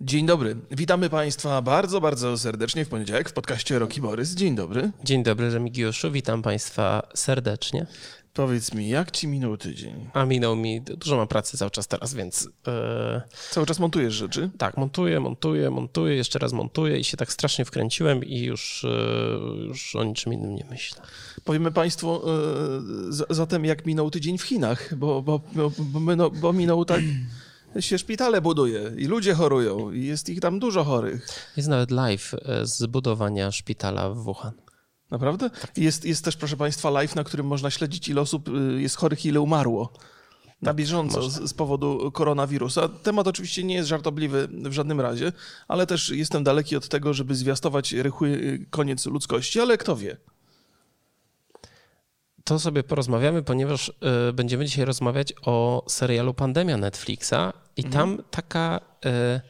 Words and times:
Dzień 0.00 0.26
dobry. 0.26 0.56
Witamy 0.70 1.10
Państwa 1.10 1.62
bardzo, 1.62 2.00
bardzo 2.00 2.38
serdecznie 2.38 2.84
w 2.84 2.88
poniedziałek 2.88 3.28
w 3.28 3.32
podcaście 3.32 3.78
Roki 3.78 4.00
Borys. 4.00 4.34
Dzień 4.34 4.54
dobry. 4.56 4.90
Dzień 5.04 5.22
dobry, 5.22 5.50
Remigiuszu. 5.50 6.10
Witam 6.10 6.42
Państwa 6.42 7.02
serdecznie. 7.14 7.86
Powiedz 8.34 8.74
mi, 8.74 8.88
jak 8.88 9.10
Ci 9.10 9.28
minął 9.28 9.56
tydzień? 9.56 10.10
A 10.14 10.24
minął 10.24 10.56
mi, 10.56 10.80
dużo 10.80 11.16
mam 11.16 11.28
pracy 11.28 11.58
cały 11.58 11.70
czas 11.70 11.86
teraz, 11.88 12.14
więc 12.14 12.44
yy, 12.66 12.72
Cały 13.50 13.66
czas 13.66 13.78
montujesz 13.78 14.14
rzeczy? 14.14 14.50
tak, 14.58 14.76
montuję, 14.76 15.20
montuję, 15.20 15.70
montuję, 15.70 16.16
jeszcze 16.16 16.38
raz 16.38 16.52
montuję 16.52 16.98
i 16.98 17.04
się 17.04 17.16
tak 17.16 17.32
strasznie 17.32 17.64
wkręciłem 17.64 18.24
i 18.24 18.38
już, 18.40 18.86
yy, 19.58 19.64
już 19.66 19.96
o 19.96 20.04
niczym 20.04 20.32
innym 20.32 20.54
nie 20.54 20.64
myślę. 20.70 21.02
Powiemy 21.44 21.72
Państwu 21.72 22.20
z- 23.08 23.26
zatem, 23.30 23.64
jak 23.64 23.86
minął 23.86 24.10
tydzień 24.10 24.38
w 24.38 24.42
Chinach, 24.42 24.94
bo, 24.96 25.22
bo, 25.22 25.40
bo, 25.54 25.70
bo, 25.78 26.30
bo 26.30 26.52
minął 26.52 26.84
tak, 26.84 27.00
się 27.80 27.98
szpitale 27.98 28.40
buduje 28.40 28.92
i 28.96 29.06
ludzie 29.06 29.34
chorują 29.34 29.92
i 29.92 30.04
jest 30.04 30.28
ich 30.28 30.40
tam 30.40 30.58
dużo 30.58 30.84
chorych. 30.84 31.26
Jest 31.56 31.68
nawet 31.68 31.90
live 31.90 32.32
yy, 32.32 32.66
z 32.66 32.86
budowania 32.86 33.52
szpitala 33.52 34.10
w 34.10 34.16
Wuhan. 34.16 34.52
Naprawdę? 35.10 35.50
Jest, 35.76 36.04
jest 36.04 36.24
też, 36.24 36.36
proszę 36.36 36.56
Państwa, 36.56 36.90
live, 36.90 37.14
na 37.14 37.24
którym 37.24 37.46
można 37.46 37.70
śledzić, 37.70 38.08
ile 38.08 38.20
osób 38.20 38.48
y, 38.48 38.82
jest 38.82 38.96
chorych 38.96 39.26
ile 39.26 39.40
umarło. 39.40 39.92
Na 40.62 40.74
bieżąco 40.74 41.30
z, 41.30 41.50
z 41.50 41.54
powodu 41.54 42.12
koronawirusa. 42.12 42.88
Temat 42.88 43.26
oczywiście 43.26 43.64
nie 43.64 43.74
jest 43.74 43.88
żartobliwy 43.88 44.48
w 44.50 44.72
żadnym 44.72 45.00
razie, 45.00 45.32
ale 45.68 45.86
też 45.86 46.08
jestem 46.08 46.44
daleki 46.44 46.76
od 46.76 46.88
tego, 46.88 47.14
żeby 47.14 47.34
zwiastować 47.34 47.92
rychły 47.92 48.28
y, 48.28 48.66
koniec 48.70 49.06
ludzkości, 49.06 49.60
ale 49.60 49.78
kto 49.78 49.96
wie. 49.96 50.16
To 52.48 52.58
sobie 52.58 52.82
porozmawiamy, 52.82 53.42
ponieważ 53.42 53.88
y, 54.28 54.32
będziemy 54.32 54.64
dzisiaj 54.64 54.84
rozmawiać 54.84 55.32
o 55.42 55.84
serialu 55.88 56.34
Pandemia 56.34 56.76
Netflixa 56.76 57.52
i 57.76 57.84
tam 57.84 58.22
taka, 58.30 58.80
y, 59.06 59.40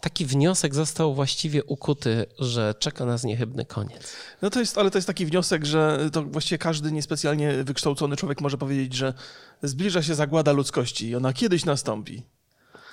taki 0.00 0.26
wniosek 0.26 0.74
został 0.74 1.14
właściwie 1.14 1.64
ukuty, 1.64 2.26
że 2.38 2.74
czeka 2.78 3.04
nas 3.04 3.24
niechybny 3.24 3.64
koniec. 3.64 4.12
No 4.42 4.50
to 4.50 4.60
jest, 4.60 4.78
ale 4.78 4.90
to 4.90 4.98
jest 4.98 5.06
taki 5.06 5.26
wniosek, 5.26 5.64
że 5.64 6.10
to 6.12 6.22
właściwie 6.22 6.58
każdy 6.58 6.92
niespecjalnie 6.92 7.64
wykształcony 7.64 8.16
człowiek 8.16 8.40
może 8.40 8.58
powiedzieć, 8.58 8.94
że 8.94 9.14
zbliża 9.62 10.02
się 10.02 10.14
zagłada 10.14 10.52
ludzkości 10.52 11.08
i 11.08 11.16
ona 11.16 11.32
kiedyś 11.32 11.64
nastąpi. 11.64 12.22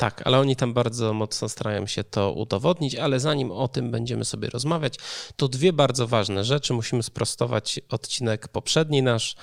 Tak, 0.02 0.21
ale 0.25 0.39
oni 0.39 0.55
tam 0.55 0.73
bardzo 0.73 1.13
mocno 1.13 1.49
starają 1.49 1.88
się 1.88 2.03
to 2.03 2.33
udowodnić, 2.33 2.95
ale 2.95 3.19
zanim 3.19 3.52
o 3.52 3.67
tym 3.67 3.91
będziemy 3.91 4.25
sobie 4.25 4.49
rozmawiać, 4.49 4.95
to 5.35 5.47
dwie 5.47 5.73
bardzo 5.73 6.07
ważne 6.07 6.44
rzeczy. 6.44 6.73
Musimy 6.73 7.03
sprostować 7.03 7.80
odcinek 7.89 8.47
poprzedni 8.47 9.02
nasz. 9.02 9.35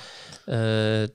E, 0.48 1.08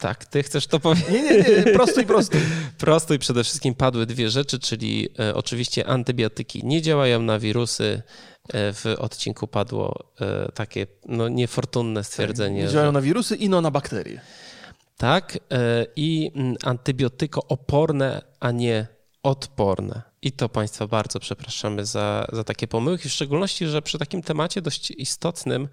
Tak, 0.00 0.24
ty 0.24 0.42
chcesz 0.42 0.66
to 0.66 0.80
powiedzieć? 0.80 1.08
Nie, 1.10 1.22
nie, 1.22 1.38
nie, 1.38 1.72
prosto 1.72 2.00
i 2.00 2.06
prosto. 2.06 2.38
Prosto 2.78 3.14
i 3.18 3.18
przede 3.18 3.44
wszystkim 3.44 3.74
padły 3.74 4.06
dwie 4.06 4.30
rzeczy, 4.30 4.58
czyli 4.58 5.08
e, 5.18 5.34
oczywiście 5.34 5.86
antybiotyki 5.86 6.64
nie 6.64 6.82
działają 6.82 7.22
na 7.22 7.38
wirusy. 7.38 8.02
E, 8.52 8.72
W 8.72 8.84
odcinku 8.98 9.46
padło 9.46 10.12
takie 10.54 10.86
no, 11.06 11.28
niefortunne 11.28 12.04
stwierdzenie, 12.04 12.60
Nie 12.60 12.66
że 12.66 12.72
działają 12.72 12.92
na 12.92 13.00
wirusy, 13.00 13.36
ino 13.36 13.60
na 13.60 13.70
bakterie. 13.70 14.20
Tak, 14.98 15.36
e, 15.36 15.86
i 15.96 16.30
mm, 16.34 16.56
antybiotykooporne, 16.64 18.22
a 18.40 18.50
nie 18.50 18.86
odporne. 19.22 20.02
I 20.22 20.32
to 20.32 20.48
Państwa 20.48 20.86
bardzo 20.86 21.20
przepraszamy 21.20 21.86
za, 21.86 22.26
za 22.32 22.44
takie 22.44 22.68
pomyłki, 22.68 23.08
w 23.08 23.12
szczególności, 23.12 23.66
że 23.66 23.82
przy 23.82 23.98
takim 23.98 24.22
temacie 24.22 24.62
dość 24.62 24.90
istotnym 24.90 25.68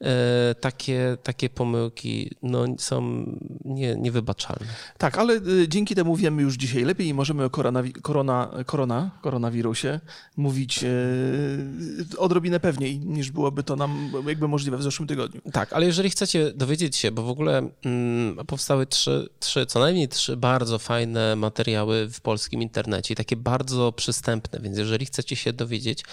e, 0.00 0.54
takie, 0.60 1.16
takie 1.22 1.50
pomyłki 1.50 2.30
no, 2.42 2.64
są 2.78 3.26
nie, 3.64 3.96
niewybaczalne. 3.96 4.66
Tak, 4.98 5.18
ale 5.18 5.34
y, 5.34 5.68
dzięki 5.68 5.94
temu 5.94 6.16
wiemy 6.16 6.42
już 6.42 6.54
dzisiaj 6.54 6.84
lepiej 6.84 7.06
i 7.06 7.14
możemy 7.14 7.44
o 7.44 7.48
koronawi- 7.48 8.00
korona, 8.00 8.50
korona, 8.66 9.10
koronawirusie 9.22 10.00
mówić 10.36 10.84
y, 10.84 12.18
odrobinę 12.18 12.60
pewniej, 12.60 12.98
niż 12.98 13.30
byłoby 13.30 13.62
to 13.62 13.76
nam 13.76 14.12
jakby 14.26 14.48
możliwe 14.48 14.76
w 14.76 14.82
zeszłym 14.82 15.08
tygodniu. 15.08 15.40
Tak, 15.52 15.72
ale 15.72 15.86
jeżeli 15.86 16.10
chcecie 16.10 16.52
dowiedzieć 16.52 16.96
się, 16.96 17.12
bo 17.12 17.22
w 17.22 17.28
ogóle 17.28 17.70
mm, 17.84 18.46
powstały 18.46 18.86
trzy, 18.86 19.28
trzy, 19.40 19.66
co 19.66 19.80
najmniej 19.80 20.08
trzy 20.08 20.36
bardzo 20.36 20.78
fajne 20.78 21.36
materiały 21.36 22.08
w 22.08 22.20
polskim 22.20 22.62
internecie, 22.62 23.14
i 23.14 23.16
takie 23.16 23.36
bardzo 23.36 23.83
przystępne, 23.92 24.60
więc 24.60 24.78
jeżeli 24.78 25.06
chcecie 25.06 25.36
się 25.36 25.52
dowiedzieć, 25.52 26.04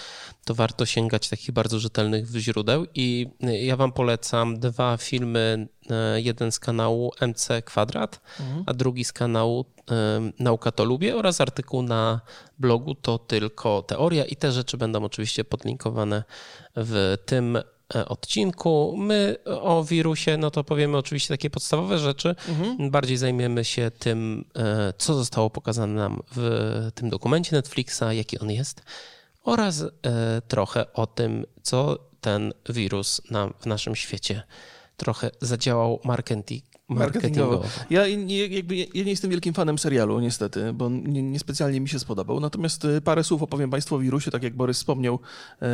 to 0.44 0.54
warto 0.54 0.86
sięgać 0.86 1.28
takich 1.28 1.52
bardzo 1.52 1.78
rzetelnych 1.78 2.26
źródeł. 2.26 2.86
I 2.94 3.26
y, 3.44 3.58
ja 3.58 3.76
wam 3.76 3.92
polecam 3.92 4.60
dwa 4.60 4.96
filmy, 4.96 5.68
y, 6.16 6.22
jeden 6.22 6.52
z 6.52 6.58
kanału 6.58 7.12
MC 7.20 7.62
Kwadrat, 7.64 8.20
a 8.66 8.74
drugi 8.74 9.04
z 9.04 9.12
kanału 9.12 9.64
y, 9.80 9.84
Nauka 10.38 10.72
to 10.72 10.84
lubię 10.84 11.16
oraz 11.16 11.40
artykuł 11.40 11.82
na 11.82 12.20
blogu 12.58 12.94
to 12.94 13.18
tylko 13.18 13.82
teoria. 13.82 14.24
I 14.24 14.36
te 14.36 14.52
rzeczy 14.52 14.76
będą 14.76 15.04
oczywiście 15.04 15.44
podlinkowane 15.44 16.24
w 16.76 17.16
tym 17.26 17.58
odcinku. 18.08 18.94
My 18.98 19.36
o 19.46 19.84
wirusie, 19.84 20.36
no 20.36 20.50
to 20.50 20.64
powiemy 20.64 20.96
oczywiście 20.96 21.34
takie 21.34 21.50
podstawowe 21.50 21.98
rzeczy. 21.98 22.34
Bardziej 22.90 23.16
zajmiemy 23.16 23.64
się 23.64 23.90
tym, 23.98 24.44
e, 24.56 24.92
co 24.98 25.14
zostało 25.14 25.50
pokazane 25.50 25.94
nam 25.94 26.22
w 26.36 26.90
tym 26.94 27.10
dokumencie 27.10 27.56
Netflixa, 27.56 28.02
jaki 28.10 28.38
on 28.38 28.50
jest, 28.50 28.82
oraz 29.44 29.82
e, 29.82 29.88
trochę 30.48 30.92
o 30.92 31.06
tym, 31.06 31.46
co 31.62 31.98
ten 32.20 32.52
wirus 32.68 33.30
nam 33.30 33.54
w 33.60 33.66
naszym 33.66 33.96
świecie 33.96 34.42
trochę 34.96 35.30
zadziałał 35.40 36.00
marketing, 36.04 36.64
Marketingowo. 36.94 37.50
marketingowo. 37.52 37.84
Ja 37.90 38.16
nie, 38.26 38.46
jakby, 38.46 38.76
ja 38.76 38.86
nie 39.04 39.10
jestem 39.10 39.30
wielkim 39.30 39.54
fanem 39.54 39.78
serialu, 39.78 40.20
niestety, 40.20 40.72
bo 40.72 40.88
nie- 40.88 41.22
niespecjalnie 41.22 41.80
mi 41.80 41.88
się 41.88 41.98
spodobał. 41.98 42.40
Natomiast 42.40 42.84
y, 42.84 43.00
parę 43.00 43.24
słów 43.24 43.42
opowiem 43.42 43.70
Państwu 43.70 43.94
o 43.94 43.98
wirusie, 43.98 44.30
tak 44.30 44.42
jak 44.42 44.56
Borys 44.56 44.76
wspomniał, 44.76 45.18
e, 45.62 45.68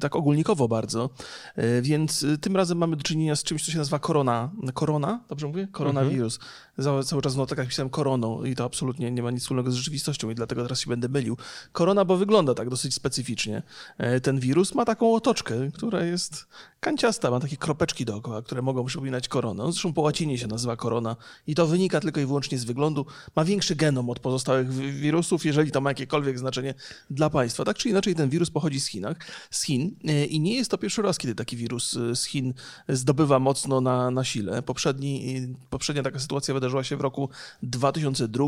tak 0.00 0.16
ogólnikowo 0.16 0.68
bardzo. 0.68 1.10
E, 1.56 1.82
Więc 1.82 2.26
tym 2.40 2.56
razem 2.56 2.78
mamy 2.78 2.96
do 2.96 3.02
czynienia 3.02 3.36
z 3.36 3.42
czymś, 3.42 3.64
co 3.64 3.70
się 3.72 3.78
nazywa 3.78 3.98
korona. 3.98 4.50
Korona? 4.74 5.20
Dobrze 5.28 5.46
mówię? 5.46 5.68
Koronawirus. 5.72 6.38
Za- 6.78 7.02
Cały 7.02 7.22
czas 7.22 7.36
no, 7.36 7.46
tak 7.46 7.58
jak 7.58 7.68
pisałem 7.68 7.90
koroną 7.90 8.44
i 8.44 8.54
to 8.54 8.64
absolutnie 8.64 9.10
nie 9.10 9.22
ma 9.22 9.30
nic 9.30 9.42
wspólnego 9.42 9.70
z 9.70 9.74
rzeczywistością 9.74 10.30
i 10.30 10.34
dlatego 10.34 10.62
teraz 10.62 10.80
się 10.80 10.90
będę 10.90 11.08
mylił. 11.08 11.36
Korona, 11.72 12.04
bo 12.04 12.16
wygląda 12.16 12.54
tak 12.54 12.70
dosyć 12.70 12.94
specyficznie. 12.94 13.62
E, 13.98 14.20
Ten 14.20 14.40
wirus 14.40 14.74
ma 14.74 14.84
taką 14.84 15.14
otoczkę, 15.14 15.54
która 15.74 16.04
jest 16.04 16.46
kanciasta, 16.84 17.30
ma 17.30 17.40
takie 17.40 17.56
kropeczki 17.56 18.04
dookoła, 18.04 18.42
które 18.42 18.62
mogą 18.62 18.84
przypominać 18.84 19.28
koronę. 19.28 19.72
Zresztą 19.72 19.92
po 19.92 20.00
łacinie 20.02 20.38
się 20.38 20.46
nazywa 20.46 20.76
korona 20.76 21.16
i 21.46 21.54
to 21.54 21.66
wynika 21.66 22.00
tylko 22.00 22.20
i 22.20 22.26
wyłącznie 22.26 22.58
z 22.58 22.64
wyglądu. 22.64 23.06
Ma 23.36 23.44
większy 23.44 23.76
genom 23.76 24.10
od 24.10 24.18
pozostałych 24.20 24.72
wi- 24.72 24.92
wirusów, 24.92 25.44
jeżeli 25.44 25.70
to 25.70 25.80
ma 25.80 25.90
jakiekolwiek 25.90 26.38
znaczenie 26.38 26.74
dla 27.10 27.30
państwa. 27.30 27.64
Tak 27.64 27.76
czy 27.76 27.88
inaczej 27.88 28.14
ten 28.14 28.28
wirus 28.30 28.50
pochodzi 28.50 28.80
z, 28.80 28.86
Chinach, 28.86 29.16
z 29.50 29.62
Chin 29.62 29.96
e, 30.08 30.24
i 30.24 30.40
nie 30.40 30.54
jest 30.54 30.70
to 30.70 30.78
pierwszy 30.78 31.02
raz, 31.02 31.18
kiedy 31.18 31.34
taki 31.34 31.56
wirus 31.56 31.96
e, 31.96 32.16
z 32.16 32.24
Chin 32.24 32.54
zdobywa 32.88 33.38
mocno 33.38 33.80
na, 33.80 34.10
na 34.10 34.24
sile. 34.24 34.62
Poprzedni, 34.62 35.36
e, 35.36 35.68
poprzednia 35.70 36.02
taka 36.02 36.18
sytuacja 36.18 36.54
wydarzyła 36.54 36.84
się 36.84 36.96
w 36.96 37.00
roku 37.00 37.28
2002 37.62 38.44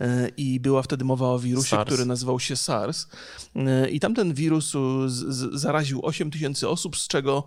e, 0.00 0.28
i 0.36 0.60
była 0.60 0.82
wtedy 0.82 1.04
mowa 1.04 1.28
o 1.28 1.38
wirusie, 1.38 1.70
SARS. 1.70 1.86
który 1.86 2.06
nazywał 2.06 2.40
się 2.40 2.56
SARS. 2.56 3.06
I 3.90 4.00
tamten 4.00 4.34
wirus 4.34 4.70
z, 5.06 5.12
z, 5.12 5.60
zaraził 5.60 6.00
8 6.06 6.30
tysięcy 6.30 6.68
osób, 6.68 6.96
z 6.96 7.08
czego 7.08 7.46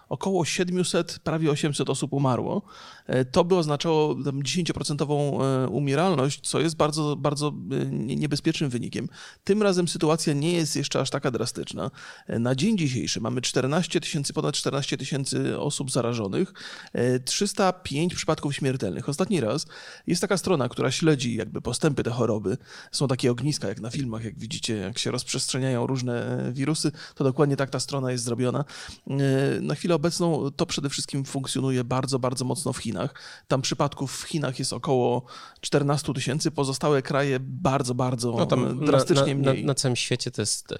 około 0.11 0.45
700, 0.45 1.19
prawie 1.23 1.51
800 1.51 1.89
osób 1.89 2.13
umarło. 2.13 2.61
E, 3.07 3.25
To 3.25 3.43
by 3.43 3.55
oznaczało 3.55 4.15
tam 4.23 4.39
10% 4.43 5.01
e, 5.65 5.67
umieralność, 5.67 6.49
co 6.49 6.59
jest 6.59 6.75
bardzo, 6.75 7.15
bardzo 7.15 7.47
e, 7.81 7.85
nie- 7.85 8.15
niebezpiecznym 8.15 8.69
wynikiem. 8.69 9.09
Tym 9.43 9.63
razem 9.63 9.87
sytuacja 9.87 10.33
nie 10.33 10.51
jest 10.53 10.75
jeszcze 10.75 10.99
aż 10.99 11.09
taka 11.09 11.31
drastyczna. 11.31 11.91
Na 12.29 12.55
dzień 12.55 12.77
dzisiejszy 12.77 13.21
mamy 13.21 13.41
14 13.41 13.99
tysięcy, 14.01 14.33
ponad 14.33 14.55
14 14.55 14.97
tysięcy 14.97 15.59
osób 15.59 15.91
zarażonych, 15.91 16.53
e, 16.93 17.19
305 17.19 18.15
przypadków 18.15 18.55
śmiertelnych. 18.55 19.09
Ostatni 19.09 19.41
raz 19.41 19.65
jest 20.07 20.21
taka 20.21 20.37
strona, 20.37 20.69
która 20.69 20.91
śledzi 20.91 21.35
jakby 21.35 21.61
postępy 21.61 22.03
tej 22.03 22.13
choroby. 22.13 22.57
Są 22.91 23.07
takie 23.07 23.31
ogniska, 23.31 23.67
jak 23.67 23.79
na 23.81 23.89
filmach, 23.89 24.23
jak 24.23 24.39
widzicie, 24.39 24.75
jak 24.75 24.97
się 24.99 25.11
rozprzestrzeniają 25.11 25.87
różne 25.87 26.45
wirusy, 26.53 26.91
to 27.15 27.23
dokładnie 27.23 27.55
tak 27.57 27.69
ta 27.69 27.79
strona 27.79 28.11
jest 28.11 28.23
zrobiona. 28.23 28.65
Na 29.61 29.75
chwilę 29.75 29.95
obecną 30.01 30.51
to 30.51 30.65
przede 30.65 30.89
wszystkim 30.89 31.25
funkcjonuje 31.25 31.83
bardzo, 31.83 32.19
bardzo 32.19 32.45
mocno 32.45 32.73
w 32.73 32.77
Chinach. 32.77 33.13
Tam 33.47 33.61
przypadków 33.61 34.17
w 34.17 34.23
Chinach 34.23 34.59
jest 34.59 34.73
około 34.73 35.25
14 35.61 36.13
tysięcy, 36.13 36.51
pozostałe 36.51 37.01
kraje 37.01 37.39
bardzo, 37.39 37.95
bardzo 37.95 38.31
No 38.31 38.43
e, 38.43 38.47
tam 38.47 38.85
drastycznie 38.85 39.35
na, 39.35 39.41
na, 39.43 39.51
mniej. 39.51 39.63
na, 39.63 39.67
na 39.67 39.75
całym 39.75 39.95
świecie 39.95 40.31
to 40.31 40.41
jest 40.41 40.71
e, 40.71 40.77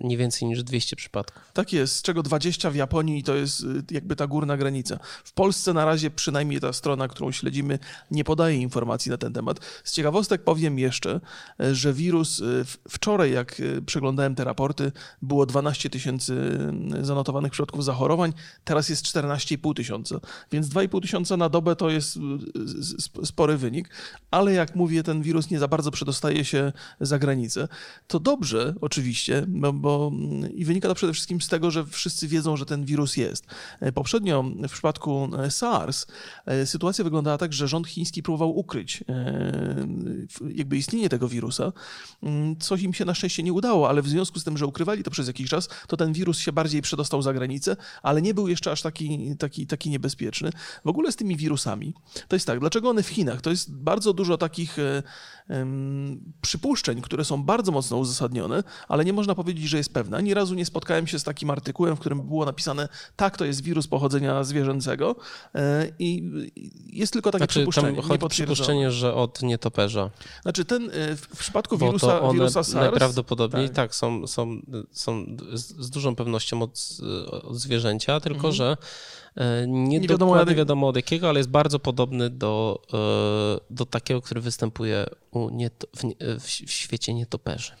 nie 0.00 0.16
więcej 0.16 0.48
niż 0.48 0.62
200 0.62 0.96
przypadków. 0.96 1.42
Tak 1.52 1.72
jest, 1.72 1.96
z 1.96 2.02
czego 2.02 2.22
20 2.22 2.70
w 2.70 2.74
Japonii 2.74 3.22
to 3.22 3.34
jest 3.34 3.60
y, 3.60 3.82
jakby 3.90 4.16
ta 4.16 4.26
górna 4.26 4.56
granica. 4.56 4.98
W 5.24 5.32
Polsce 5.32 5.72
na 5.72 5.84
razie 5.84 6.10
przynajmniej 6.10 6.60
ta 6.60 6.72
strona, 6.72 7.08
którą 7.08 7.32
śledzimy, 7.32 7.78
nie 8.10 8.24
podaje 8.24 8.56
informacji 8.56 9.10
na 9.10 9.16
ten 9.16 9.32
temat. 9.32 9.60
Z 9.84 9.92
ciekawostek 9.92 10.44
powiem 10.44 10.78
jeszcze, 10.78 11.20
y, 11.62 11.74
że 11.74 11.92
wirus 11.92 12.38
y, 12.40 12.64
wczoraj, 12.88 13.32
jak 13.32 13.60
y, 13.60 13.82
przeglądałem 13.82 14.34
te 14.34 14.44
raporty, 14.44 14.92
było 15.22 15.46
12 15.46 15.90
tysięcy 15.90 16.58
y, 16.98 17.04
zanotowanych 17.04 17.52
przypadków 17.52 17.84
zachorowań, 17.84 18.32
teraz 18.64 18.88
jest 18.88 19.04
14,5 19.04 19.74
tysiąca. 19.74 20.20
Więc 20.52 20.68
2,5 20.68 21.02
tysiąca 21.02 21.36
na 21.36 21.48
dobę 21.48 21.76
to 21.76 21.90
jest 21.90 22.18
spory 23.24 23.56
wynik, 23.56 23.90
ale 24.30 24.52
jak 24.52 24.76
mówię, 24.76 25.02
ten 25.02 25.22
wirus 25.22 25.50
nie 25.50 25.58
za 25.58 25.68
bardzo 25.68 25.90
przedostaje 25.90 26.44
się 26.44 26.72
za 27.00 27.18
granicę. 27.18 27.68
To 28.06 28.20
dobrze, 28.20 28.74
oczywiście, 28.80 29.44
bo, 29.48 29.72
bo 29.72 30.12
i 30.54 30.64
wynika 30.64 30.88
to 30.88 30.94
przede 30.94 31.12
wszystkim 31.12 31.40
z 31.40 31.48
tego, 31.48 31.70
że 31.70 31.86
wszyscy 31.86 32.28
wiedzą, 32.28 32.56
że 32.56 32.66
ten 32.66 32.84
wirus 32.84 33.16
jest. 33.16 33.46
Poprzednio 33.94 34.44
w 34.68 34.72
przypadku 34.72 35.30
SARS 35.48 36.06
sytuacja 36.64 37.04
wyglądała 37.04 37.38
tak, 37.38 37.52
że 37.52 37.68
rząd 37.68 37.88
chiński 37.88 38.22
próbował 38.22 38.58
ukryć 38.58 39.04
jakby 40.54 40.76
istnienie 40.76 41.08
tego 41.08 41.28
wirusa. 41.28 41.72
Coś 42.60 42.82
im 42.82 42.94
się 42.94 43.04
na 43.04 43.14
szczęście 43.14 43.42
nie 43.42 43.52
udało, 43.52 43.88
ale 43.88 44.02
w 44.02 44.08
związku 44.08 44.40
z 44.40 44.44
tym, 44.44 44.58
że 44.58 44.66
ukrywali 44.66 45.02
to 45.02 45.10
przez 45.10 45.26
jakiś 45.26 45.50
czas, 45.50 45.68
to 45.86 45.96
ten 45.96 46.12
wirus 46.12 46.38
się 46.38 46.52
bardziej 46.52 46.82
przedostał 46.82 47.22
za 47.22 47.32
granicę, 47.32 47.76
ale 48.02 48.22
nie 48.22 48.34
był 48.34 48.47
jeszcze 48.50 48.70
aż 48.70 48.82
taki, 48.82 49.36
taki, 49.36 49.66
taki 49.66 49.90
niebezpieczny. 49.90 50.50
W 50.84 50.88
ogóle 50.88 51.12
z 51.12 51.16
tymi 51.16 51.36
wirusami, 51.36 51.94
to 52.28 52.36
jest 52.36 52.46
tak, 52.46 52.60
dlaczego 52.60 52.90
one 52.90 53.02
w 53.02 53.08
Chinach? 53.08 53.40
To 53.40 53.50
jest 53.50 53.74
bardzo 53.74 54.12
dużo 54.12 54.38
takich 54.38 54.76
um, 55.48 56.32
przypuszczeń, 56.40 57.00
które 57.02 57.24
są 57.24 57.42
bardzo 57.42 57.72
mocno 57.72 57.96
uzasadnione, 57.96 58.62
ale 58.88 59.04
nie 59.04 59.12
można 59.12 59.34
powiedzieć, 59.34 59.68
że 59.68 59.76
jest 59.76 59.92
pewne. 59.92 60.16
Ani 60.16 60.34
razu 60.34 60.54
nie 60.54 60.66
spotkałem 60.66 61.06
się 61.06 61.18
z 61.18 61.24
takim 61.24 61.50
artykułem, 61.50 61.96
w 61.96 62.00
którym 62.00 62.22
było 62.22 62.44
napisane, 62.44 62.88
tak, 63.16 63.36
to 63.36 63.44
jest 63.44 63.62
wirus 63.62 63.86
pochodzenia 63.86 64.44
zwierzęcego 64.44 65.16
e, 65.54 65.86
i 65.98 66.30
jest 66.86 67.12
tylko 67.12 67.30
takie 67.30 67.40
znaczy, 67.40 67.60
przypuszczenie. 67.60 67.96
Tam 67.96 68.08
chodzi 68.08 68.28
przypuszczenie, 68.28 68.90
że 68.90 69.14
od 69.14 69.42
nietoperza. 69.42 70.10
Znaczy 70.42 70.64
ten 70.64 70.90
e, 70.90 71.16
w 71.16 71.28
przypadku 71.38 71.78
wirusa, 71.78 72.20
one 72.20 72.34
wirusa 72.34 72.62
SARS... 72.64 72.74
Najprawdopodobniej 72.74 73.66
tak, 73.66 73.76
tak 73.76 73.94
są, 73.94 74.26
są, 74.26 74.60
są 74.92 75.26
z 75.54 75.90
dużą 75.90 76.16
pewnością 76.16 76.62
od, 76.62 76.88
od 77.42 77.56
zwierzęcia, 77.56 78.20
tylko 78.20 78.36
mhm. 78.36 78.54
że 78.54 78.76
nie, 79.66 80.00
nie 80.00 80.08
wiadomo, 80.08 80.44
nie 80.44 80.54
wiadomo 80.54 80.88
od 80.88 80.96
jakiego, 80.96 81.28
ale 81.28 81.40
jest 81.40 81.50
bardzo 81.50 81.78
podobny 81.78 82.30
do, 82.30 82.82
do 83.70 83.86
takiego, 83.86 84.22
który 84.22 84.40
występuje 84.40 85.06
u 85.30 85.50
nieto, 85.50 85.86
w, 85.96 86.42
w, 86.44 86.70
świecie 86.70 87.14
nietoperzy. 87.14 87.72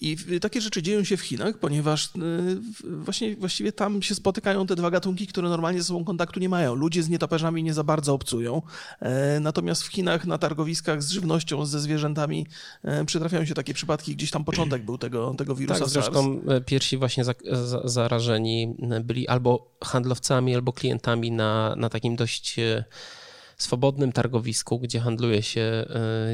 I 0.00 0.16
takie 0.40 0.60
rzeczy 0.60 0.82
dzieją 0.82 1.04
się 1.04 1.16
w 1.16 1.20
Chinach, 1.20 1.58
ponieważ 1.58 2.06
y, 2.06 2.60
właśnie, 2.84 3.36
właściwie 3.36 3.72
tam 3.72 4.02
się 4.02 4.14
spotykają 4.14 4.66
te 4.66 4.76
dwa 4.76 4.90
gatunki, 4.90 5.26
które 5.26 5.48
normalnie 5.48 5.80
ze 5.80 5.84
sobą 5.84 6.04
kontaktu 6.04 6.40
nie 6.40 6.48
mają. 6.48 6.74
Ludzie 6.74 7.02
z 7.02 7.08
nietoperzami 7.08 7.62
nie 7.62 7.74
za 7.74 7.84
bardzo 7.84 8.14
obcują, 8.14 8.62
e, 9.00 9.40
natomiast 9.40 9.82
w 9.82 9.86
Chinach 9.86 10.26
na 10.26 10.38
targowiskach 10.38 11.02
z 11.02 11.10
żywnością, 11.10 11.66
ze 11.66 11.80
zwierzętami 11.80 12.46
e, 12.82 13.04
przytrafiają 13.04 13.44
się 13.44 13.54
takie 13.54 13.74
przypadki, 13.74 14.16
gdzieś 14.16 14.30
tam 14.30 14.44
początek 14.44 14.84
był 14.84 14.98
tego, 14.98 15.34
tego 15.38 15.54
wirusa 15.54 15.80
tak, 15.80 15.88
zresztą 15.88 16.40
SARS. 16.46 16.48
E, 16.48 16.60
pierwsi 16.60 16.96
właśnie 16.96 17.24
za, 17.24 17.34
za, 17.52 17.80
zarażeni 17.84 18.76
byli 19.04 19.28
albo 19.28 19.70
handlowcami, 19.84 20.54
albo 20.54 20.72
klientami 20.72 21.01
na, 21.30 21.74
na 21.76 21.88
takim 21.88 22.16
dość 22.16 22.56
swobodnym 23.62 24.12
targowisku, 24.12 24.78
gdzie 24.78 25.00
handluje 25.00 25.42
się 25.42 25.60
e, 25.60 25.84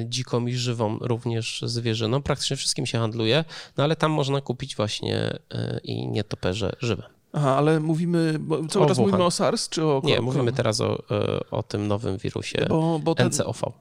dziką 0.06 0.46
i 0.46 0.54
żywą 0.54 0.98
również 1.00 1.62
zwierzyną. 1.66 2.22
Praktycznie 2.22 2.56
wszystkim 2.56 2.86
się 2.86 2.98
handluje, 2.98 3.44
no 3.76 3.84
ale 3.84 3.96
tam 3.96 4.12
można 4.12 4.40
kupić 4.40 4.76
właśnie 4.76 5.38
e, 5.54 5.80
i 5.84 6.08
nietoperze 6.08 6.72
żywe. 6.80 7.02
Aha, 7.32 7.56
ale 7.56 7.80
mówimy, 7.80 8.40
cały 8.70 8.84
o 8.84 8.88
czas 8.88 8.96
Wuhan. 8.96 9.10
mówimy 9.10 9.24
o 9.24 9.30
SARS 9.30 9.68
czy 9.68 9.84
o... 9.84 10.00
Nie, 10.04 10.20
mówimy 10.20 10.52
teraz 10.52 10.80
o, 10.80 11.02
e, 11.10 11.50
o 11.50 11.62
tym 11.62 11.88
nowym 11.88 12.18
wirusie 12.18 12.66
bo, 12.68 12.98
bo 12.98 13.14
ten... 13.14 13.28
NCOV. 13.28 13.72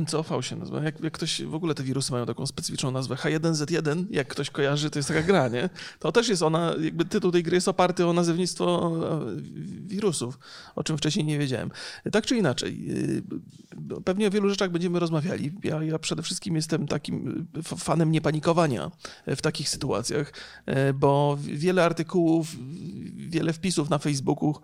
NCOV 0.00 0.42
się 0.42 0.56
nazywa. 0.56 0.82
Jak, 0.82 1.00
jak 1.00 1.12
ktoś, 1.12 1.42
w 1.42 1.54
ogóle 1.54 1.74
te 1.74 1.82
wirusy 1.82 2.12
mają 2.12 2.26
taką 2.26 2.46
specyficzną 2.46 2.90
nazwę. 2.90 3.14
H1Z1, 3.14 4.04
jak 4.10 4.28
ktoś 4.28 4.50
kojarzy, 4.50 4.90
to 4.90 4.98
jest 4.98 5.08
taka 5.08 5.22
gra, 5.22 5.48
nie? 5.48 5.68
To 5.98 6.12
też 6.12 6.28
jest 6.28 6.42
ona, 6.42 6.74
jakby 6.80 7.04
tytuł 7.04 7.32
tej 7.32 7.42
gry 7.42 7.54
jest 7.54 7.68
oparty 7.68 8.06
o 8.06 8.12
nazewnictwo 8.12 8.92
e, 9.04 9.40
wirusów, 9.86 10.38
o 10.74 10.84
czym 10.84 10.98
wcześniej 10.98 11.24
nie 11.24 11.38
wiedziałem. 11.38 11.70
Tak 12.12 12.26
czy 12.26 12.36
inaczej, 12.36 12.86
e, 13.96 14.00
pewnie 14.04 14.28
o 14.28 14.30
wielu 14.30 14.50
rzeczach 14.50 14.70
będziemy 14.70 14.98
rozmawiali. 14.98 15.52
Ja, 15.64 15.82
ja 15.82 15.98
przede 15.98 16.22
wszystkim 16.22 16.56
jestem 16.56 16.86
takim 16.86 17.46
fanem 17.62 18.10
niepanikowania 18.10 18.90
w 19.26 19.40
takich 19.40 19.68
sytuacjach, 19.68 20.32
e, 20.66 20.92
bo 20.92 21.38
wiele 21.40 21.84
artykułów, 21.84 22.56
wiele 23.16 23.52
wpisów 23.52 23.90
na 23.90 23.98
Facebooku 23.98 24.54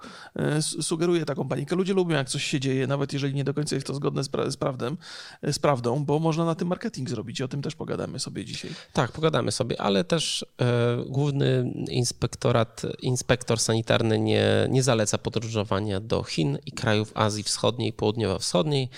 sugeruje 0.60 1.24
taką 1.24 1.48
panikę. 1.48 1.76
Ludzie 1.76 1.94
lubią, 1.94 2.16
jak 2.16 2.28
coś 2.28 2.44
się 2.44 2.60
dzieje, 2.60 2.86
nawet 2.86 3.12
jeżeli 3.12 3.34
nie 3.34 3.44
do 3.44 3.54
końca 3.54 3.74
jest 3.74 3.86
to 3.86 3.94
zgodne 3.94 4.24
z, 4.24 4.28
pra 4.28 4.50
z 4.50 4.56
prawdą. 4.56 4.96
Z 5.42 5.58
prawdą, 5.58 6.04
bo 6.04 6.18
można 6.18 6.44
na 6.44 6.54
tym 6.54 6.68
marketing 6.68 7.10
zrobić 7.10 7.40
i 7.40 7.44
o 7.44 7.48
tym 7.48 7.62
też 7.62 7.74
pogadamy 7.74 8.18
sobie 8.18 8.44
dzisiaj. 8.44 8.70
Tak, 8.92 9.12
pogadamy 9.12 9.52
sobie, 9.52 9.80
ale 9.80 10.04
też 10.04 10.46
e, 10.60 10.96
główny 11.06 11.72
inspektorat, 11.90 12.82
inspektor 13.02 13.60
sanitarny 13.60 14.18
nie, 14.18 14.66
nie 14.70 14.82
zaleca 14.82 15.18
podróżowania 15.18 16.00
do 16.00 16.22
Chin 16.22 16.58
i 16.66 16.72
krajów 16.72 17.12
Azji 17.14 17.42
Wschodniej, 17.42 17.92
Południowo-Wschodniej. 17.92 18.88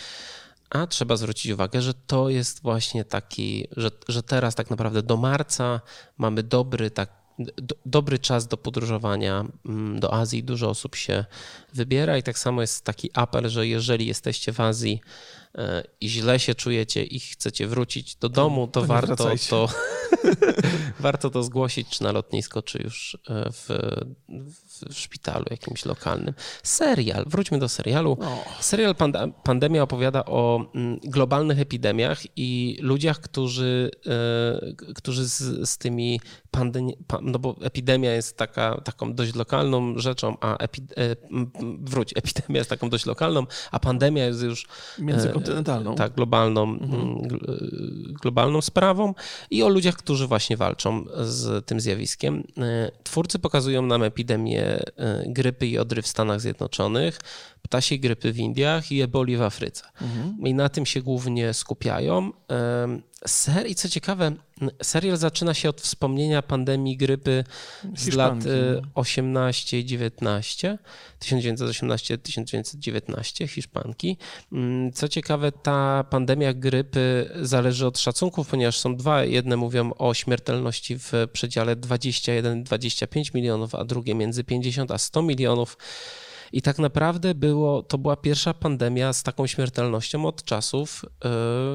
A 0.71 0.87
trzeba 0.87 1.17
zwrócić 1.17 1.53
uwagę, 1.53 1.83
że 1.83 1.95
to 1.95 2.29
jest 2.29 2.63
właśnie 2.63 3.05
taki, 3.05 3.69
że, 3.77 3.91
że 4.09 4.23
teraz 4.23 4.55
tak 4.55 4.71
naprawdę 4.71 5.03
do 5.03 5.17
marca 5.17 5.81
mamy 6.19 6.43
dobry 6.43 6.91
tak 6.91 7.19
do, 7.39 7.75
dobry 7.87 8.19
czas 8.19 8.47
do 8.47 8.57
podróżowania 8.57 9.45
mm, 9.67 10.01
do 10.01 10.15
Azji. 10.15 10.45
Dużo 10.45 10.71
osób 10.71 10.97
się 10.97 11.25
wybiera 11.75 12.19
i 12.19 12.23
tak 12.23 12.39
samo 12.39 12.61
jest 12.61 12.85
taki 12.85 13.11
apel, 13.15 13.49
że 13.49 13.67
jeżeli 13.67 14.07
jesteście 14.07 14.53
w 14.53 14.61
Azji 14.61 15.01
i 16.01 16.09
źle 16.09 16.39
się 16.39 16.55
czujecie 16.55 17.05
i 17.05 17.21
chcecie 17.21 17.67
wrócić 17.67 18.17
do 18.17 18.29
domu, 18.29 18.67
to, 18.67 18.81
to 18.81 18.87
warto 18.87 19.17
to, 19.51 19.69
warto 21.01 21.31
to 21.31 21.43
zgłosić, 21.43 21.89
czy 21.89 22.03
na 22.03 22.13
lotnisko, 22.13 22.63
czy 22.63 22.83
już 22.83 23.19
e, 23.29 23.51
w, 23.53 23.69
w 24.89 24.95
szpitalu 24.99 25.45
jakimś 25.51 25.85
lokalnym. 25.85 26.35
Serial, 26.63 27.25
wróćmy 27.27 27.59
do 27.59 27.69
serialu. 27.69 28.19
Serial 28.61 28.95
Pandemia 29.43 29.83
opowiada 29.83 30.25
o 30.25 30.71
mm, 30.75 30.99
globalnych 31.05 31.61
epidemiach 31.61 32.21
i 32.37 32.79
ludziach, 32.81 33.21
którzy, 33.21 33.91
e, 34.07 34.93
którzy 34.95 35.29
z, 35.29 35.69
z 35.71 35.79
tymi 35.79 36.21
pandemii, 36.51 36.97
no 37.23 37.39
bo 37.39 37.57
epidemia 37.63 38.13
jest 38.13 38.37
taka, 38.37 38.81
taką 38.81 39.15
dość 39.15 39.35
lokalną 39.35 39.99
rzeczą, 39.99 40.37
a 40.41 40.57
epi, 40.57 40.83
e, 40.97 41.17
wróć, 41.81 42.15
epidemia 42.23 42.59
jest 42.59 42.71
taką 42.71 42.91
dość 42.91 43.07
lokalną, 43.07 43.47
a 43.71 43.79
pandemia 43.79 44.25
jest 44.25 44.43
już 44.43 44.67
międzykontynentalną. 45.39 45.95
Tak, 45.95 46.15
globalną, 46.15 46.63
mhm. 46.63 47.01
Mm, 47.01 47.29
globalną 48.23 48.61
sprawą 48.61 49.15
i 49.51 49.63
o 49.63 49.69
ludziach, 49.69 49.97
którzy 49.97 50.27
właśnie 50.27 50.57
walczą 50.57 51.05
z 51.21 51.67
tym 51.67 51.81
zjawiskiem. 51.81 52.43
Twórcy 53.05 53.39
pokazują 53.39 53.83
nam 53.83 54.03
epidemię 54.03 54.79
E, 54.99 55.25
grypy 55.27 55.67
i 55.67 55.79
odry 55.79 56.03
w 56.03 56.07
Stanach 56.07 56.41
Zjednoczonych, 56.41 57.19
ptasiej 57.63 58.01
grypy 58.01 58.33
w 58.33 58.39
Indiach 58.39 58.93
i 58.93 59.03
eboli 59.03 59.37
w 59.37 59.43
Afryce. 59.43 59.85
Mhm. 60.03 60.37
I 60.47 60.55
na 60.55 60.69
tym 60.69 60.87
się 60.87 61.03
głównie 61.03 61.55
skupiają. 61.55 62.33
Ser 63.27 63.67
I 63.67 63.75
co 63.75 63.89
ciekawe, 63.89 64.33
serial 64.83 65.17
zaczyna 65.17 65.55
się 65.55 65.69
od 65.69 65.81
wspomnienia 65.81 66.43
pandemii 66.43 66.97
grypy 66.97 67.45
z 67.97 68.15
lat 68.15 68.35
18 68.95 69.77
e, 69.77 69.81
i 69.81 69.85
19, 69.85 70.79
1918-1919, 71.21 73.49
Hiszpanki. 73.49 74.17
Mm, 74.53 74.93
co 74.93 75.09
ciekawe, 75.09 75.53
ta 75.53 76.05
pandemia 76.11 76.55
grypy 76.55 77.31
zależy 77.41 77.87
od 77.87 77.99
szacunków, 77.99 78.49
ponieważ 78.49 78.79
są 78.79 78.97
dwa. 78.97 79.25
Jedne 79.25 79.57
mówią 79.57 79.93
o 79.99 80.15
śmiertelności 80.15 80.99
w 80.99 81.13
przedziale 81.33 81.77
21-25 81.77 83.35
milionów, 83.35 83.75
a 83.75 83.85
drugie 83.85 84.15
między 84.15 84.45
50 84.45 84.91
a 84.91 84.99
100 84.99 85.23
milionów. 85.23 85.77
I 86.53 86.63
tak 86.63 86.79
naprawdę 86.79 87.35
było, 87.35 87.83
to 87.83 87.99
była 87.99 88.17
pierwsza 88.17 88.55
pandemia 88.55 89.13
z 89.13 89.23
taką 89.23 89.47
śmiertelnością 89.47 90.27
od 90.27 90.45
czasów 90.45 91.05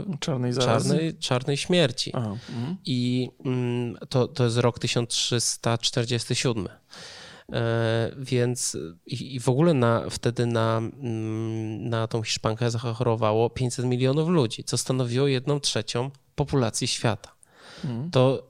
yy, 0.10 0.18
czarnej, 0.20 0.54
czarnej, 0.54 1.18
czarnej 1.18 1.58
śmierci. 1.58 2.12
Aha, 2.14 2.38
mhm. 2.50 2.78
I 2.86 3.30
yy, 3.46 4.08
to, 4.10 4.28
to 4.28 4.44
jest 4.44 4.58
rok 4.58 4.80
1347. 4.80 6.68
E, 7.52 8.12
więc 8.18 8.78
i, 9.06 9.40
w 9.40 9.50
ogóle 9.50 9.74
na, 9.74 10.10
wtedy 10.10 10.46
na, 10.46 10.78
mm, 10.78 11.90
na 11.90 12.08
tą 12.08 12.24
Hiszpankę 12.24 12.72
zachorowało 12.72 13.50
500 13.50 13.86
milionów 13.86 14.30
ludzi, 14.30 14.64
co 14.64 14.78
stanowiło 14.78 15.28
jedną 15.28 15.60
trzecią 15.60 16.12
populacji 16.36 16.88
świata. 16.88 17.36
Mhm. 17.86 18.12
To, 18.12 18.48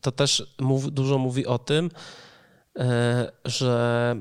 to 0.00 0.12
też 0.12 0.54
mów, 0.60 0.92
dużo 0.92 1.18
mówi 1.18 1.46
o 1.46 1.58
tym, 1.58 1.90
e, 2.78 3.32
że 3.44 4.14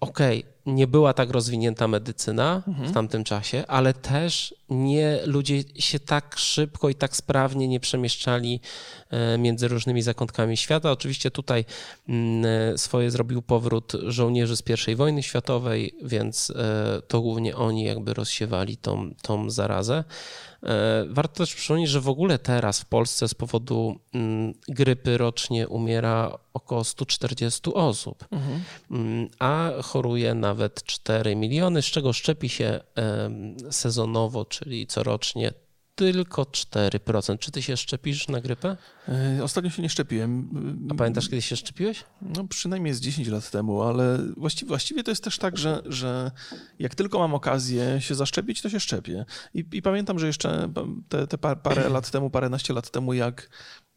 okej, 0.00 0.40
okay, 0.40 0.51
nie 0.66 0.86
była 0.86 1.12
tak 1.12 1.30
rozwinięta 1.30 1.88
medycyna 1.88 2.62
mhm. 2.68 2.88
w 2.88 2.92
tamtym 2.92 3.24
czasie, 3.24 3.64
ale 3.68 3.94
też 3.94 4.54
nie 4.70 5.18
ludzie 5.24 5.62
się 5.74 6.00
tak 6.00 6.38
szybko 6.38 6.88
i 6.88 6.94
tak 6.94 7.16
sprawnie 7.16 7.68
nie 7.68 7.80
przemieszczali 7.80 8.60
e, 9.10 9.38
między 9.38 9.68
różnymi 9.68 10.02
zakątkami 10.02 10.56
świata. 10.56 10.92
Oczywiście 10.92 11.30
tutaj 11.30 11.64
mm, 12.08 12.78
swoje 12.78 13.10
zrobił 13.10 13.42
powrót 13.42 13.92
żołnierzy 14.06 14.56
z 14.56 14.62
I 14.88 14.94
wojny 14.94 15.22
światowej, 15.22 15.94
więc 16.02 16.50
e, 16.50 17.02
to 17.08 17.20
głównie 17.20 17.56
oni 17.56 17.84
jakby 17.84 18.14
rozsiewali 18.14 18.76
tą, 18.76 19.14
tą 19.22 19.50
zarazę. 19.50 20.04
E, 20.62 21.04
warto 21.08 21.34
też 21.34 21.54
przypomnieć, 21.54 21.90
że 21.90 22.00
w 22.00 22.08
ogóle 22.08 22.38
teraz 22.38 22.80
w 22.80 22.84
Polsce 22.84 23.28
z 23.28 23.34
powodu 23.34 23.96
mm, 24.14 24.54
grypy 24.68 25.18
rocznie 25.18 25.68
umiera 25.68 26.38
około 26.54 26.84
140 26.84 27.74
osób, 27.74 28.24
mhm. 28.30 28.62
Mm, 28.90 29.28
a 29.38 29.70
choruje 29.82 30.34
na 30.34 30.51
nawet 30.52 30.84
4 30.84 31.36
miliony, 31.36 31.82
z 31.82 31.84
czego 31.84 32.12
szczepi 32.12 32.48
się 32.48 32.80
sezonowo, 33.70 34.44
czyli 34.44 34.86
corocznie 34.86 35.52
tylko 35.94 36.42
4%. 36.42 37.38
Czy 37.38 37.50
ty 37.50 37.62
się 37.62 37.76
szczepisz 37.76 38.28
na 38.28 38.40
grypę? 38.40 38.76
E, 39.08 39.44
ostatnio 39.44 39.70
się 39.70 39.82
nie 39.82 39.88
szczepiłem. 39.88 40.48
A 40.90 40.94
pamiętasz, 40.94 41.28
kiedy 41.28 41.42
się 41.42 41.56
szczepiłeś? 41.56 42.04
No 42.22 42.48
przynajmniej 42.48 42.94
z 42.94 43.00
10 43.00 43.28
lat 43.28 43.50
temu, 43.50 43.82
ale 43.82 44.18
właściwie, 44.36 44.68
właściwie 44.68 45.02
to 45.02 45.10
jest 45.10 45.24
też 45.24 45.38
tak, 45.38 45.58
że, 45.58 45.82
że 45.86 46.30
jak 46.78 46.94
tylko 46.94 47.18
mam 47.18 47.34
okazję 47.34 48.00
się 48.00 48.14
zaszczepić, 48.14 48.62
to 48.62 48.70
się 48.70 48.80
szczepię. 48.80 49.24
I, 49.54 49.64
i 49.72 49.82
pamiętam, 49.82 50.18
że 50.18 50.26
jeszcze 50.26 50.72
te, 51.08 51.26
te 51.26 51.38
parę 51.38 51.88
lat 51.88 52.10
temu, 52.10 52.30
paręnaście 52.30 52.74
lat 52.74 52.90
temu, 52.90 53.14
jak 53.14 53.48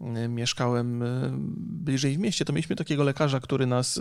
Y, 0.02 0.28
mieszkałem 0.28 1.04
bliżej 1.58 2.16
w 2.16 2.20
mieście, 2.20 2.46
to 2.46 2.54
mieliśmy 2.54 2.76
takiego 2.76 3.04
lekarza, 3.04 3.40
który 3.40 3.66
nas 3.66 4.00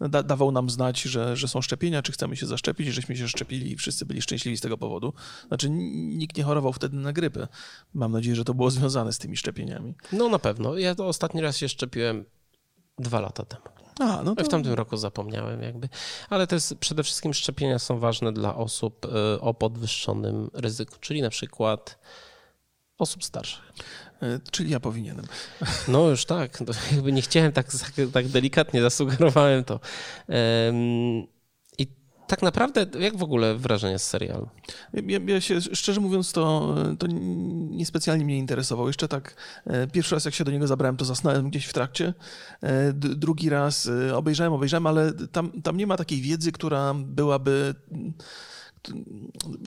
da, 0.00 0.22
dawał 0.22 0.52
nam 0.52 0.70
znać, 0.70 1.02
że, 1.02 1.36
że 1.36 1.48
są 1.48 1.62
szczepienia, 1.62 2.02
czy 2.02 2.12
chcemy 2.12 2.36
się 2.36 2.46
zaszczepić, 2.46 2.88
żeśmy 2.88 3.16
się 3.16 3.28
szczepili 3.28 3.72
i 3.72 3.76
wszyscy 3.76 4.06
byli 4.06 4.22
szczęśliwi 4.22 4.56
z 4.56 4.60
tego 4.60 4.78
powodu. 4.78 5.12
Znaczy 5.48 5.70
nikt 5.70 6.36
nie 6.36 6.44
chorował 6.44 6.72
wtedy 6.72 6.96
na 6.96 7.12
grypę. 7.12 7.48
Mam 7.94 8.12
nadzieję, 8.12 8.36
że 8.36 8.44
to 8.44 8.54
było 8.54 8.70
związane 8.70 9.12
z 9.12 9.18
tymi 9.18 9.36
szczepieniami. 9.36 9.94
No 10.12 10.28
na 10.32 10.38
pewno. 10.38 10.78
Ja 10.78 10.94
to 10.94 11.06
ostatni 11.06 11.40
raz 11.40 11.56
się 11.56 11.68
szczepiłem 11.68 12.24
dwa 12.98 13.20
lata 13.20 13.44
temu. 13.44 13.62
A, 14.00 14.22
no 14.22 14.34
to... 14.34 14.44
W 14.44 14.48
tamtym 14.48 14.72
roku 14.72 14.96
zapomniałem 14.96 15.62
jakby. 15.62 15.88
Ale 16.30 16.46
to 16.46 16.54
jest 16.54 16.74
przede 16.78 17.02
wszystkim 17.02 17.34
szczepienia 17.34 17.78
są 17.78 17.98
ważne 17.98 18.32
dla 18.32 18.56
osób 18.56 19.06
o 19.40 19.54
podwyższonym 19.54 20.50
ryzyku, 20.54 20.96
czyli 21.00 21.22
na 21.22 21.30
przykład 21.30 21.98
osób 22.98 23.24
starszych. 23.24 23.72
E, 24.22 24.40
czyli 24.50 24.70
ja 24.70 24.80
powinienem. 24.80 25.24
No 25.88 26.08
już 26.08 26.24
tak. 26.24 26.58
Jakby 26.92 27.12
nie 27.12 27.22
chciałem 27.22 27.52
tak, 27.52 27.66
tak 28.12 28.28
delikatnie, 28.28 28.82
zasugerowałem 28.82 29.64
to. 29.64 29.80
I 30.28 31.28
tak 32.32 32.42
naprawdę, 32.42 32.86
jak 33.00 33.16
w 33.16 33.22
ogóle 33.22 33.56
wrażenie 33.56 33.98
z 33.98 34.04
serialu? 34.04 34.48
Ja, 34.92 35.18
ja 35.26 35.40
się, 35.40 35.60
szczerze 35.60 36.00
mówiąc, 36.00 36.32
to, 36.32 36.74
to 36.98 37.06
niespecjalnie 37.70 38.24
mnie 38.24 38.38
interesował. 38.38 38.86
Jeszcze 38.86 39.08
tak, 39.08 39.34
e, 39.66 39.86
pierwszy 39.86 40.14
raz 40.14 40.24
jak 40.24 40.34
się 40.34 40.44
do 40.44 40.50
niego 40.50 40.66
zabrałem, 40.66 40.96
to 40.96 41.04
zasnąłem 41.04 41.50
gdzieś 41.50 41.66
w 41.66 41.72
trakcie. 41.72 42.14
E, 42.62 42.92
drugi 42.92 43.48
raz 43.48 43.90
obejrzałem, 44.14 44.52
obejrzałem, 44.52 44.86
ale 44.86 45.12
tam, 45.12 45.62
tam 45.62 45.76
nie 45.76 45.86
ma 45.86 45.96
takiej 45.96 46.20
wiedzy, 46.20 46.52
która 46.52 46.94
byłaby 46.94 47.74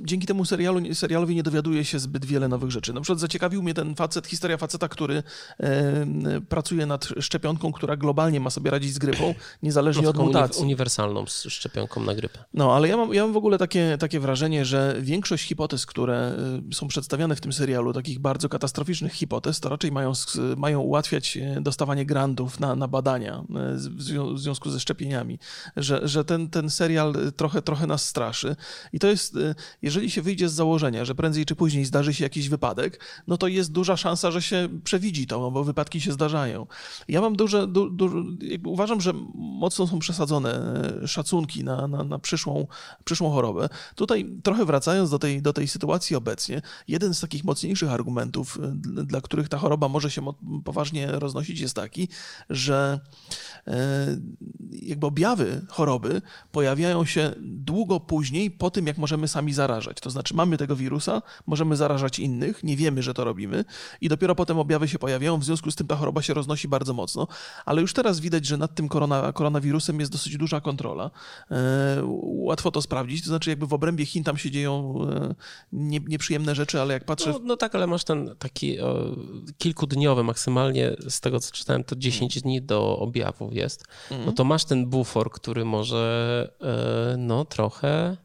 dzięki 0.05 0.27
temu 0.27 0.45
serialu, 0.45 0.93
serialowi 0.93 1.35
nie 1.35 1.43
dowiaduje 1.43 1.85
się 1.85 1.99
zbyt 1.99 2.25
wiele 2.25 2.47
nowych 2.47 2.71
rzeczy. 2.71 2.93
Na 2.93 3.01
przykład 3.01 3.19
zaciekawił 3.19 3.63
mnie 3.63 3.73
ten 3.73 3.95
facet, 3.95 4.27
historia 4.27 4.57
faceta, 4.57 4.87
który 4.87 5.23
e, 5.59 6.41
pracuje 6.49 6.85
nad 6.85 7.07
szczepionką, 7.19 7.71
która 7.71 7.97
globalnie 7.97 8.39
ma 8.39 8.49
sobie 8.49 8.71
radzić 8.71 8.93
z 8.93 8.97
grypą, 8.97 9.35
niezależnie 9.63 10.03
no, 10.03 10.09
od 10.09 10.17
mutacji. 10.17 10.63
uniwersalną 10.63 11.25
szczepionką 11.25 12.03
na 12.03 12.15
grypę. 12.15 12.43
No, 12.53 12.75
ale 12.75 12.87
ja 12.87 12.97
mam, 12.97 13.13
ja 13.13 13.23
mam 13.23 13.33
w 13.33 13.37
ogóle 13.37 13.57
takie, 13.57 13.97
takie 13.99 14.19
wrażenie, 14.19 14.65
że 14.65 14.95
większość 14.99 15.47
hipotez, 15.47 15.85
które 15.85 16.37
są 16.73 16.87
przedstawiane 16.87 17.35
w 17.35 17.41
tym 17.41 17.53
serialu, 17.53 17.93
takich 17.93 18.19
bardzo 18.19 18.49
katastroficznych 18.49 19.13
hipotez, 19.13 19.59
to 19.59 19.69
raczej 19.69 19.91
mają, 19.91 20.13
mają 20.57 20.79
ułatwiać 20.79 21.37
e, 21.37 21.61
dostawanie 21.61 22.05
grantów 22.05 22.59
na, 22.59 22.75
na 22.75 22.87
badania 22.87 23.33
e, 23.35 23.75
w 24.33 24.39
związku 24.39 24.69
ze 24.69 24.79
szczepieniami. 24.79 25.39
Że, 25.77 26.07
że 26.07 26.25
ten, 26.25 26.49
ten 26.49 26.69
serial 26.69 27.15
trochę, 27.35 27.61
trochę 27.61 27.87
nas 27.87 28.05
straszy. 28.05 28.55
I 28.93 28.99
to 28.99 29.07
jest, 29.07 29.35
y, 29.35 29.55
jeżeli 29.95 30.11
się 30.11 30.21
wyjdzie 30.21 30.49
z 30.49 30.53
założenia, 30.53 31.05
że 31.05 31.15
prędzej 31.15 31.45
czy 31.45 31.55
później 31.55 31.85
zdarzy 31.85 32.13
się 32.13 32.23
jakiś 32.23 32.49
wypadek, 32.49 32.99
no 33.27 33.37
to 33.37 33.47
jest 33.47 33.71
duża 33.71 33.97
szansa, 33.97 34.31
że 34.31 34.41
się 34.41 34.69
przewidzi 34.83 35.27
to, 35.27 35.51
bo 35.51 35.63
wypadki 35.63 36.01
się 36.01 36.11
zdarzają. 36.11 36.67
Ja 37.07 37.21
mam 37.21 37.35
duże, 37.35 37.67
du, 37.67 37.89
du, 37.89 38.09
uważam, 38.65 39.01
że 39.01 39.13
mocno 39.35 39.87
są 39.87 39.99
przesadzone 39.99 40.53
e, 41.03 41.07
szacunki 41.07 41.63
na, 41.63 41.87
na, 41.87 42.03
na 42.03 42.19
przyszłą, 42.19 42.67
przyszłą 43.03 43.31
chorobę. 43.31 43.69
Tutaj 43.95 44.25
trochę 44.43 44.65
wracając 44.65 45.09
do 45.09 45.19
tej, 45.19 45.41
do 45.41 45.53
tej 45.53 45.67
sytuacji 45.67 46.15
obecnie, 46.15 46.61
jeden 46.87 47.13
z 47.13 47.19
takich 47.19 47.43
mocniejszych 47.43 47.91
argumentów, 47.91 48.59
e, 48.63 48.71
dla 49.05 49.21
których 49.21 49.49
ta 49.49 49.57
choroba 49.57 49.87
może 49.87 50.11
się 50.11 50.21
poważnie 50.63 51.07
roznosić, 51.07 51.59
jest 51.59 51.75
taki, 51.75 52.07
że 52.49 52.99
e, 53.67 54.17
jakby 54.71 55.07
objawy 55.07 55.65
choroby 55.69 56.21
pojawiają 56.51 57.05
się 57.05 57.33
długo 57.41 57.99
później 57.99 58.51
po 58.51 58.71
tym, 58.71 58.87
jak 58.87 58.97
możemy 58.97 59.27
sami 59.27 59.53
zarażać. 59.53 59.84
To 59.93 60.09
znaczy, 60.09 60.33
mamy 60.33 60.57
tego 60.57 60.75
wirusa, 60.75 61.21
możemy 61.47 61.75
zarażać 61.75 62.19
innych, 62.19 62.63
nie 62.63 62.77
wiemy, 62.77 63.03
że 63.03 63.13
to 63.13 63.23
robimy, 63.23 63.65
i 64.01 64.09
dopiero 64.09 64.35
potem 64.35 64.59
objawy 64.59 64.87
się 64.87 64.99
pojawiają. 64.99 65.37
W 65.37 65.43
związku 65.43 65.71
z 65.71 65.75
tym 65.75 65.87
ta 65.87 65.95
choroba 65.95 66.21
się 66.21 66.33
roznosi 66.33 66.67
bardzo 66.67 66.93
mocno, 66.93 67.27
ale 67.65 67.81
już 67.81 67.93
teraz 67.93 68.19
widać, 68.19 68.45
że 68.45 68.57
nad 68.57 68.75
tym 68.75 68.89
korona, 68.89 69.33
koronawirusem 69.33 69.99
jest 69.99 70.11
dosyć 70.11 70.37
duża 70.37 70.61
kontrola. 70.61 71.11
E, 71.51 72.01
łatwo 72.21 72.71
to 72.71 72.81
sprawdzić. 72.81 73.21
To 73.21 73.27
znaczy, 73.27 73.49
jakby 73.49 73.67
w 73.67 73.73
obrębie 73.73 74.05
Chin 74.05 74.23
tam 74.23 74.37
się 74.37 74.51
dzieją 74.51 74.95
e, 75.11 75.35
nie, 75.73 75.99
nieprzyjemne 75.99 76.55
rzeczy, 76.55 76.81
ale 76.81 76.93
jak 76.93 77.05
patrzę. 77.05 77.31
No, 77.31 77.39
no, 77.43 77.57
tak, 77.57 77.75
ale 77.75 77.87
masz 77.87 78.03
ten 78.03 78.35
taki 78.39 78.79
o, 78.79 79.15
kilkudniowy, 79.57 80.23
maksymalnie 80.23 80.95
z 81.09 81.21
tego 81.21 81.39
co 81.39 81.51
czytałem, 81.51 81.83
to 81.83 81.95
10 81.95 82.41
dni 82.41 82.61
do 82.61 82.99
objawów 82.99 83.53
jest. 83.53 83.85
No 84.11 84.17
mhm. 84.17 84.35
to 84.35 84.43
masz 84.43 84.65
ten 84.65 84.85
bufor, 84.85 85.31
który 85.31 85.65
może 85.65 86.53
e, 86.61 87.17
no 87.17 87.45
trochę 87.45 88.17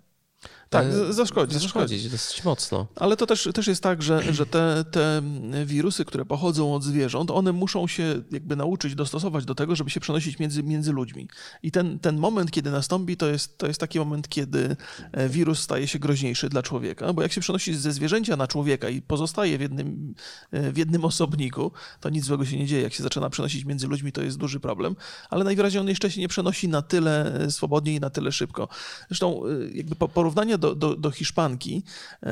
tak, 0.70 0.92
zaszkodzić. 1.10 1.62
Zaszkodzić 1.62 2.08
dosyć 2.08 2.44
mocno. 2.44 2.86
Ale 2.96 3.16
to 3.16 3.26
też, 3.26 3.48
też 3.54 3.66
jest 3.66 3.82
tak, 3.82 4.02
że, 4.02 4.22
że 4.32 4.46
te, 4.46 4.84
te 4.90 5.22
wirusy, 5.64 6.04
które 6.04 6.24
pochodzą 6.24 6.74
od 6.74 6.84
zwierząt, 6.84 7.30
one 7.30 7.52
muszą 7.52 7.86
się 7.86 8.22
jakby 8.30 8.56
nauczyć 8.56 8.94
dostosować 8.94 9.44
do 9.44 9.54
tego, 9.54 9.76
żeby 9.76 9.90
się 9.90 10.00
przenosić 10.00 10.38
między, 10.38 10.62
między 10.62 10.92
ludźmi. 10.92 11.28
I 11.62 11.70
ten, 11.70 11.98
ten 11.98 12.18
moment, 12.18 12.50
kiedy 12.50 12.70
nastąpi, 12.70 13.16
to 13.16 13.26
jest, 13.26 13.58
to 13.58 13.66
jest 13.66 13.80
taki 13.80 13.98
moment, 13.98 14.28
kiedy 14.28 14.76
e, 15.12 15.28
wirus 15.28 15.60
staje 15.60 15.88
się 15.88 15.98
groźniejszy 15.98 16.48
dla 16.48 16.62
człowieka, 16.62 17.12
bo 17.12 17.22
jak 17.22 17.32
się 17.32 17.40
przenosi 17.40 17.74
ze 17.74 17.92
zwierzęcia 17.92 18.36
na 18.36 18.46
człowieka 18.46 18.88
i 18.88 19.02
pozostaje 19.02 19.58
w 19.58 19.60
jednym, 19.60 20.14
e, 20.50 20.72
w 20.72 20.76
jednym 20.76 21.04
osobniku, 21.04 21.72
to 22.00 22.10
nic 22.10 22.24
złego 22.24 22.44
się 22.44 22.58
nie 22.58 22.66
dzieje. 22.66 22.82
Jak 22.82 22.92
się 22.92 23.02
zaczyna 23.02 23.30
przenosić 23.30 23.64
między 23.64 23.86
ludźmi, 23.86 24.12
to 24.12 24.22
jest 24.22 24.38
duży 24.38 24.60
problem, 24.60 24.96
ale 25.30 25.44
najwyraźniej 25.44 25.80
on 25.80 25.88
jeszcze 25.88 26.10
się 26.10 26.20
nie 26.20 26.28
przenosi 26.28 26.68
na 26.68 26.82
tyle 26.82 27.34
e, 27.34 27.50
swobodnie 27.50 27.94
i 27.94 28.00
na 28.00 28.10
tyle 28.10 28.32
szybko. 28.32 28.68
Zresztą 29.08 29.42
jakby 29.74 29.96
porównania 29.96 30.58
do, 30.60 30.74
do, 30.74 30.96
do 30.96 31.10
Hiszpanki, 31.10 31.82
e, 32.22 32.30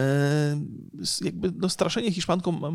jakby 1.24 1.52
no, 1.56 1.68
straszenie 1.68 2.12
Hiszpanką 2.12 2.52
ma, 2.52 2.70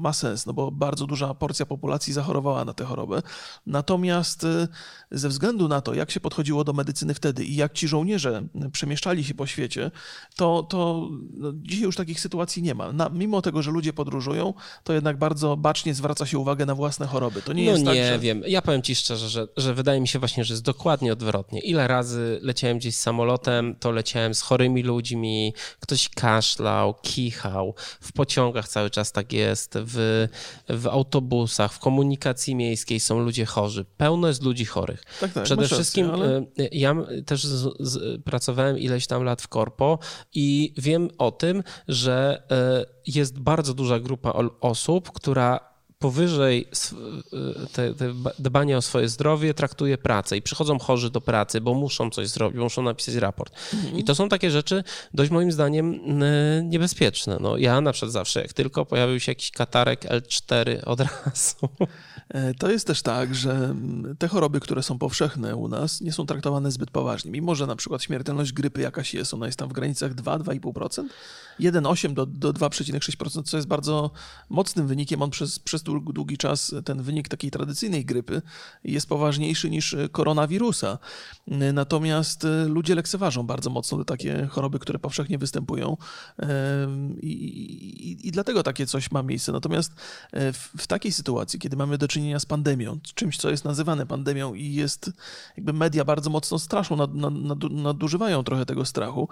ma, 0.00 0.12
sens, 0.12 0.46
no 0.46 0.52
bo 0.52 0.70
bardzo 0.70 1.06
duża 1.06 1.34
porcja 1.34 1.66
populacji 1.66 2.12
zachorowała 2.12 2.64
na 2.64 2.74
tę 2.74 2.84
chorobę. 2.84 3.22
Natomiast 3.66 4.44
e, 4.44 4.68
ze 5.10 5.28
względu 5.28 5.68
na 5.68 5.80
to, 5.80 5.94
jak 5.94 6.10
się 6.10 6.20
podchodziło 6.20 6.64
do 6.64 6.72
medycyny 6.72 7.14
wtedy 7.14 7.44
i 7.44 7.56
jak 7.56 7.72
ci 7.72 7.88
żołnierze 7.88 8.42
przemieszczali 8.72 9.24
się 9.24 9.34
po 9.34 9.46
świecie, 9.46 9.90
to, 10.36 10.62
to 10.62 11.08
no, 11.34 11.52
dzisiaj 11.54 11.82
już 11.82 11.96
takich 11.96 12.20
sytuacji 12.20 12.62
nie 12.62 12.74
ma. 12.74 12.92
Na, 12.92 13.08
mimo 13.08 13.42
tego, 13.42 13.62
że 13.62 13.70
ludzie 13.70 13.92
podróżują, 13.92 14.54
to 14.84 14.92
jednak 14.92 15.18
bardzo 15.18 15.56
bacznie 15.56 15.94
zwraca 15.94 16.26
się 16.26 16.38
uwagę 16.38 16.66
na 16.66 16.74
własne 16.74 17.06
choroby. 17.06 17.42
To 17.42 17.52
nie 17.52 17.64
no 17.64 17.70
jest 17.70 17.84
nie 17.84 17.86
tak, 17.86 17.96
że... 17.96 18.18
wiem. 18.18 18.42
Ja 18.46 18.62
powiem 18.62 18.82
ci 18.82 18.94
szczerze, 18.94 19.28
że, 19.28 19.48
że 19.56 19.74
wydaje 19.74 20.00
mi 20.00 20.08
się 20.08 20.18
właśnie, 20.18 20.44
że 20.44 20.54
jest 20.54 20.64
dokładnie 20.64 21.12
odwrotnie. 21.12 21.60
Ile 21.60 21.88
razy 21.88 22.38
leciałem 22.42 22.78
gdzieś 22.78 22.96
samolotem, 22.96 23.76
to 23.80 23.90
leciałem 23.90 24.34
z 24.34 24.40
chorymi 24.40 24.82
ludźmi, 24.82 24.97
ludźmi, 24.98 25.54
ktoś 25.80 26.08
kaszlał, 26.08 26.94
kichał. 26.94 27.74
W 28.00 28.12
pociągach 28.12 28.68
cały 28.68 28.90
czas 28.90 29.12
tak 29.12 29.32
jest, 29.32 29.74
w, 29.76 30.26
w 30.68 30.86
autobusach, 30.86 31.72
w 31.72 31.78
komunikacji 31.78 32.54
miejskiej 32.54 33.00
są 33.00 33.18
ludzie 33.18 33.46
chorzy. 33.46 33.84
Pełno 33.96 34.28
jest 34.28 34.42
ludzi 34.42 34.64
chorych. 34.64 35.02
Tak, 35.20 35.32
tak, 35.32 35.44
Przede 35.44 35.66
wszystkim 35.66 36.10
rację, 36.10 36.24
ale... 36.24 36.38
E, 36.38 36.68
ja 36.72 36.96
też 37.26 37.44
z, 37.44 37.76
z, 37.80 38.22
pracowałem 38.22 38.78
ileś 38.78 39.06
tam 39.06 39.24
lat 39.24 39.42
w 39.42 39.48
korpo 39.48 39.98
i 40.34 40.74
wiem 40.76 41.08
o 41.18 41.30
tym, 41.30 41.62
że 41.88 42.42
e, 42.50 42.84
jest 43.06 43.38
bardzo 43.38 43.74
duża 43.74 44.00
grupa 44.00 44.32
osób, 44.60 45.12
która 45.12 45.77
powyżej 45.98 46.68
te, 47.72 47.94
te 47.94 48.14
dbania 48.38 48.76
o 48.76 48.82
swoje 48.82 49.08
zdrowie 49.08 49.54
traktuje 49.54 49.98
pracę 49.98 50.36
i 50.36 50.42
przychodzą 50.42 50.78
chorzy 50.78 51.10
do 51.10 51.20
pracy, 51.20 51.60
bo 51.60 51.74
muszą 51.74 52.10
coś 52.10 52.28
zrobić, 52.28 52.60
muszą 52.60 52.82
napisać 52.82 53.14
raport. 53.14 53.54
Mhm. 53.74 53.98
I 53.98 54.04
to 54.04 54.14
są 54.14 54.28
takie 54.28 54.50
rzeczy 54.50 54.84
dość 55.14 55.30
moim 55.30 55.52
zdaniem 55.52 56.00
niebezpieczne. 56.62 57.38
No, 57.40 57.56
ja 57.56 57.80
na 57.80 57.92
przykład 57.92 58.12
zawsze, 58.12 58.42
jak 58.42 58.52
tylko 58.52 58.86
pojawił 58.86 59.20
się 59.20 59.32
jakiś 59.32 59.50
katarek 59.50 60.04
L4 60.04 60.80
od 60.84 61.00
razu. 61.00 61.56
E, 62.28 62.54
to 62.54 62.70
jest 62.70 62.86
też 62.86 63.02
tak, 63.02 63.34
że 63.34 63.74
te 64.18 64.28
choroby, 64.28 64.60
które 64.60 64.82
są 64.82 64.98
powszechne 64.98 65.56
u 65.56 65.68
nas, 65.68 66.00
nie 66.00 66.12
są 66.12 66.26
traktowane 66.26 66.70
zbyt 66.70 66.90
poważnie. 66.90 67.30
Mimo, 67.30 67.54
że 67.54 67.66
na 67.66 67.76
przykład 67.76 68.02
śmiertelność 68.02 68.52
grypy 68.52 68.80
jakaś 68.80 69.14
jest, 69.14 69.34
ona 69.34 69.46
jest 69.46 69.58
tam 69.58 69.68
w 69.68 69.72
granicach 69.72 70.14
2-2,5%, 70.14 71.04
1,8 71.60 72.14
do, 72.14 72.26
do 72.26 72.52
2,6%, 72.52 73.42
co 73.42 73.56
jest 73.56 73.68
bardzo 73.68 74.10
mocnym 74.48 74.86
wynikiem. 74.86 75.22
On 75.22 75.30
przez, 75.30 75.58
przez 75.58 75.82
długi 75.82 76.38
czas 76.38 76.74
ten 76.84 77.02
wynik 77.02 77.28
takiej 77.28 77.50
tradycyjnej 77.50 78.04
grypy 78.04 78.42
jest 78.84 79.08
poważniejszy 79.08 79.70
niż 79.70 79.96
koronawirusa. 80.12 80.98
Natomiast 81.72 82.46
ludzie 82.66 82.94
lekceważą 82.94 83.42
bardzo 83.42 83.70
mocno 83.70 84.04
takie 84.04 84.46
choroby, 84.50 84.78
które 84.78 84.98
powszechnie 84.98 85.38
występują 85.38 85.96
i, 87.22 87.32
i, 87.32 88.28
i 88.28 88.30
dlatego 88.30 88.62
takie 88.62 88.86
coś 88.86 89.10
ma 89.10 89.22
miejsce. 89.22 89.52
Natomiast 89.52 89.92
w, 90.32 90.70
w 90.78 90.86
takiej 90.86 91.12
sytuacji, 91.12 91.58
kiedy 91.58 91.76
mamy 91.76 91.98
do 91.98 92.08
czynienia 92.08 92.40
z 92.40 92.46
pandemią, 92.46 92.98
czymś, 93.14 93.36
co 93.36 93.50
jest 93.50 93.64
nazywane 93.64 94.06
pandemią 94.06 94.54
i 94.54 94.74
jest 94.74 95.10
jakby 95.56 95.72
media 95.72 96.04
bardzo 96.04 96.30
mocno 96.30 96.58
straszą, 96.58 96.96
nad, 96.96 97.14
nad, 97.14 97.70
nadużywają 97.70 98.44
trochę 98.44 98.66
tego 98.66 98.84
strachu, 98.84 99.28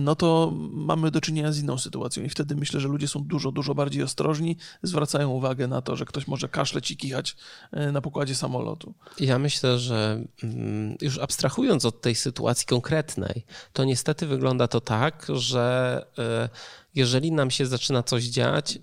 no 0.00 0.14
to 0.14 0.52
mamy 0.72 1.10
do 1.10 1.20
czynienia 1.20 1.52
z 1.52 1.61
inną 1.62 1.78
sytuacją 1.78 2.22
i 2.22 2.28
wtedy 2.28 2.56
myślę, 2.56 2.80
że 2.80 2.88
ludzie 2.88 3.08
są 3.08 3.24
dużo, 3.24 3.52
dużo 3.52 3.74
bardziej 3.74 4.02
ostrożni, 4.02 4.56
zwracają 4.82 5.30
uwagę 5.30 5.68
na 5.68 5.82
to, 5.82 5.96
że 5.96 6.04
ktoś 6.04 6.26
może 6.26 6.48
kaszleć 6.48 6.90
i 6.90 6.96
kichać 6.96 7.36
e, 7.72 7.92
na 7.92 8.00
pokładzie 8.00 8.34
samolotu. 8.34 8.94
Ja 9.20 9.38
myślę, 9.38 9.78
że 9.78 10.24
mm, 10.42 10.96
już 11.00 11.18
abstrahując 11.18 11.84
od 11.84 12.00
tej 12.00 12.14
sytuacji 12.14 12.66
konkretnej, 12.66 13.44
to 13.72 13.84
niestety 13.84 14.26
wygląda 14.26 14.68
to 14.68 14.80
tak, 14.80 15.26
że 15.34 16.06
e, 16.18 16.48
jeżeli 16.94 17.32
nam 17.32 17.50
się 17.50 17.66
zaczyna 17.66 18.02
coś 18.02 18.24
dziać, 18.24 18.78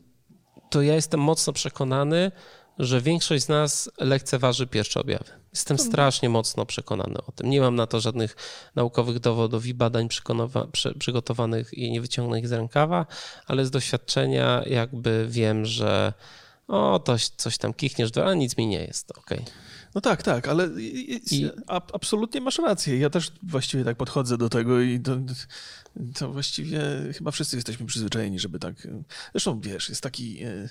to 0.70 0.82
ja 0.82 0.96
jestem 0.96 1.20
mocno 1.20 1.54
przekonany, 1.54 2.32
że 2.80 3.02
większość 3.02 3.44
z 3.44 3.50
nas 3.50 3.92
lekceważy 3.98 4.68
pierwsze 4.68 5.00
objawy. 5.00 5.32
Jestem 5.54 5.80
strasznie 5.80 6.30
mocno 6.30 6.66
przekonany 6.66 7.18
o 7.28 7.32
tym. 7.32 7.50
Nie 7.50 7.62
mam 7.62 7.76
na 7.76 7.88
to 7.88 8.00
żadnych 8.00 8.36
naukowych 8.76 9.20
dowodów 9.20 9.66
i 9.66 9.74
badań 9.74 10.08
przygotowanych 11.00 11.74
i 11.74 11.92
nie 11.92 12.02
wyciągniętych 12.02 12.48
z 12.48 12.52
rękawa, 12.52 13.06
ale 13.48 13.66
z 13.66 13.72
doświadczenia 13.72 14.64
jakby 14.66 15.28
wiem, 15.30 15.66
że 15.66 16.14
o, 16.68 17.00
to 17.00 17.16
coś 17.38 17.58
tam 17.58 17.74
kichniesz, 17.74 18.10
a 18.26 18.34
nic 18.34 18.58
mi 18.58 18.68
nie 18.68 18.82
jest, 18.82 19.12
okej. 19.12 19.40
Okay. 19.40 19.69
No 19.96 20.02
tak, 20.02 20.24
tak, 20.24 20.48
ale 20.48 20.70
I... 20.78 21.50
absolutnie 21.68 22.42
masz 22.42 22.60
rację. 22.60 22.98
Ja 22.98 23.10
też 23.10 23.32
właściwie 23.44 23.84
tak 23.84 23.98
podchodzę 23.98 24.38
do 24.38 24.50
tego 24.50 24.82
i 24.82 25.00
to, 25.00 25.18
to 26.20 26.32
właściwie 26.32 26.82
chyba 27.18 27.32
wszyscy 27.32 27.56
jesteśmy 27.56 27.86
przyzwyczajeni, 27.86 28.40
żeby 28.40 28.60
tak. 28.60 28.88
Zresztą 29.32 29.60
wiesz, 29.62 29.90
jest 29.90 30.02
taki. 30.02 30.44
E, 30.44 30.70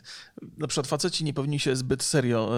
na 0.59 0.67
przykład 0.67 0.87
faceci 0.87 1.25
nie 1.25 1.35
powinni 1.35 1.61
się 1.61 1.77
zbyt 1.77 2.03
serio 2.03 2.53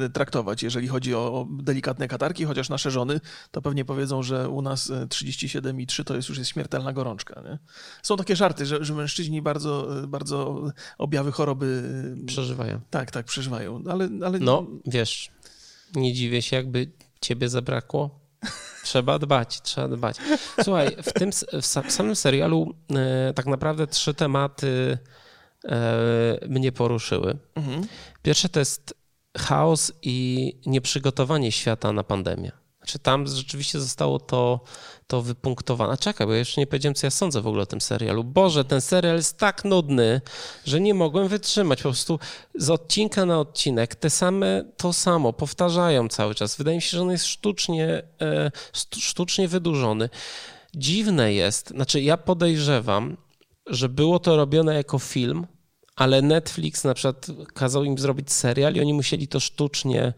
e, 0.00 0.08
traktować, 0.08 0.62
jeżeli 0.62 0.88
chodzi 0.88 1.14
o 1.14 1.48
delikatne 1.50 2.08
katarki, 2.08 2.44
chociaż 2.44 2.68
nasze 2.68 2.90
żony 2.90 3.20
to 3.50 3.62
pewnie 3.62 3.84
powiedzą, 3.84 4.22
że 4.22 4.48
u 4.48 4.62
nas 4.62 4.90
37,3 4.90 6.00
e, 6.00 6.04
to 6.04 6.16
jest 6.16 6.28
już 6.28 6.38
jest 6.38 6.50
śmiertelna 6.50 6.92
gorączka. 6.92 7.42
Nie? 7.44 7.58
Są 8.02 8.16
takie 8.16 8.36
żarty, 8.36 8.66
że, 8.66 8.84
że 8.84 8.94
mężczyźni 8.94 9.42
bardzo, 9.42 9.88
bardzo 10.08 10.62
objawy 10.98 11.32
choroby 11.32 11.82
przeżywają. 12.26 12.80
Tak, 12.90 13.10
tak, 13.10 13.26
przeżywają. 13.26 13.82
Ale, 13.90 14.08
ale... 14.24 14.38
No, 14.38 14.66
wiesz, 14.86 15.30
nie 15.94 16.12
dziwię 16.12 16.42
się, 16.42 16.56
jakby 16.56 16.90
ciebie 17.20 17.48
zabrakło. 17.48 18.20
Trzeba 18.84 19.18
dbać, 19.18 19.60
trzeba 19.60 19.88
dbać. 19.88 20.16
Słuchaj, 20.62 20.96
w 21.02 21.12
tym 21.12 21.30
w 21.62 21.92
samym 21.92 22.16
serialu 22.16 22.74
e, 22.90 23.32
tak 23.34 23.46
naprawdę 23.46 23.86
trzy 23.86 24.14
tematy 24.14 24.98
e, 25.64 26.38
mnie 26.48 26.72
poruszyły. 26.72 27.38
Mhm. 27.54 27.86
Pierwsze 28.22 28.48
to 28.48 28.58
jest 28.58 28.94
chaos 29.38 29.92
i 30.02 30.52
nieprzygotowanie 30.66 31.52
świata 31.52 31.92
na 31.92 32.04
pandemię. 32.04 32.52
Czy 32.86 32.98
tam 32.98 33.26
rzeczywiście 33.26 33.80
zostało 33.80 34.18
to, 34.18 34.60
to 35.06 35.22
wypunktowane? 35.22 35.96
Czekaj, 35.96 36.26
bo 36.26 36.32
ja 36.32 36.38
jeszcze 36.38 36.60
nie 36.60 36.66
powiedziałem, 36.66 36.94
co 36.94 37.06
ja 37.06 37.10
sądzę 37.10 37.40
w 37.40 37.46
ogóle 37.46 37.62
o 37.62 37.66
tym 37.66 37.80
serialu. 37.80 38.24
Boże, 38.24 38.64
ten 38.64 38.80
serial 38.80 39.16
jest 39.16 39.38
tak 39.38 39.64
nudny, 39.64 40.20
że 40.64 40.80
nie 40.80 40.94
mogłem 40.94 41.28
wytrzymać. 41.28 41.78
Po 41.78 41.88
prostu 41.88 42.18
z 42.54 42.70
odcinka 42.70 43.26
na 43.26 43.40
odcinek 43.40 43.94
te 43.94 44.10
same, 44.10 44.64
to 44.76 44.92
samo 44.92 45.32
powtarzają 45.32 46.08
cały 46.08 46.34
czas. 46.34 46.56
Wydaje 46.56 46.76
mi 46.76 46.82
się, 46.82 46.96
że 46.96 47.02
on 47.02 47.10
jest 47.10 47.26
sztucznie, 47.26 48.02
e, 48.22 48.50
sztucznie 48.98 49.48
wydłużony. 49.48 50.08
Dziwne 50.74 51.32
jest, 51.32 51.68
znaczy 51.68 52.00
ja 52.00 52.16
podejrzewam, 52.16 53.16
że 53.66 53.88
było 53.88 54.18
to 54.18 54.36
robione 54.36 54.74
jako 54.74 54.98
film, 54.98 55.46
ale 55.96 56.22
Netflix 56.22 56.84
na 56.84 56.94
przykład 56.94 57.26
kazał 57.54 57.84
im 57.84 57.98
zrobić 57.98 58.32
serial 58.32 58.74
i 58.74 58.80
oni 58.80 58.94
musieli 58.94 59.28
to 59.28 59.40
sztucznie 59.40 60.12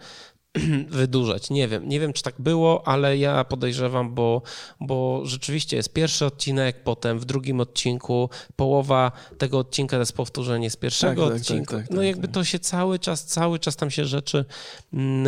wydłużać. 0.88 1.50
Nie 1.50 1.68
wiem, 1.68 1.88
nie 1.88 2.00
wiem, 2.00 2.12
czy 2.12 2.22
tak 2.22 2.34
było, 2.38 2.88
ale 2.88 3.18
ja 3.18 3.44
podejrzewam, 3.44 4.14
bo, 4.14 4.42
bo 4.80 5.20
rzeczywiście 5.24 5.76
jest 5.76 5.92
pierwszy 5.92 6.26
odcinek, 6.26 6.82
potem 6.82 7.18
w 7.18 7.24
drugim 7.24 7.60
odcinku 7.60 8.30
połowa 8.56 9.12
tego 9.38 9.58
odcinka 9.58 9.96
to 9.96 10.00
jest 10.00 10.12
powtórzenie 10.12 10.70
z 10.70 10.76
pierwszego 10.76 11.26
tak, 11.26 11.36
odcinka. 11.36 11.76
Tak, 11.76 11.88
tak, 11.88 11.96
no 11.96 12.02
jakby 12.02 12.28
tak. 12.28 12.34
to 12.34 12.44
się 12.44 12.58
cały 12.58 12.98
czas, 12.98 13.24
cały 13.24 13.58
czas 13.58 13.76
tam 13.76 13.90
się 13.90 14.04
rzeczy 14.04 14.44
mm, 14.92 15.26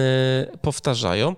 powtarzają. 0.63 1.37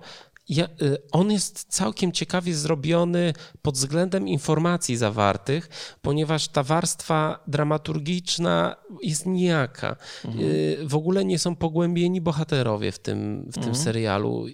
Y, 0.49 0.97
on 1.11 1.31
jest 1.31 1.65
całkiem 1.69 2.11
ciekawie 2.11 2.55
zrobiony 2.55 3.33
pod 3.61 3.75
względem 3.75 4.27
informacji 4.27 4.97
zawartych, 4.97 5.69
ponieważ 6.01 6.47
ta 6.47 6.63
warstwa 6.63 7.43
dramaturgiczna 7.47 8.75
jest 9.03 9.25
nijaka. 9.25 9.95
Mhm. 10.25 10.45
Y, 10.45 10.77
w 10.83 10.95
ogóle 10.95 11.25
nie 11.25 11.39
są 11.39 11.55
pogłębieni 11.55 12.21
bohaterowie 12.21 12.91
w 12.91 12.99
tym, 12.99 13.45
w 13.47 13.53
tym 13.53 13.63
mhm. 13.63 13.75
serialu 13.75 14.45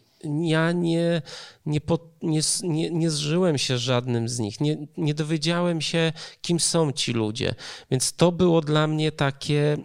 ja 0.41 0.71
nie, 0.71 1.21
nie, 1.65 1.79
nie, 2.21 2.39
nie, 2.63 2.89
nie 2.89 3.09
zżyłem 3.09 3.57
się 3.57 3.77
żadnym 3.77 4.29
z 4.29 4.39
nich, 4.39 4.61
nie, 4.61 4.87
nie 4.97 5.13
dowiedziałem 5.13 5.81
się, 5.81 6.13
kim 6.41 6.59
są 6.59 6.91
ci 6.91 7.13
ludzie, 7.13 7.55
więc 7.91 8.13
to 8.13 8.31
było 8.31 8.61
dla 8.61 8.87
mnie 8.87 9.11
takie, 9.11 9.77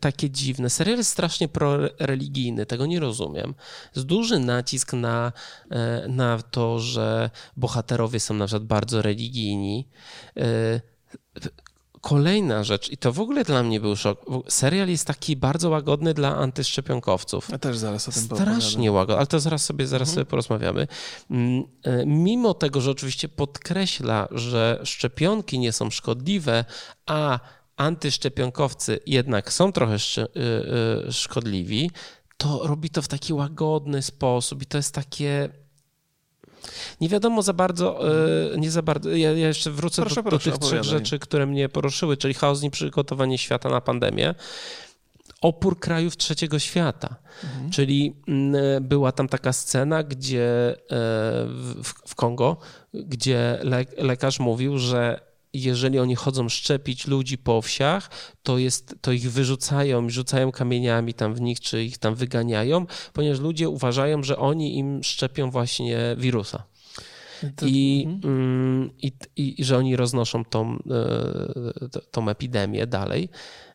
takie 0.00 0.30
dziwne. 0.30 0.70
Serial 0.70 0.98
jest 0.98 1.10
strasznie 1.10 1.48
proreligijny, 1.48 2.66
tego 2.66 2.86
nie 2.86 3.00
rozumiem. 3.00 3.54
Jest 3.96 4.06
duży 4.06 4.38
nacisk 4.38 4.92
na, 4.92 5.32
e, 5.70 6.08
na 6.08 6.42
to, 6.42 6.78
że 6.78 7.30
bohaterowie 7.56 8.20
są 8.20 8.34
na 8.34 8.46
przykład 8.46 8.64
bardzo 8.64 9.02
religijni 9.02 9.88
e, 10.36 10.80
Kolejna 12.08 12.64
rzecz, 12.64 12.90
i 12.90 12.96
to 12.96 13.12
w 13.12 13.20
ogóle 13.20 13.44
dla 13.44 13.62
mnie 13.62 13.80
był 13.80 13.96
szok. 13.96 14.20
Serial 14.48 14.88
jest 14.88 15.06
taki 15.06 15.36
bardzo 15.36 15.70
łagodny 15.70 16.14
dla 16.14 16.36
antyszczepionkowców. 16.36 17.48
Ja 17.48 17.58
też 17.58 17.78
zaraz 17.78 18.08
o 18.08 18.12
tym 18.12 18.22
Strasznie 18.22 18.92
łagodny, 18.92 19.16
ale 19.16 19.26
to 19.26 19.40
zaraz 19.40 19.64
sobie, 19.64 19.86
zaraz 19.86 20.08
mhm. 20.08 20.14
sobie 20.14 20.30
porozmawiamy. 20.30 20.86
Mm, 21.30 21.64
e, 21.82 22.06
mimo 22.06 22.54
tego, 22.54 22.80
że 22.80 22.90
oczywiście 22.90 23.28
podkreśla, 23.28 24.28
że 24.30 24.80
szczepionki 24.84 25.58
nie 25.58 25.72
są 25.72 25.90
szkodliwe, 25.90 26.64
a 27.06 27.40
antyszczepionkowcy 27.76 29.00
jednak 29.06 29.52
są 29.52 29.72
trochę 29.72 29.94
e, 29.94 30.22
e, 31.06 31.12
szkodliwi, 31.12 31.90
to 32.36 32.66
robi 32.66 32.90
to 32.90 33.02
w 33.02 33.08
taki 33.08 33.32
łagodny 33.32 34.02
sposób 34.02 34.62
i 34.62 34.66
to 34.66 34.76
jest 34.76 34.94
takie 34.94 35.48
nie 37.00 37.08
wiadomo 37.08 37.42
za 37.42 37.52
bardzo, 37.52 38.08
e, 38.54 38.58
nie 38.58 38.70
za 38.70 38.82
bardzo. 38.82 39.10
Ja, 39.10 39.32
ja 39.32 39.48
jeszcze 39.48 39.70
wrócę 39.70 40.02
proszę, 40.02 40.14
do, 40.14 40.22
do 40.22 40.30
proszę, 40.30 40.50
tych 40.50 40.58
trzech 40.58 40.82
rzeczy, 40.82 41.18
które 41.18 41.46
mnie 41.46 41.68
poruszyły, 41.68 42.16
czyli 42.16 42.34
chaos 42.34 42.62
i 42.62 42.70
przygotowanie 42.70 43.38
świata 43.38 43.68
na 43.68 43.80
pandemię 43.80 44.34
opór 45.40 45.80
krajów 45.80 46.16
trzeciego 46.16 46.58
świata. 46.58 47.16
Mhm. 47.44 47.70
Czyli 47.70 48.16
mm, 48.28 48.84
była 48.84 49.12
tam 49.12 49.28
taka 49.28 49.52
scena, 49.52 50.02
gdzie 50.02 50.70
e, 50.70 50.76
w, 51.82 51.92
w 52.06 52.14
Kongo, 52.14 52.56
gdzie 52.94 53.58
le, 53.62 53.84
lekarz 53.98 54.40
mówił, 54.40 54.78
że 54.78 55.25
jeżeli 55.62 55.98
oni 55.98 56.14
chodzą 56.14 56.48
szczepić 56.48 57.06
ludzi 57.06 57.38
po 57.38 57.62
wsiach, 57.62 58.10
to, 58.42 58.58
jest, 58.58 58.94
to 59.00 59.12
ich 59.12 59.32
wyrzucają, 59.32 60.10
rzucają 60.10 60.52
kamieniami 60.52 61.14
tam 61.14 61.34
w 61.34 61.40
nich, 61.40 61.60
czy 61.60 61.84
ich 61.84 61.98
tam 61.98 62.14
wyganiają, 62.14 62.86
ponieważ 63.12 63.40
ludzie 63.40 63.68
uważają, 63.68 64.22
że 64.22 64.38
oni 64.38 64.78
im 64.78 65.02
szczepią 65.04 65.50
właśnie 65.50 66.16
wirusa. 66.18 66.64
To, 67.56 67.66
I, 67.66 68.04
mhm. 68.06 68.34
mm, 68.34 68.90
i, 69.02 69.12
i, 69.36 69.60
i, 69.60 69.64
że 69.64 69.78
oni 69.78 69.96
roznoszą 69.96 70.44
tą, 70.44 70.78
e, 70.90 72.00
tą 72.10 72.28
epidemię 72.28 72.86
dalej. 72.86 73.28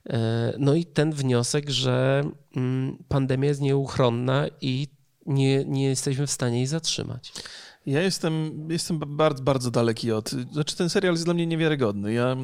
E, 0.10 0.54
no 0.60 0.76
i 0.76 0.86
ten 0.86 1.12
wniosek, 1.12 1.70
że 1.70 2.24
mm, 2.56 2.98
pandemia 3.08 3.48
jest 3.48 3.62
nieuchronna 3.62 4.48
i 4.62 4.88
nie, 5.26 5.66
nie 5.66 5.86
jesteśmy 5.86 6.28
w 6.28 6.32
stanie 6.32 6.58
jej 6.58 6.68
zatrzymać. 6.68 7.34
Ja 7.86 8.02
jestem, 8.02 8.68
jestem 8.72 9.00
bardzo, 9.00 9.44
bardzo 9.44 9.72
daleki 9.72 10.12
od. 10.12 10.30
Znaczy, 10.30 10.76
ten 10.76 10.90
serial 10.90 11.14
jest 11.14 11.26
dla 11.26 11.34
mnie 11.34 11.48
niewiarygodny. 11.48 12.14
Ja, 12.14 12.36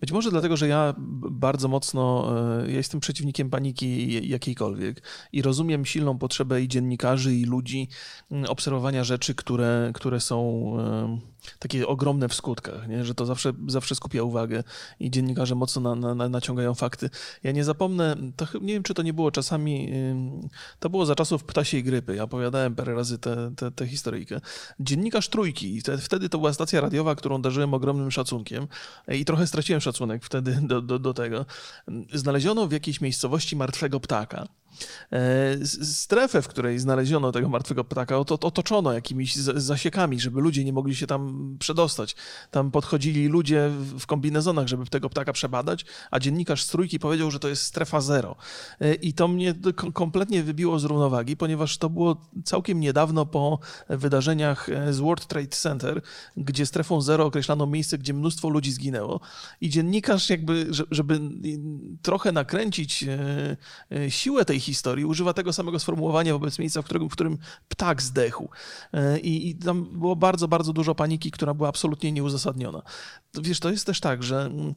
być 0.00 0.12
może 0.12 0.30
dlatego, 0.30 0.56
że 0.56 0.68
ja 0.68 0.94
bardzo 1.30 1.68
mocno. 1.68 2.32
E, 2.62 2.70
ja 2.70 2.76
jestem 2.76 3.00
przeciwnikiem 3.00 3.50
paniki 3.50 4.28
jakiejkolwiek 4.28 5.02
i 5.32 5.42
rozumiem 5.42 5.84
silną 5.84 6.18
potrzebę 6.18 6.62
i 6.62 6.68
dziennikarzy, 6.68 7.34
i 7.34 7.44
ludzi 7.44 7.88
obserwowania 8.48 9.04
rzeczy, 9.04 9.34
które, 9.34 9.90
które 9.94 10.20
są 10.20 10.72
takie 11.58 11.86
ogromne 11.86 12.28
w 12.28 12.34
skutkach, 12.34 12.88
nie? 12.88 13.04
że 13.04 13.14
to 13.14 13.26
zawsze, 13.26 13.52
zawsze 13.66 13.94
skupia 13.94 14.22
uwagę 14.22 14.64
i 15.00 15.10
dziennikarze 15.10 15.54
mocno 15.54 15.94
na, 15.94 16.14
na, 16.14 16.28
naciągają 16.28 16.74
fakty. 16.74 17.10
Ja 17.42 17.52
nie 17.52 17.64
zapomnę, 17.64 18.16
to, 18.36 18.46
nie 18.60 18.74
wiem 18.74 18.82
czy 18.82 18.94
to 18.94 19.02
nie 19.02 19.12
było 19.12 19.30
czasami, 19.30 19.92
to 20.78 20.90
było 20.90 21.06
za 21.06 21.14
czasów 21.14 21.44
ptasiej 21.44 21.84
grypy, 21.84 22.16
ja 22.16 22.22
opowiadałem 22.22 22.74
parę 22.74 22.94
razy 22.94 23.18
tę 23.76 23.86
historyjkę. 23.86 24.40
Dziennikarz 24.80 25.28
Trójki, 25.28 25.82
te, 25.82 25.98
wtedy 25.98 26.28
to 26.28 26.38
była 26.38 26.52
stacja 26.52 26.80
radiowa, 26.80 27.14
którą 27.14 27.42
darzyłem 27.42 27.74
ogromnym 27.74 28.10
szacunkiem 28.10 28.68
i 29.08 29.24
trochę 29.24 29.46
straciłem 29.46 29.80
szacunek 29.80 30.24
wtedy 30.24 30.58
do, 30.62 30.82
do, 30.82 30.98
do 30.98 31.14
tego. 31.14 31.46
Znaleziono 32.14 32.66
w 32.66 32.72
jakiejś 32.72 33.00
miejscowości 33.00 33.56
martwego 33.56 34.00
ptaka. 34.00 34.48
E, 35.12 35.66
strefę, 35.66 36.42
w 36.42 36.48
której 36.48 36.78
znaleziono 36.78 37.32
tego 37.32 37.48
martwego 37.48 37.84
ptaka, 37.84 38.18
otoczono 38.18 38.92
jakimiś 38.92 39.34
zasiekami, 39.36 40.20
żeby 40.20 40.40
ludzie 40.40 40.64
nie 40.64 40.72
mogli 40.72 40.94
się 40.94 41.06
tam 41.06 41.56
przedostać. 41.58 42.16
Tam 42.50 42.70
podchodzili 42.70 43.28
ludzie 43.28 43.70
w 43.98 44.06
kombinezonach, 44.06 44.66
żeby 44.66 44.86
tego 44.86 45.10
ptaka 45.10 45.32
przebadać, 45.32 45.84
a 46.10 46.20
dziennikarz 46.20 46.62
z 46.62 46.68
trójki 46.68 46.98
powiedział, 46.98 47.30
że 47.30 47.38
to 47.38 47.48
jest 47.48 47.62
strefa 47.62 48.00
zero. 48.00 48.36
E, 48.80 48.94
I 48.94 49.12
to 49.12 49.28
mnie 49.28 49.54
kompletnie 49.94 50.42
wybiło 50.42 50.78
z 50.78 50.84
równowagi, 50.84 51.36
ponieważ 51.36 51.78
to 51.78 51.90
było 51.90 52.16
całkiem 52.44 52.80
niedawno 52.80 53.26
po 53.26 53.58
wydarzeniach 53.88 54.68
e, 54.68 54.92
z 54.92 54.98
World 55.00 55.26
Trade 55.26 55.48
Center, 55.48 56.02
gdzie 56.36 56.66
strefą 56.66 57.00
zero 57.00 57.24
określano 57.24 57.66
miejsce, 57.66 57.98
gdzie 57.98 58.14
mnóstwo 58.14 58.48
ludzi 58.48 58.72
zginęło. 58.72 59.20
I 59.60 59.68
dziennikarz 59.68 60.30
jakby, 60.30 60.66
żeby 60.90 61.20
trochę 62.02 62.32
nakręcić 62.32 63.04
siłę 64.08 64.44
tej 64.44 64.60
historii 64.62 65.04
używa 65.04 65.32
tego 65.34 65.52
samego 65.52 65.78
sformułowania 65.78 66.32
wobec 66.32 66.58
miejsca, 66.58 66.82
w 66.82 66.84
którym, 66.84 67.08
w 67.08 67.12
którym 67.12 67.38
ptak 67.68 68.02
zdechł. 68.02 68.48
E, 68.92 69.18
I, 69.18 69.48
I 69.48 69.54
tam 69.54 69.84
było 69.84 70.16
bardzo, 70.16 70.48
bardzo 70.48 70.72
dużo 70.72 70.94
paniki, 70.94 71.30
która 71.30 71.54
była 71.54 71.68
absolutnie 71.68 72.12
nieuzasadniona. 72.12 72.82
Wiesz, 73.42 73.60
to 73.60 73.70
jest 73.70 73.86
też 73.86 74.00
tak, 74.00 74.22
że 74.22 74.40
mm, 74.40 74.74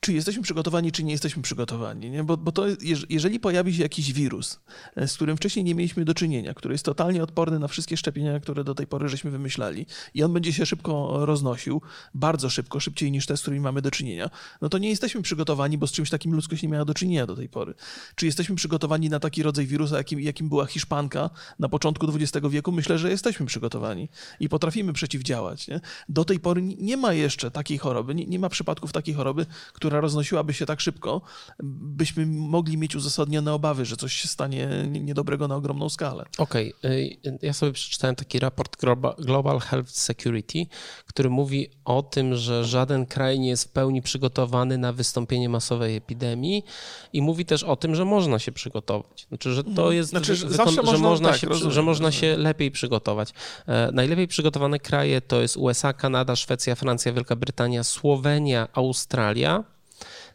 czy 0.00 0.12
jesteśmy 0.12 0.42
przygotowani, 0.42 0.92
czy 0.92 1.04
nie 1.04 1.12
jesteśmy 1.12 1.42
przygotowani. 1.42 2.10
Nie? 2.10 2.24
Bo, 2.24 2.36
bo 2.36 2.52
to, 2.52 2.64
jeżeli 3.08 3.40
pojawi 3.40 3.74
się 3.74 3.82
jakiś 3.82 4.12
wirus, 4.12 4.60
e, 4.96 5.08
z 5.08 5.14
którym 5.14 5.36
wcześniej 5.36 5.64
nie 5.64 5.74
mieliśmy 5.74 6.04
do 6.04 6.14
czynienia, 6.14 6.54
który 6.54 6.74
jest 6.74 6.84
totalnie 6.84 7.22
odporny 7.22 7.58
na 7.58 7.68
wszystkie 7.68 7.96
szczepienia, 7.96 8.40
które 8.40 8.64
do 8.64 8.74
tej 8.74 8.86
pory 8.86 9.08
żeśmy 9.08 9.30
wymyślali, 9.30 9.86
i 10.14 10.22
on 10.22 10.32
będzie 10.32 10.52
się 10.52 10.66
szybko 10.66 11.18
roznosił, 11.26 11.82
bardzo 12.14 12.50
szybko, 12.50 12.80
szybciej 12.80 13.12
niż 13.12 13.26
te, 13.26 13.36
z 13.36 13.42
którymi 13.42 13.60
mamy 13.60 13.82
do 13.82 13.90
czynienia, 13.90 14.30
no 14.60 14.68
to 14.68 14.78
nie 14.78 14.88
jesteśmy 14.88 15.22
przygotowani, 15.22 15.78
bo 15.78 15.86
z 15.86 15.92
czymś 15.92 16.10
takim 16.10 16.34
ludzkość 16.34 16.62
nie 16.62 16.68
miała 16.68 16.84
do 16.84 16.94
czynienia 16.94 17.26
do 17.26 17.36
tej 17.36 17.48
pory. 17.48 17.74
Czy 18.14 18.26
jesteśmy 18.26 18.56
przygotowani 18.56 19.10
na 19.10 19.20
taki 19.20 19.42
rodzaj 19.42 19.66
wirusa, 19.66 19.96
jakim, 19.96 20.20
jakim 20.20 20.48
była 20.48 20.66
Hiszpanka 20.66 21.30
na 21.58 21.68
początku 21.68 22.06
XX 22.14 22.46
wieku? 22.48 22.72
Myślę, 22.72 22.98
że 22.98 23.10
jesteśmy 23.10 23.46
przygotowani 23.46 24.08
i 24.40 24.48
potrafimy 24.48 24.92
przeciwdziałać. 24.92 25.68
Nie? 25.68 25.80
Do 26.08 26.24
tej 26.24 26.40
pory 26.40 26.62
nie 26.62 26.96
ma 26.96 27.12
jeszcze 27.12 27.50
takiej 27.50 27.78
choroby, 27.78 28.14
nie, 28.14 28.26
nie 28.26 28.38
ma 28.38 28.48
przypadków 28.48 28.92
takiej 28.92 29.14
choroby, 29.14 29.46
która 29.72 29.89
która 29.90 30.00
roznosiłaby 30.00 30.54
się 30.54 30.66
tak 30.66 30.80
szybko, 30.80 31.20
byśmy 31.62 32.26
mogli 32.26 32.78
mieć 32.78 32.96
uzasadnione 32.96 33.52
obawy, 33.52 33.84
że 33.84 33.96
coś 33.96 34.12
się 34.12 34.28
stanie 34.28 34.68
niedobrego 34.90 35.48
na 35.48 35.56
ogromną 35.56 35.88
skalę. 35.88 36.24
Okej, 36.38 36.74
okay. 36.78 37.38
ja 37.42 37.52
sobie 37.52 37.72
przeczytałem 37.72 38.16
taki 38.16 38.38
raport 38.38 38.76
Global 39.18 39.60
Health 39.60 39.90
Security, 39.90 40.66
który 41.06 41.30
mówi 41.30 41.70
o 41.84 42.02
tym, 42.02 42.36
że 42.36 42.64
żaden 42.64 43.06
kraj 43.06 43.40
nie 43.40 43.48
jest 43.48 43.64
w 43.64 43.68
pełni 43.68 44.02
przygotowany 44.02 44.78
na 44.78 44.92
wystąpienie 44.92 45.48
masowej 45.48 45.96
epidemii 45.96 46.64
i 47.12 47.22
mówi 47.22 47.44
też 47.44 47.62
o 47.62 47.76
tym, 47.76 47.94
że 47.94 48.04
można 48.04 48.38
się 48.38 48.52
przygotować. 48.52 49.26
Znaczy, 49.28 49.54
że 49.54 49.64
to 49.64 49.70
mhm. 49.70 49.92
jest, 49.92 50.10
znaczy, 50.10 50.36
że, 50.36 50.50
że, 50.50 50.64
można, 50.64 50.98
można 50.98 51.28
tak, 51.28 51.38
się, 51.38 51.46
rozumiem, 51.46 51.72
że 51.72 51.82
można 51.82 52.12
się 52.12 52.36
lepiej 52.36 52.70
przygotować. 52.70 53.32
E, 53.66 53.90
najlepiej 53.92 54.28
przygotowane 54.28 54.78
kraje 54.78 55.20
to 55.20 55.40
jest 55.40 55.56
USA, 55.56 55.92
Kanada, 55.92 56.36
Szwecja, 56.36 56.74
Francja, 56.74 57.12
Wielka 57.12 57.36
Brytania, 57.36 57.84
Słowenia, 57.84 58.68
Australia. 58.72 59.64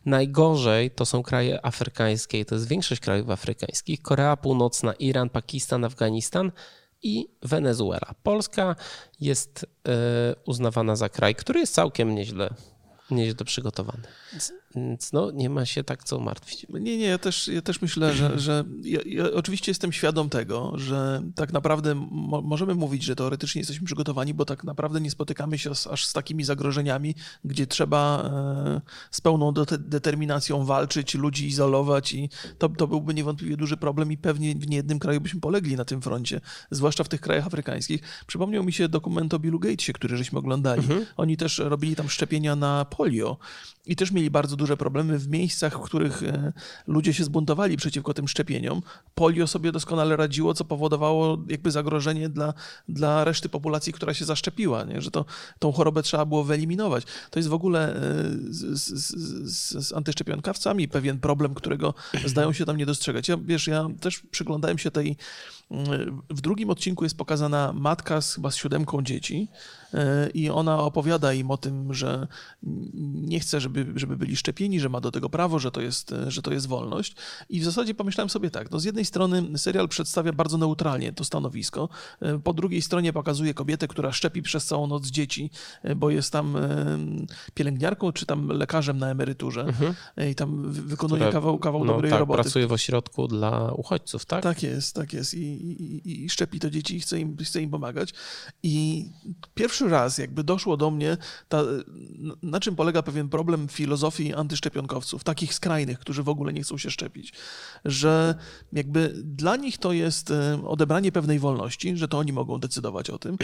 Najgorzej 0.06 0.92
to 0.92 1.06
są 1.06 1.24
kraje 1.24 1.66
afrykańskie, 1.66 2.46
to 2.46 2.56
jest 2.56 2.68
większość 2.68 3.02
krajów 3.02 3.30
afrykańskich: 3.30 4.02
Korea 4.02 4.38
Północna, 4.38 4.94
Iran, 4.94 5.30
Pakistan, 5.30 5.86
Afganistan 5.86 6.52
i 7.04 7.28
Wenezuela. 7.42 8.16
Polska 8.24 8.76
jest 9.22 9.66
e, 9.88 9.90
uznawana 10.46 10.96
za 10.96 11.10
kraj, 11.10 11.36
który 11.36 11.60
jest 11.60 11.74
całkiem 11.74 12.16
nieźle, 12.16 12.50
nieźle 13.12 13.46
przygotowany. 13.46 14.04
Więc 14.76 15.14
no, 15.14 15.32
nie 15.32 15.50
ma 15.50 15.66
się 15.66 15.84
tak 15.84 16.04
co 16.04 16.20
martwić. 16.20 16.66
Nie, 16.70 16.98
nie, 16.98 17.06
ja 17.06 17.18
też, 17.18 17.48
ja 17.48 17.62
też 17.62 17.82
myślę, 17.82 18.14
że, 18.14 18.40
że 18.40 18.64
ja, 18.84 19.00
ja 19.06 19.32
oczywiście 19.34 19.72
jestem 19.72 19.92
świadom 19.92 20.30
tego, 20.30 20.72
że 20.76 21.24
tak 21.36 21.54
naprawdę 21.54 21.96
mo 22.12 22.42
możemy 22.42 22.76
mówić, 22.76 23.04
że 23.04 23.16
teoretycznie 23.16 23.60
jesteśmy 23.60 23.86
przygotowani, 23.86 24.34
bo 24.34 24.46
tak 24.46 24.64
naprawdę 24.64 25.02
nie 25.02 25.12
spotykamy 25.12 25.58
się 25.58 25.76
z, 25.76 25.88
aż 25.88 26.06
z 26.06 26.14
takimi 26.14 26.44
zagrożeniami, 26.44 27.16
gdzie 27.46 27.68
trzeba 27.68 28.24
e, 28.24 28.82
z 29.12 29.22
pełną 29.22 29.54
determinacją 29.80 30.66
walczyć, 30.66 31.16
ludzi 31.16 31.48
izolować 31.48 32.14
i 32.14 32.30
to, 32.58 32.70
to 32.70 32.88
byłby 32.88 33.14
niewątpliwie 33.14 33.58
duży 33.58 33.78
problem 33.78 34.12
i 34.12 34.18
pewnie 34.18 34.56
w 34.56 34.68
niejednym 34.68 35.00
kraju 35.00 35.22
byśmy 35.22 35.42
polegli 35.42 35.76
na 35.76 35.86
tym 35.86 36.02
froncie, 36.02 36.42
zwłaszcza 36.72 37.04
w 37.04 37.10
tych 37.10 37.22
krajach 37.22 37.48
afrykańskich. 37.48 38.02
Przypomniał 38.28 38.64
mi 38.64 38.74
się 38.74 38.90
dokument 38.90 39.34
o 39.34 39.40
Billu 39.40 39.60
Gatesie, 39.60 39.94
który 39.94 40.18
żeśmy 40.18 40.40
oglądali. 40.40 40.82
Mhm. 40.82 41.06
Oni 41.18 41.38
też 41.38 41.58
robili 41.58 41.96
tam 41.96 42.10
szczepienia 42.10 42.56
na 42.56 42.86
polio 42.86 43.38
i 43.86 43.96
też 43.96 44.12
mieli 44.12 44.30
bardzo 44.30 44.56
duże 44.66 44.78
problemy 44.78 45.20
w 45.20 45.28
miejscach, 45.28 45.74
w 45.74 45.82
których 45.82 46.24
e, 46.24 46.54
ludzie 46.88 47.14
się 47.14 47.24
zbuntowali 47.24 47.78
przeciwko 47.78 48.14
tym 48.14 48.28
szczepieniom. 48.28 48.82
Polio 49.16 49.48
sobie 49.48 49.72
doskonale 49.72 50.16
radziło, 50.16 50.54
co 50.54 50.66
powodowało 50.66 51.38
jakby 51.48 51.72
zagrożenie 51.72 52.30
dla, 52.30 52.54
dla 52.90 53.24
reszty 53.24 53.50
populacji, 53.50 53.94
która 53.94 54.14
się 54.14 54.26
zaszczepiła, 54.26 54.84
nie? 54.84 55.02
że 55.02 55.12
to, 55.12 55.26
tą 55.60 55.72
chorobę 55.72 56.04
trzeba 56.04 56.26
było 56.26 56.44
wyeliminować. 56.44 57.04
To 57.32 57.40
jest 57.40 57.50
w 57.50 57.54
ogóle 57.54 57.96
e, 57.96 58.02
z, 58.50 58.80
z, 58.80 59.16
z, 59.46 59.88
z 59.88 59.94
antyszczepionkawcami 59.94 60.88
pewien 60.88 61.20
problem, 61.20 61.54
którego 61.54 61.94
zdają 62.26 62.54
się 62.54 62.66
tam 62.66 62.78
nie 62.78 62.86
dostrzegać. 62.86 63.28
Ja, 63.28 63.38
wiesz, 63.38 63.68
ja 63.68 63.88
też 64.00 64.20
przyglądałem 64.32 64.78
się 64.78 64.92
tej 64.92 65.18
w 66.30 66.42
drugim 66.42 66.70
odcinku 66.70 67.04
jest 67.04 67.18
pokazana 67.18 67.74
matka 67.74 68.22
z, 68.22 68.36
chyba 68.36 68.52
z 68.52 68.56
siódemką 68.56 69.02
dzieci 69.02 69.48
e, 69.94 70.30
i 70.30 70.50
ona 70.50 70.80
opowiada 70.80 71.34
im 71.34 71.52
o 71.52 71.58
tym, 71.58 71.94
że 71.94 72.28
nie 73.14 73.40
chce, 73.40 73.62
żeby, 73.62 73.86
żeby 73.96 74.18
byli 74.18 74.36
szczepieni, 74.36 74.80
że 74.80 74.90
ma 74.90 75.02
do 75.02 75.12
tego 75.12 75.30
prawo, 75.30 75.60
że 75.60 75.72
to, 75.72 75.82
jest, 75.82 76.14
że 76.28 76.42
to 76.42 76.54
jest 76.54 76.68
wolność. 76.68 77.16
I 77.50 77.60
w 77.60 77.64
zasadzie 77.64 77.96
pomyślałem 77.96 78.30
sobie 78.30 78.50
tak, 78.50 78.72
no 78.72 78.80
z 78.80 78.84
jednej 78.84 79.06
strony 79.06 79.58
serial 79.58 79.88
przedstawia 79.88 80.34
bardzo 80.34 80.58
neutralnie 80.58 81.14
to 81.14 81.24
stanowisko, 81.24 81.90
e, 82.22 82.40
po 82.40 82.54
drugiej 82.54 82.82
stronie 82.82 83.14
pokazuje 83.14 83.54
kobietę, 83.54 83.88
która 83.88 84.12
szczepi 84.12 84.42
przez 84.42 84.66
całą 84.66 84.88
noc 84.88 85.08
dzieci, 85.08 85.50
e, 85.84 85.96
bo 85.96 86.10
jest 86.10 86.32
tam 86.32 86.58
pielęgniarką 87.54 88.12
czy 88.12 88.26
tam 88.26 88.48
lekarzem 88.48 88.98
na 88.98 89.10
emeryturze 89.10 89.62
mhm. 89.62 89.94
i 90.32 90.36
tam 90.36 90.72
wykonuje 90.72 91.20
Które, 91.20 91.32
kawał, 91.32 91.60
kawał 91.60 91.86
no, 91.86 91.94
dobrej 91.94 92.12
tak, 92.12 92.20
roboty. 92.20 92.44
pracuje 92.44 92.68
w 92.68 92.72
ośrodku 92.72 93.28
dla 93.28 93.72
uchodźców, 93.72 94.26
tak? 94.26 94.44
Tak 94.44 94.64
jest, 94.64 94.96
tak 94.96 95.14
jest. 95.14 95.34
I 95.34 95.55
i, 95.56 96.24
i, 96.26 96.30
szczepi 96.30 96.60
to 96.60 96.70
dzieci 96.70 96.96
i 96.96 97.00
chce 97.00 97.20
im, 97.20 97.38
chce 97.38 97.62
im 97.62 97.70
pomagać. 97.70 98.14
I 98.64 99.06
pierwszy 99.54 99.90
raz 99.90 100.18
jakby 100.18 100.44
doszło 100.44 100.78
do 100.78 100.92
mnie, 100.92 101.18
ta, 101.50 101.64
na 102.44 102.60
czym 102.60 102.76
polega 102.76 103.04
pewien 103.04 103.30
problem 103.30 103.68
filozofii 103.68 104.34
antyszczepionkowców, 104.34 105.24
takich 105.24 105.54
skrajnych, 105.54 106.00
którzy 106.00 106.24
w 106.24 106.30
ogóle 106.30 106.54
nie 106.54 106.64
chcą 106.64 106.78
się 106.78 106.92
szczepić, 106.92 107.34
że 107.86 108.36
jakby 108.74 109.14
dla 109.24 109.56
nich 109.56 109.78
to 109.78 109.94
jest 109.94 110.32
e, 110.32 110.68
odebranie 110.68 111.12
pewnej 111.12 111.40
wolności, 111.40 111.98
że 111.98 112.08
to 112.08 112.18
oni 112.18 112.34
mogą 112.34 112.60
decydować 112.60 113.10
o 113.10 113.18
tym 113.18 113.38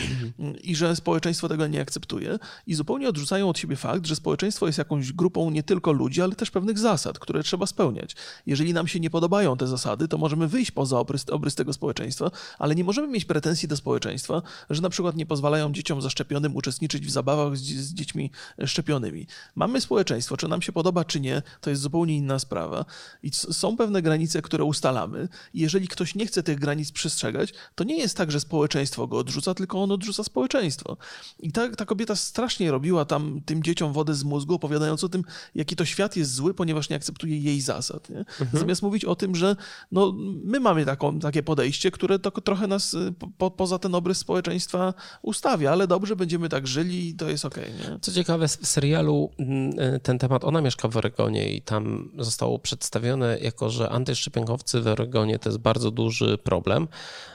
i 0.64 0.76
że 0.76 0.96
społeczeństwo 0.96 1.50
tego 1.50 1.68
nie 1.68 1.82
akceptuje 1.82 2.40
i 2.68 2.76
zupełnie 2.76 3.10
odrzucają 3.10 3.50
od 3.50 3.60
siebie 3.60 3.76
fakt, 3.76 4.06
że 4.06 4.16
społeczeństwo 4.16 4.66
jest 4.68 4.78
jakąś 4.78 5.14
grupą 5.14 5.50
nie 5.50 5.64
tylko 5.64 5.92
ludzi, 5.92 6.22
ale 6.22 6.36
też 6.36 6.52
pewnych 6.52 6.80
zasad, 6.80 7.20
które 7.20 7.44
trzeba 7.44 7.66
spełniać. 7.66 8.16
Jeżeli 8.46 8.74
nam 8.74 8.88
się 8.88 9.00
nie 9.00 9.10
podobają 9.10 9.58
te 9.58 9.68
zasady, 9.68 10.08
to 10.08 10.18
możemy 10.18 10.48
wyjść 10.48 10.72
poza 10.72 11.00
obrys, 11.00 11.30
obrys 11.30 11.56
tego 11.56 11.74
społeczeństwa 11.74 12.01
społeczeństwa, 12.02 12.32
ale 12.60 12.76
nie 12.76 12.84
możemy 12.84 13.08
mieć 13.08 13.26
pretensji 13.26 13.68
do 13.68 13.78
społeczeństwa, 13.78 14.42
że 14.70 14.82
na 14.82 14.90
przykład 14.90 15.16
nie 15.16 15.26
pozwalają 15.26 15.74
dzieciom 15.74 16.02
zaszczepionym 16.02 16.56
uczestniczyć 16.56 17.06
w 17.06 17.12
zabawach 17.12 17.58
z, 17.58 17.62
z 17.62 17.94
dziećmi 17.94 18.32
szczepionymi. 18.66 19.28
Mamy 19.56 19.82
społeczeństwo, 19.82 20.38
czy 20.38 20.48
nam 20.48 20.62
się 20.62 20.72
podoba, 20.72 21.06
czy 21.06 21.20
nie, 21.20 21.42
to 21.62 21.70
jest 21.70 21.82
zupełnie 21.82 22.18
inna 22.18 22.40
sprawa. 22.40 22.86
I 23.24 23.32
są 23.34 23.78
pewne 23.78 24.02
granice, 24.02 24.42
które 24.42 24.64
ustalamy. 24.64 25.28
Jeżeli 25.54 25.88
ktoś 25.88 26.16
nie 26.16 26.26
chce 26.26 26.44
tych 26.44 26.60
granic 26.60 26.92
przestrzegać, 26.92 27.54
to 27.76 27.84
nie 27.84 27.98
jest 27.98 28.18
tak, 28.18 28.32
że 28.32 28.40
społeczeństwo 28.40 29.08
go 29.08 29.18
odrzuca, 29.18 29.54
tylko 29.54 29.84
on 29.84 29.92
odrzuca 29.92 30.24
społeczeństwo. 30.24 30.98
I 31.40 31.52
ta, 31.52 31.70
ta 31.70 31.86
kobieta 31.86 32.16
strasznie 32.16 32.72
robiła 32.72 33.06
tam 33.06 33.42
tym 33.46 33.64
dzieciom 33.64 33.94
wodę 33.94 34.14
z 34.14 34.24
mózgu, 34.24 34.54
opowiadając 34.54 35.04
o 35.04 35.10
tym, 35.10 35.24
jaki 35.56 35.76
to 35.76 35.86
świat 35.86 36.16
jest 36.16 36.34
zły, 36.34 36.54
ponieważ 36.54 36.90
nie 36.90 36.96
akceptuje 36.96 37.40
jej 37.40 37.62
zasad. 37.62 38.10
Nie? 38.10 38.20
Mhm. 38.20 38.50
Zamiast 38.54 38.82
mówić 38.82 39.06
o 39.06 39.16
tym, 39.16 39.36
że 39.36 39.56
no, 39.92 40.14
my 40.44 40.60
mamy 40.60 40.86
taką, 40.86 41.20
takie 41.20 41.44
podejście, 41.44 41.91
które 41.92 42.20
to 42.20 42.32
trochę 42.32 42.68
nas 42.68 42.94
y, 42.94 43.14
po, 43.38 43.52
poza 43.52 43.80
ten 43.80 43.96
obrys 43.96 44.18
społeczeństwa 44.18 44.94
ustawia, 45.22 45.72
ale 45.72 45.88
dobrze, 45.88 46.16
będziemy 46.16 46.50
tak 46.50 46.68
żyli 46.68 47.10
i 47.10 47.16
to 47.16 47.30
jest 47.30 47.46
okej. 47.46 47.74
Okay, 47.84 48.00
Co 48.02 48.12
ciekawe, 48.12 48.48
w 48.48 48.52
serialu 48.52 49.32
mm, 49.40 49.80
y, 49.80 50.00
ten 50.00 50.20
temat, 50.20 50.44
ona 50.44 50.62
mieszka 50.62 50.88
w 50.88 50.98
Oregonie 50.98 51.54
i 51.54 51.62
tam 51.62 52.12
zostało 52.18 52.60
przedstawione 52.60 53.40
jako, 53.40 53.70
że 53.70 53.90
antyszczepionkowcy 53.90 54.82
w 54.82 54.88
Oregonie 54.88 55.40
to 55.40 55.50
jest 55.50 55.60
bardzo 55.60 55.92
duży 55.92 56.38
problem. 56.38 56.88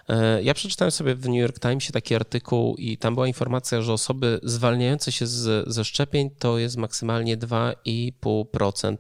E, 0.09 0.42
ja 0.42 0.55
przeczytałem 0.55 0.90
sobie 0.90 1.14
w 1.14 1.29
New 1.29 1.38
York 1.38 1.61
Timesie 1.61 1.92
taki 1.92 2.14
artykuł 2.14 2.77
i 2.77 2.99
tam 2.99 3.14
była 3.14 3.27
informacja, 3.27 3.83
że 3.83 3.92
osoby 3.92 4.40
zwalniające 4.42 5.12
się 5.12 5.27
z, 5.27 5.69
ze 5.69 5.85
szczepień 5.85 6.31
to 6.38 6.59
jest 6.59 6.77
maksymalnie 6.77 7.37
2,5% 7.37 8.97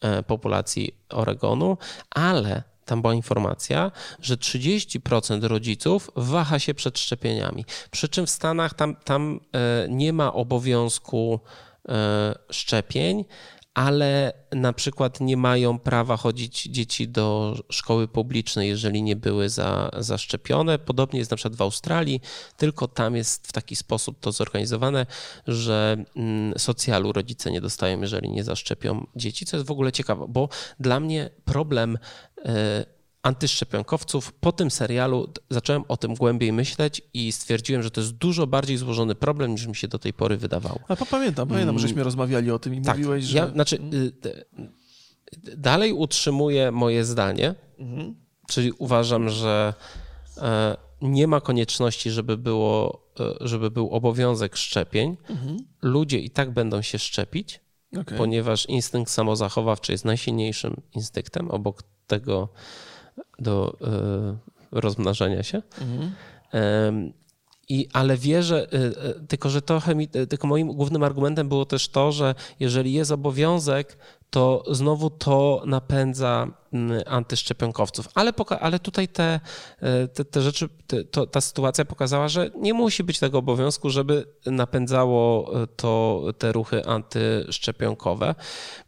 e, 0.00 0.22
populacji 0.22 0.94
Oregonu, 1.08 1.78
ale 2.10 2.75
tam 2.86 3.02
była 3.02 3.14
informacja, 3.14 3.90
że 4.20 4.36
30% 4.36 5.44
rodziców 5.44 6.10
waha 6.16 6.58
się 6.58 6.74
przed 6.74 6.98
szczepieniami. 6.98 7.64
Przy 7.90 8.08
czym 8.08 8.26
w 8.26 8.30
Stanach 8.30 8.74
tam, 8.74 8.96
tam 8.96 9.40
e, 9.54 9.86
nie 9.88 10.12
ma 10.12 10.32
obowiązku 10.32 11.40
e, 11.88 12.34
szczepień, 12.50 13.24
ale 13.76 14.32
na 14.52 14.72
przykład 14.72 15.20
nie 15.20 15.36
mają 15.36 15.78
prawa 15.78 16.16
chodzić 16.16 16.62
dzieci 16.62 17.08
do 17.08 17.56
szkoły 17.70 18.08
publicznej, 18.08 18.68
jeżeli 18.68 19.02
nie 19.02 19.16
były 19.16 19.48
za, 19.48 19.90
zaszczepione. 19.98 20.78
Podobnie 20.78 21.18
jest 21.18 21.30
na 21.30 21.36
przykład 21.36 21.56
w 21.56 21.62
Australii, 21.62 22.20
tylko 22.56 22.88
tam 22.88 23.16
jest 23.16 23.48
w 23.48 23.52
taki 23.52 23.76
sposób 23.76 24.20
to 24.20 24.32
zorganizowane, 24.32 25.06
że 25.46 26.04
mm, 26.16 26.58
socjalu 26.58 27.12
rodzice 27.12 27.50
nie 27.50 27.60
dostają, 27.60 28.00
jeżeli 28.00 28.30
nie 28.30 28.44
zaszczepią 28.44 29.06
dzieci, 29.16 29.46
co 29.46 29.56
jest 29.56 29.66
w 29.66 29.70
ogóle 29.70 29.92
ciekawe, 29.92 30.26
bo 30.28 30.48
dla 30.80 31.00
mnie 31.00 31.30
problem 31.44 31.98
e, 32.44 32.95
antyszczepionkowców. 33.26 34.32
Po 34.32 34.52
tym 34.52 34.70
serialu 34.70 35.32
zacząłem 35.50 35.84
o 35.88 35.96
tym 35.96 36.14
głębiej 36.14 36.52
myśleć 36.52 37.02
i 37.14 37.32
stwierdziłem, 37.32 37.82
że 37.82 37.90
to 37.90 38.00
jest 38.00 38.12
dużo 38.12 38.46
bardziej 38.46 38.76
złożony 38.76 39.14
problem, 39.14 39.50
niż 39.50 39.66
mi 39.66 39.76
się 39.76 39.88
do 39.88 39.98
tej 39.98 40.12
pory 40.12 40.36
wydawało. 40.36 40.80
A 40.88 40.96
pamiętam, 40.96 41.48
pamiętam, 41.48 41.78
żeśmy 41.78 42.02
rozmawiali 42.02 42.50
o 42.50 42.58
tym 42.58 42.74
i 42.74 42.82
tak, 42.82 42.96
mówiłeś, 42.96 43.24
że... 43.24 43.38
Ja, 43.38 43.48
znaczy, 43.48 43.78
y, 44.26 44.44
dalej 45.56 45.92
utrzymuję 45.92 46.70
moje 46.70 47.04
zdanie, 47.04 47.54
mhm. 47.78 48.14
czyli 48.48 48.72
uważam, 48.72 49.28
że 49.28 49.74
e, 50.36 50.76
nie 51.02 51.26
ma 51.26 51.40
konieczności, 51.40 52.10
żeby, 52.10 52.36
było, 52.36 53.02
e, 53.20 53.34
żeby 53.40 53.70
był 53.70 53.90
obowiązek 53.90 54.56
szczepień. 54.56 55.16
Mhm. 55.28 55.56
Ludzie 55.82 56.18
i 56.18 56.30
tak 56.30 56.50
będą 56.50 56.82
się 56.82 56.98
szczepić, 56.98 57.60
okay. 58.00 58.18
ponieważ 58.18 58.66
instynkt 58.66 59.10
samozachowawczy 59.10 59.92
jest 59.92 60.04
najsilniejszym 60.04 60.80
instynktem 60.94 61.50
obok 61.50 61.82
tego 62.06 62.48
do 63.38 63.76
e, 63.80 64.80
rozmnażania 64.80 65.42
się. 65.42 65.62
Mhm. 65.80 66.12
I, 67.68 67.88
ale 67.92 68.16
wierzę, 68.16 68.66
e, 68.72 68.76
e, 68.76 69.26
tylko 69.28 69.50
że 69.50 69.62
trochę 69.62 69.94
mi, 69.94 70.08
tylko 70.08 70.46
moim 70.46 70.68
głównym 70.72 71.02
argumentem 71.02 71.48
było 71.48 71.64
też 71.64 71.88
to, 71.88 72.12
że 72.12 72.34
jeżeli 72.60 72.92
jest 72.92 73.10
obowiązek, 73.10 73.98
to 74.30 74.64
znowu 74.70 75.10
to 75.10 75.62
napędza 75.66 76.48
mm, 76.72 77.02
antyszczepionkowców. 77.06 78.08
Ale, 78.14 78.32
ale 78.60 78.78
tutaj 78.78 79.08
te, 79.08 79.40
te, 80.14 80.24
te 80.24 80.42
rzeczy, 80.42 80.68
te, 80.86 81.04
to, 81.04 81.26
ta 81.26 81.40
sytuacja 81.40 81.84
pokazała, 81.84 82.28
że 82.28 82.50
nie 82.54 82.74
musi 82.74 83.04
być 83.04 83.18
tego 83.18 83.38
obowiązku, 83.38 83.90
żeby 83.90 84.26
napędzało 84.46 85.52
to 85.76 86.22
te 86.38 86.52
ruchy 86.52 86.86
antyszczepionkowe. 86.86 88.34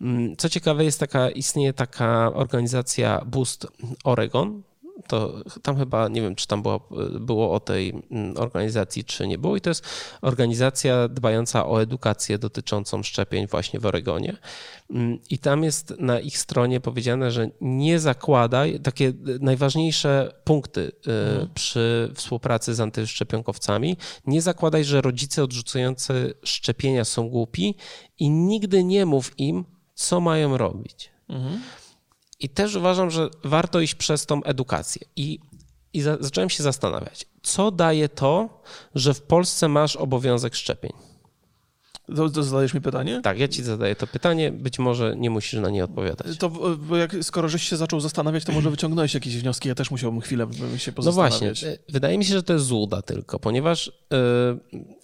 Mm, 0.01 0.37
co 0.37 0.49
ciekawe, 0.49 0.85
jest 0.85 1.01
taka, 1.01 1.31
istnieje 1.31 1.73
taka 1.73 2.33
organizacja 2.35 3.23
Boost 3.27 3.67
Oregon, 4.05 4.63
to 5.07 5.45
tam 5.63 5.77
chyba, 5.77 6.09
nie 6.09 6.23
wiem, 6.23 6.35
czy 6.35 6.47
tam 6.47 6.63
było, 6.63 6.89
było 7.21 7.53
o 7.53 7.61
tej 7.61 8.03
mm, 8.11 8.37
organizacji, 8.37 9.05
czy 9.05 9.27
nie 9.27 9.39
było. 9.39 9.57
I 9.57 9.61
to 9.61 9.71
jest 9.71 9.85
organizacja 10.23 11.09
dbająca 11.09 11.67
o 11.67 11.83
edukację 11.83 12.39
dotyczącą 12.39 13.03
szczepień 13.03 13.47
właśnie 13.47 13.81
w 13.81 13.87
Oregonie. 13.87 14.37
Mm, 14.91 15.19
I 15.31 15.39
tam 15.39 15.65
jest 15.65 15.95
na 15.99 16.21
ich 16.21 16.39
stronie 16.39 16.81
powiedziane, 16.81 17.31
że 17.31 17.51
nie 17.61 17.99
zakładaj, 17.99 18.81
takie 18.81 19.13
najważniejsze 19.41 20.33
punkty 20.45 20.81
y, 20.81 21.11
mhm. 21.11 21.49
przy 21.55 22.13
współpracy 22.15 22.75
z 22.75 22.81
antyszczepionkowcami, 22.81 23.97
nie 24.27 24.43
zakładaj, 24.43 24.85
że 24.85 25.01
rodzice 25.01 25.45
odrzucający 25.45 26.35
szczepienia 26.43 27.05
są 27.05 27.29
głupi 27.29 27.75
i 28.19 28.31
nigdy 28.31 28.85
nie 28.85 29.07
mów 29.07 29.39
im, 29.39 29.65
co 29.95 30.21
mają 30.21 30.57
robić. 30.57 31.11
Mhm. 31.29 31.61
I 32.41 32.49
też 32.49 32.75
uważam, 32.75 33.11
że 33.11 33.29
warto 33.45 33.81
iść 33.81 33.95
przez 33.95 34.27
tą 34.27 34.43
edukację. 34.43 35.07
I, 35.17 35.39
i 35.93 36.01
za, 36.01 36.17
zacząłem 36.21 36.51
się 36.51 36.63
zastanawiać, 36.63 37.27
co 37.43 37.71
daje 37.71 38.09
to, 38.09 38.63
że 38.95 39.15
w 39.15 39.23
Polsce 39.23 39.69
masz 39.69 39.97
obowiązek 39.97 40.55
szczepień? 40.55 40.93
To, 42.17 42.29
to 42.29 42.43
zadajesz 42.43 42.75
mi 42.75 42.81
pytanie? 42.81 43.21
Tak, 43.23 43.39
ja 43.39 43.49
ci 43.49 43.63
zadaję 43.63 43.97
to 43.97 44.07
pytanie, 44.07 44.53
być 44.53 44.79
może 44.79 45.17
nie 45.17 45.31
musisz 45.31 45.61
na 45.61 45.71
nie 45.71 45.85
odpowiadać. 45.85 46.39
To, 46.39 46.51
bo 46.77 46.97
jak, 46.97 47.17
skoro 47.23 47.49
żeś 47.49 47.63
się 47.63 47.77
zaczął 47.77 48.01
zastanawiać, 48.01 48.45
to 48.45 48.53
może 48.53 48.71
wyciągnąć 48.77 49.15
jakieś 49.15 49.37
wnioski, 49.37 49.69
ja 49.69 49.75
też 49.75 49.91
musiałbym 49.91 50.21
chwilę 50.21 50.47
się 50.77 50.93
pozastanawiać. 50.93 51.01
No 51.03 51.13
właśnie, 51.13 51.51
e, 51.69 51.79
wydaje 51.89 52.19
mi 52.19 52.25
się, 52.25 52.35
że 52.35 52.43
to 52.43 52.53
jest 52.53 52.65
złuda 52.65 53.03
tylko, 53.03 53.39
ponieważ 53.39 53.89
e, 53.89 53.93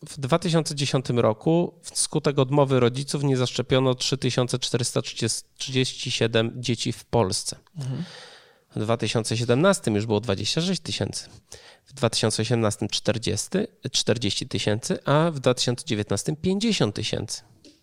w 0.08 0.18
2010 0.18 1.06
roku 1.14 1.74
wskutek 1.82 2.38
odmowy 2.38 2.80
rodziców 2.80 3.24
nie 3.24 3.36
zaszczepiono 3.36 3.94
3437 3.94 6.52
dzieci 6.56 6.92
w 6.92 7.04
Polsce. 7.04 7.56
Mhm. 7.78 8.04
W 8.76 8.80
2017 8.80 9.90
już 9.90 10.06
było 10.06 10.20
26 10.20 10.80
tysięcy 10.80 11.28
w 11.86 11.92
2018 11.92 12.88
40, 12.88 13.48
40 13.92 14.48
tysięcy, 14.48 14.98
a 15.04 15.30
w 15.30 15.40
2019 15.40 16.36
50 16.36 16.94
tysięcy. 16.94 17.42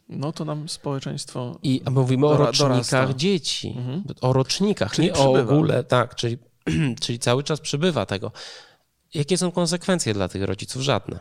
No 0.10 0.32
to 0.32 0.46
nam 0.46 0.70
społeczeństwo. 0.70 1.60
I 1.64 1.82
mówimy 1.92 2.22
dora, 2.22 2.44
o 2.44 2.46
rocznikach 2.46 2.92
dorasta. 2.92 3.14
dzieci. 3.14 3.74
Mhm. 3.78 4.04
O 4.22 4.34
rocznikach, 4.34 4.92
czyli 4.92 5.08
nie 5.08 5.14
przybywa. 5.14 5.40
o 5.40 5.42
ogóle. 5.42 5.84
Tak, 5.84 6.16
czyli, 6.16 6.38
czyli 7.02 7.20
cały 7.20 7.44
czas 7.44 7.60
przybywa 7.60 8.06
tego. 8.06 8.32
Jakie 9.14 9.38
są 9.38 9.52
konsekwencje 9.52 10.14
dla 10.14 10.28
tych 10.28 10.44
rodziców? 10.44 10.82
Żadne. 10.82 11.20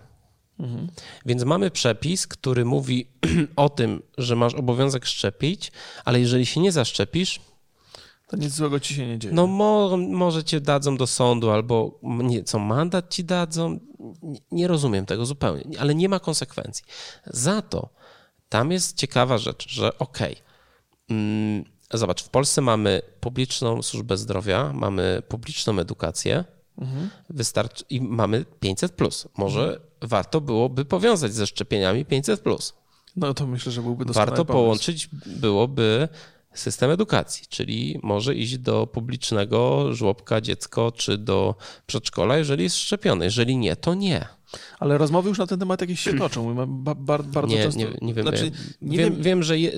Mhm. 0.59 0.89
Więc 1.27 1.45
mamy 1.45 1.71
przepis, 1.71 2.27
który 2.27 2.65
mówi 2.65 3.07
o 3.57 3.69
tym, 3.69 4.03
że 4.19 4.37
masz 4.37 4.55
obowiązek 4.55 5.07
szczepić, 5.07 5.73
ale 6.05 6.21
jeżeli 6.21 6.47
się 6.47 6.61
nie 6.61 6.73
zaszczepisz, 6.73 7.41
to 8.31 8.37
nic 8.37 8.53
złego 8.53 8.81
ci 8.81 8.95
się 8.95 9.07
nie 9.07 9.19
dzieje. 9.19 9.35
No 9.35 9.47
mo, 9.47 9.97
może 9.97 10.45
cię 10.45 10.61
dadzą 10.61 10.97
do 10.97 11.07
sądu, 11.07 11.51
albo 11.51 12.01
nie, 12.03 12.45
co, 12.45 12.59
mandat 12.59 13.15
ci 13.15 13.25
dadzą? 13.25 13.79
Nie, 14.23 14.41
nie 14.51 14.69
rozumiem 14.69 15.07
tego 15.07 15.27
zupełnie, 15.27 15.81
ale 15.81 15.95
nie 15.95 16.09
ma 16.09 16.21
konsekwencji. 16.21 16.85
Za 17.27 17.63
to 17.63 17.89
tam 18.49 18.73
jest 18.73 18.97
ciekawa 18.97 19.39
rzecz, 19.39 19.69
że 19.69 19.99
okej, 19.99 20.33
okay, 20.33 21.17
mm, 21.17 21.65
zobacz, 21.93 22.23
w 22.23 22.29
Polsce 22.29 22.61
mamy 22.61 23.03
publiczną 23.21 23.83
służbę 23.83 24.17
zdrowia, 24.17 24.73
mamy 24.73 25.23
publiczną 25.29 25.79
edukację, 25.79 26.45
mhm. 26.79 27.11
wystarczy, 27.31 27.85
i 27.91 28.01
mamy 28.01 28.45
500. 28.61 28.93
Plus. 28.93 29.29
Może 29.37 29.63
mhm. 29.63 29.81
warto 30.03 30.41
byłoby 30.41 30.85
powiązać 30.85 31.35
ze 31.35 31.47
szczepieniami 31.47 32.05
500. 32.05 32.41
Plus. 32.41 32.75
No 33.17 33.35
to 33.35 33.47
myślę, 33.47 33.73
że 33.73 33.83
byłby 33.83 34.05
doskonały 34.05 34.31
Warto 34.31 34.45
pomysł. 34.45 34.63
połączyć 34.63 35.09
byłoby 35.27 36.09
system 36.55 36.91
edukacji, 36.91 37.47
czyli 37.49 38.01
może 38.03 38.35
iść 38.35 38.59
do 38.59 38.87
publicznego 38.87 39.93
żłobka 39.95 40.41
dziecko 40.41 40.93
czy 40.93 41.19
do 41.19 41.55
przedszkola, 41.87 42.37
jeżeli 42.37 42.63
jest 42.63 42.77
szczepiony. 42.77 43.25
Jeżeli 43.25 43.57
nie, 43.57 43.77
to 43.77 43.95
nie. 43.95 44.27
Ale 44.79 44.99
rozmowy 44.99 45.29
już 45.29 45.39
na 45.39 45.47
ten 45.47 45.59
temat 45.59 45.81
jakieś 45.81 46.01
się 46.01 46.19
toczą. 46.19 46.67
Ba, 46.67 46.95
ba, 46.95 47.19
bardzo 47.19 47.57
nie, 47.57 47.63
często. 47.63 47.81
Nie, 47.81 47.97
nie 48.03 48.15
wiem. 48.15 48.23
Znaczy, 48.23 48.53
nie 48.83 48.99
wiem, 48.99 49.15
wiem, 49.15 49.23
wiem, 49.23 49.43
że 49.43 49.59
je, 49.59 49.73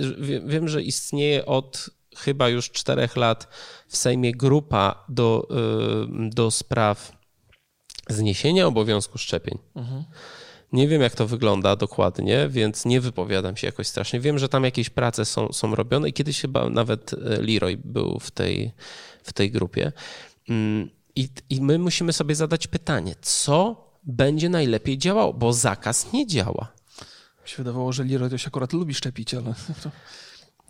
wiem, 0.46 0.68
że 0.68 0.82
istnieje 0.82 1.46
od 1.46 1.90
chyba 2.16 2.48
już 2.48 2.70
czterech 2.70 3.16
lat 3.16 3.48
w 3.88 3.96
Sejmie 3.96 4.32
grupa 4.32 5.04
do, 5.08 5.48
y, 5.50 6.30
do 6.30 6.50
spraw 6.50 7.12
zniesienia 8.08 8.66
obowiązku 8.66 9.18
szczepień. 9.18 9.58
Mhm. 9.74 10.04
Nie 10.72 10.88
wiem, 10.88 11.02
jak 11.02 11.14
to 11.14 11.26
wygląda 11.26 11.76
dokładnie, 11.76 12.48
więc 12.48 12.84
nie 12.84 13.00
wypowiadam 13.00 13.56
się 13.56 13.66
jakoś 13.66 13.86
strasznie. 13.86 14.20
Wiem, 14.20 14.38
że 14.38 14.48
tam 14.48 14.64
jakieś 14.64 14.90
prace 14.90 15.24
są, 15.24 15.52
są 15.52 15.74
robione 15.74 16.08
i 16.08 16.12
kiedyś 16.12 16.40
chyba 16.40 16.70
nawet 16.70 17.14
e, 17.14 17.16
Leroy 17.42 17.76
był 17.84 18.18
w 18.18 18.30
tej, 18.30 18.72
w 19.22 19.32
tej 19.32 19.50
grupie. 19.50 19.92
Mm, 20.48 20.90
I, 21.16 21.28
I 21.50 21.60
my 21.60 21.78
musimy 21.78 22.12
sobie 22.12 22.34
zadać 22.34 22.66
pytanie, 22.66 23.14
co 23.22 23.88
będzie 24.02 24.48
najlepiej 24.48 24.98
działało, 24.98 25.32
bo 25.32 25.52
zakaz 25.52 26.12
nie 26.12 26.26
działa. 26.26 26.72
Mi 27.42 27.48
się 27.48 27.56
wydawało, 27.56 27.92
że 27.92 28.04
Leroy 28.04 28.30
to 28.30 28.38
się 28.38 28.46
akurat 28.46 28.72
lubi 28.72 28.94
szczepić, 28.94 29.34
ale... 29.34 29.54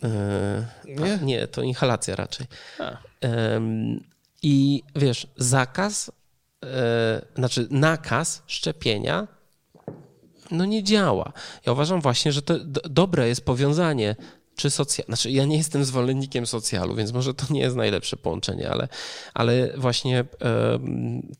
E, 0.03 0.67
nie? 0.85 1.19
nie, 1.21 1.47
to 1.47 1.61
inhalacja 1.61 2.15
raczej. 2.15 2.47
I 4.41 4.83
wiesz, 4.95 5.27
zakaz, 5.37 6.11
e, 6.65 7.25
znaczy 7.35 7.67
nakaz 7.71 8.43
szczepienia 8.47 9.27
no 10.51 10.65
nie 10.65 10.83
działa. 10.83 11.33
Ja 11.65 11.71
uważam 11.71 12.01
właśnie, 12.01 12.31
że 12.31 12.41
to 12.41 12.59
dobre 12.89 13.27
jest 13.27 13.45
powiązanie 13.45 14.15
czy 14.55 14.69
socjal... 14.69 15.05
Znaczy, 15.05 15.31
ja 15.31 15.45
nie 15.45 15.57
jestem 15.57 15.85
zwolennikiem 15.85 16.47
socjalu, 16.47 16.95
więc 16.95 17.11
może 17.11 17.33
to 17.33 17.45
nie 17.53 17.59
jest 17.59 17.75
najlepsze 17.75 18.17
połączenie, 18.17 18.69
ale, 18.69 18.87
ale 19.33 19.73
właśnie 19.77 20.25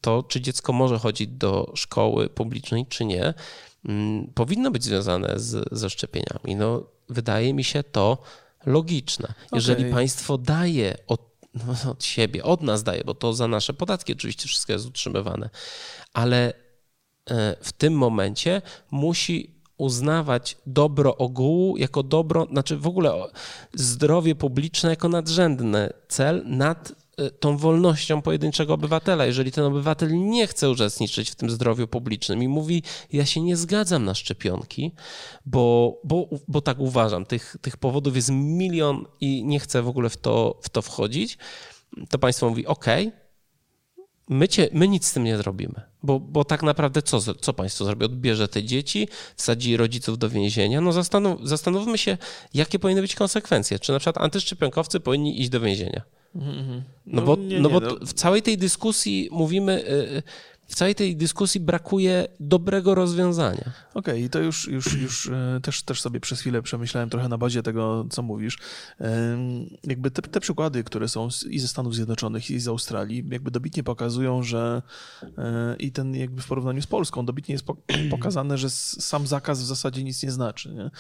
to, 0.02 0.24
czy 0.24 0.42
dziecko 0.42 0.74
może 0.74 1.00
chodzić 1.00 1.30
do 1.30 1.72
szkoły 1.76 2.30
publicznej, 2.30 2.86
czy 2.86 3.06
nie, 3.06 3.34
mm, 3.86 4.28
powinno 4.34 4.72
być 4.72 4.84
związane 4.84 5.40
z, 5.40 5.70
ze 5.72 5.90
szczepieniami. 5.90 6.56
No, 6.56 6.84
wydaje 7.10 7.54
mi 7.54 7.64
się 7.64 7.84
to 7.84 8.18
logiczne. 8.66 9.34
Jeżeli 9.52 9.84
okay. 9.84 9.94
państwo 9.94 10.38
daje 10.38 10.98
od, 11.08 11.22
no, 11.54 11.92
od 11.92 12.04
siebie, 12.04 12.44
od 12.44 12.62
nas 12.62 12.84
daje, 12.84 13.04
bo 13.04 13.14
to 13.14 13.34
za 13.34 13.48
nasze 13.48 13.74
podatki 13.74 14.14
oczywiście 14.14 14.48
wszystko 14.48 14.74
jest 14.74 14.86
utrzymywane, 14.86 15.50
ale 16.14 16.54
w 17.62 17.72
tym 17.78 17.94
momencie 17.94 18.62
musi 18.92 19.54
uznawać 19.78 20.58
dobro 20.66 21.18
ogółu 21.18 21.78
jako 21.78 22.04
dobro, 22.04 22.48
znaczy 22.52 22.78
w 22.78 22.88
ogóle 22.88 23.14
zdrowie 23.74 24.36
publiczne 24.36 24.90
jako 24.90 25.10
nadrzędny 25.10 25.90
cel 26.08 26.44
nad 26.46 26.94
Y, 27.22 27.32
tą 27.32 27.58
wolnością 27.58 28.22
pojedynczego 28.22 28.74
obywatela. 28.74 29.26
Jeżeli 29.26 29.52
ten 29.52 29.64
obywatel 29.64 30.30
nie 30.30 30.48
chce 30.48 30.70
uczestniczyć 30.70 31.32
w 31.32 31.36
tym 31.36 31.50
zdrowiu 31.50 31.88
publicznym 31.88 32.44
i 32.44 32.48
mówi, 32.48 32.84
ja 33.12 33.26
się 33.26 33.42
nie 33.42 33.58
zgadzam 33.58 34.06
na 34.06 34.16
szczepionki, 34.16 34.92
bo, 35.46 35.98
bo, 36.04 36.28
bo 36.48 36.62
tak 36.62 36.80
uważam, 36.80 37.26
tych, 37.26 37.56
tych 37.62 37.78
powodów 37.78 38.16
jest 38.16 38.30
milion 38.32 39.06
i 39.22 39.44
nie 39.46 39.60
chcę 39.60 39.82
w 39.82 39.88
ogóle 39.88 40.10
w 40.10 40.18
to, 40.18 40.60
w 40.62 40.70
to 40.70 40.82
wchodzić, 40.82 41.38
to 42.10 42.20
państwo 42.20 42.50
mówi, 42.50 42.68
ok, 42.68 42.86
my, 44.30 44.48
cię, 44.48 44.70
my 44.74 44.88
nic 44.88 45.06
z 45.06 45.14
tym 45.14 45.24
nie 45.24 45.38
zrobimy, 45.38 45.82
bo, 46.04 46.20
bo 46.20 46.46
tak 46.46 46.64
naprawdę 46.64 47.02
co, 47.02 47.34
co 47.34 47.54
państwo 47.54 47.86
zrobi? 47.86 48.06
Odbierze 48.06 48.48
te 48.48 48.64
dzieci, 48.64 49.08
wsadzi 49.36 49.78
rodziców 49.78 50.18
do 50.18 50.30
więzienia. 50.30 50.82
No 50.82 50.92
zastanów, 50.92 51.48
zastanówmy 51.48 51.98
się, 51.98 52.18
jakie 52.54 52.80
powinny 52.80 53.02
być 53.02 53.16
konsekwencje. 53.16 53.80
Czy 53.80 53.92
na 53.92 54.00
przykład 54.00 54.26
antyszczepionkowcy 54.26 55.00
powinni 55.00 55.42
iść 55.42 55.50
do 55.50 55.60
więzienia? 55.60 56.02
No, 56.36 56.42
no, 57.06 57.22
bo, 57.22 57.36
nie, 57.36 57.60
no 57.60 57.70
nie, 57.70 57.74
bo 57.74 57.80
no. 57.80 57.96
w 58.06 58.14
całej 58.14 58.42
tej 58.42 58.58
dyskusji 58.58 59.30
mówimy, 59.32 59.74
y, 59.74 59.92
y, 59.92 60.24
w 60.74 60.76
całej 60.76 60.96
tej 60.96 61.16
dyskusji 61.16 61.62
brakuje 61.62 62.28
dobrego 62.40 62.96
rozwiązania. 62.96 63.72
Okej, 63.94 64.14
okay, 64.14 64.20
i 64.20 64.30
to 64.30 64.40
już, 64.40 64.68
już, 64.68 64.94
już 64.94 65.28
e, 65.28 65.60
też, 65.62 65.84
też 65.84 66.02
sobie 66.02 66.20
przez 66.20 66.40
chwilę 66.40 66.62
przemyślałem 66.62 67.10
trochę 67.10 67.30
na 67.30 67.38
bazie 67.38 67.64
tego, 67.64 68.06
co 68.10 68.22
mówisz. 68.22 68.58
Jakby 69.84 70.12
te, 70.12 70.22
te 70.22 70.40
przykłady, 70.40 70.84
które 70.84 71.08
są 71.08 71.28
i 71.50 71.60
ze 71.60 71.68
Stanów 71.68 71.96
Zjednoczonych, 71.96 72.52
i 72.52 72.60
z 72.60 72.68
Australii, 72.68 73.24
jakby 73.32 73.52
dobitnie 73.52 73.84
pokazują, 73.84 74.44
że 74.44 74.82
e, 75.38 75.76
i 75.80 75.92
ten 75.92 76.16
jakby 76.16 76.42
w 76.42 76.48
porównaniu 76.48 76.82
z 76.82 76.88
Polską, 76.88 77.26
dobitnie 77.26 77.54
jest 77.54 77.66
pokazane, 78.12 78.58
że 78.58 78.70
sam 78.70 79.28
zakaz 79.28 79.62
w 79.62 79.66
zasadzie 79.66 80.04
nic 80.04 80.24
nie 80.24 80.32
znaczy. 80.32 80.74
Nie? 80.74 80.92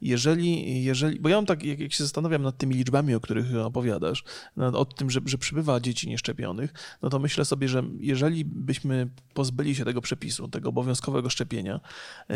Jeżeli, 0.00 0.84
jeżeli, 0.84 1.20
bo 1.20 1.28
ja 1.28 1.36
mam 1.36 1.46
tak, 1.46 1.64
jak, 1.64 1.92
się 1.92 2.04
zastanawiam 2.04 2.42
nad 2.42 2.56
tymi 2.56 2.74
liczbami, 2.74 3.14
o 3.14 3.20
których 3.20 3.56
opowiadasz, 3.56 4.24
o 4.56 4.84
tym, 4.84 5.10
że, 5.10 5.20
że 5.24 5.38
przybywa 5.38 5.80
dzieci 5.80 6.08
nieszczepionych, 6.08 6.74
no 7.02 7.10
to 7.10 7.18
myślę 7.18 7.44
sobie, 7.44 7.68
że 7.68 7.82
jeżeli 8.00 8.44
byśmy 8.44 9.10
pozbyli 9.34 9.74
się 9.74 9.84
tego 9.84 10.00
przepisu, 10.00 10.48
tego 10.48 10.68
obowiązkowego 10.68 11.30
szczepienia, 11.30 11.80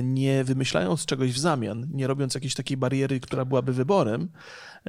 nie 0.03 0.44
wymyślając 0.44 1.07
czegoś 1.07 1.33
w 1.33 1.38
zamian, 1.38 1.87
nie 1.92 2.07
robiąc 2.07 2.35
jakiejś 2.35 2.55
takiej 2.55 2.77
bariery, 2.77 3.20
która 3.20 3.44
byłaby 3.44 3.72
wyborem, 3.72 4.29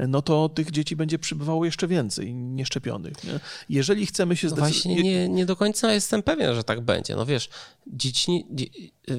no 0.08 0.22
to 0.22 0.50
tych 0.50 0.72
dzieci 0.72 0.96
będzie 0.96 1.20
przybywało 1.20 1.66
jeszcze 1.66 1.88
więcej 1.88 2.34
nieszczepionych. 2.36 3.24
Nie? 3.24 3.40
Jeżeli 3.70 4.06
chcemy 4.06 4.36
się 4.36 4.50
zdecydować... 4.50 4.86
No 4.86 4.92
właśnie 4.92 5.04
nie, 5.04 5.30
nie 5.30 5.46
do 5.46 5.56
końca 5.56 5.94
jestem 5.94 6.24
pewien, 6.24 6.56
że 6.56 6.64
tak 6.64 6.82
będzie. 6.82 7.16
No 7.16 7.26
wiesz, 7.26 7.50
dzieci... 7.88 8.46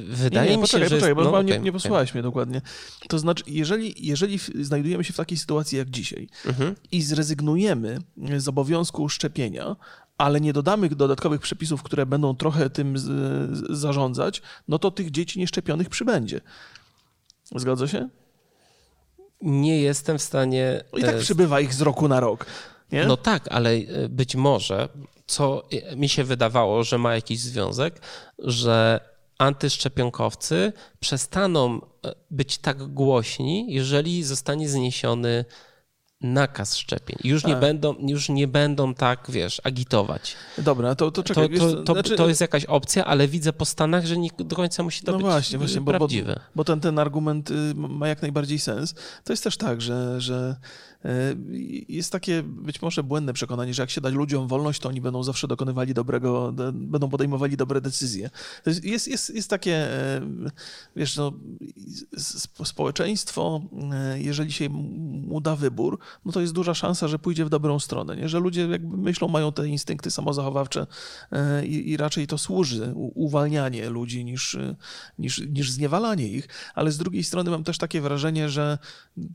Wydaje 0.09 0.47
nie, 0.47 0.51
nie, 0.51 0.57
mi 0.57 0.63
poczekaj, 0.63 0.89
się, 0.89 0.95
poczekaj, 0.95 1.11
że... 1.11 1.15
bo 1.15 1.25
no, 1.25 1.43
nie, 1.43 1.53
okay, 1.53 1.65
nie 1.65 1.73
posłuchałeś 1.73 2.11
okay. 2.11 2.19
mnie 2.19 2.23
dokładnie. 2.23 2.61
To 3.09 3.19
znaczy, 3.19 3.45
jeżeli, 3.47 4.07
jeżeli 4.07 4.39
znajdujemy 4.61 5.05
się 5.05 5.13
w 5.13 5.17
takiej 5.17 5.39
sytuacji 5.39 5.79
jak 5.79 5.91
dzisiaj 5.91 6.29
mhm. 6.47 6.75
i 6.93 7.03
zrezygnujemy 7.03 7.99
z 8.37 8.49
obowiązku 8.49 9.09
szczepienia, 9.09 9.77
ale 10.19 10.41
nie 10.41 10.53
dodamy 10.53 10.89
dodatkowych 10.89 11.41
przepisów, 11.41 11.83
które 11.83 12.07
będą 12.07 12.37
trochę 12.37 12.71
tym 12.71 12.95
zarządzać, 13.71 14.43
no 14.69 14.79
to 14.79 14.91
tych 14.91 15.11
dzieci 15.11 15.39
nieszczepionych 15.39 15.89
przybędzie. 15.89 16.41
Zgadza 17.57 17.89
się? 17.89 18.09
Nie 19.43 19.81
jestem 19.81 20.19
w 20.19 20.23
stanie. 20.23 20.85
I 20.97 21.03
tak 21.03 21.15
e, 21.15 21.19
przybywa 21.19 21.61
ich 21.61 21.75
z 21.75 21.81
roku 21.81 22.09
na 22.09 22.21
rok. 22.21 22.47
Nie? 22.93 23.07
No 23.07 23.17
tak, 23.17 23.49
ale 23.51 23.71
e, 23.71 24.09
być 24.09 24.37
może, 24.37 24.89
co 25.27 25.69
mi 25.97 26.09
się 26.09 26.25
wydawało, 26.25 26.85
że 26.85 26.99
ma 26.99 27.15
jakiś 27.15 27.41
związek, 27.41 28.01
że 28.39 29.01
antyszczepionkowcy 29.39 30.73
przestaną 31.01 31.81
e, 32.05 32.15
być 32.31 32.59
tak 32.59 32.83
głośni, 32.83 33.67
jeżeli 33.69 34.25
zostanie 34.25 34.69
zniesiony 34.69 35.45
nakaz 36.21 36.77
szczepień. 36.77 37.19
Już 37.25 37.45
nie, 37.45 37.57
będą, 37.57 37.95
już 37.99 38.29
nie 38.29 38.49
będą 38.49 38.95
tak, 38.95 39.27
wiesz, 39.29 39.61
agitować. 39.65 40.37
Dobra, 40.59 40.95
to, 40.95 41.11
to 41.11 41.23
czekaj. 41.23 41.51
To, 41.59 41.73
to, 41.73 41.83
to, 41.83 41.93
znaczy... 41.93 42.17
to, 42.17 42.29
jest 42.29 42.41
jakaś 42.41 42.65
opcja, 42.65 43.05
ale 43.05 43.29
widzę 43.29 43.53
po 43.53 43.65
Stanach, 43.65 44.07
że 44.07 44.19
nie 44.19 44.31
do 44.39 44.57
końca 44.57 44.83
musi 44.83 45.03
to 45.03 45.13
no 45.13 45.19
być 45.19 45.27
właśnie, 45.27 45.59
właśnie, 45.59 45.85
prawdziwe. 45.85 46.35
Bo, 46.35 46.41
bo 46.57 46.65
ten, 46.65 46.81
ten 46.81 46.99
argument 46.99 47.51
y, 47.51 47.75
ma 47.75 48.09
jak 48.09 48.23
najbardziej 48.23 48.59
sens. 48.59 48.95
To 49.25 49.33
jest 49.33 49.45
też 49.45 49.57
tak, 49.57 49.81
że, 49.81 50.21
że 50.21 50.57
jest 51.89 52.13
takie 52.13 52.43
być 52.43 52.83
może 52.83 53.03
błędne 53.03 53.33
przekonanie, 53.33 53.75
że 53.75 53.83
jak 53.83 53.91
się 53.91 54.01
dać 54.01 54.15
ludziom 54.15 54.49
wolność, 54.49 54.81
to 54.81 54.89
oni 54.89 55.01
będą 55.01 55.23
zawsze 55.23 55.49
dokonywali 55.49 55.95
dobrego, 55.95 56.53
będą 56.73 57.09
podejmowali 57.09 57.57
dobre 57.57 57.81
decyzje. 57.81 58.31
Jest, 58.83 59.09
jest, 59.09 59.35
jest 59.35 59.51
takie, 59.51 59.75
e, 59.75 60.21
wiesz, 60.97 61.17
no, 61.17 61.33
społeczeństwo, 62.65 63.61
e, 63.93 64.21
jeżeli 64.21 64.53
się 64.53 64.69
mu 64.69 65.41
da 65.41 65.57
wybór, 65.57 65.99
no 66.25 66.33
to 66.33 66.41
jest 66.41 66.53
duża 66.53 66.75
szansa, 66.75 67.09
że 67.09 67.19
pójdzie 67.19 67.45
w 67.45 67.51
dobrą 67.51 67.79
stronę, 67.79 68.17
nie? 68.17 68.29
że 68.29 68.39
ludzie 68.39 68.67
jakby 68.67 68.97
myślą, 68.97 69.29
mają 69.29 69.53
te 69.53 69.69
instynkty 69.69 70.11
samozachowawcze 70.11 70.87
i, 71.65 71.91
i 71.91 71.97
raczej 71.97 72.27
to 72.27 72.39
służy 72.39 72.93
uwalnianie 72.95 73.91
ludzi 73.91 74.25
niż, 74.25 74.59
niż, 75.19 75.39
niż 75.39 75.71
zniewalanie 75.71 76.29
ich, 76.29 76.49
ale 76.75 76.93
z 76.93 76.99
drugiej 76.99 77.25
strony 77.25 77.51
mam 77.51 77.65
też 77.65 77.79
takie 77.79 78.01
wrażenie, 78.01 78.49
że 78.49 78.79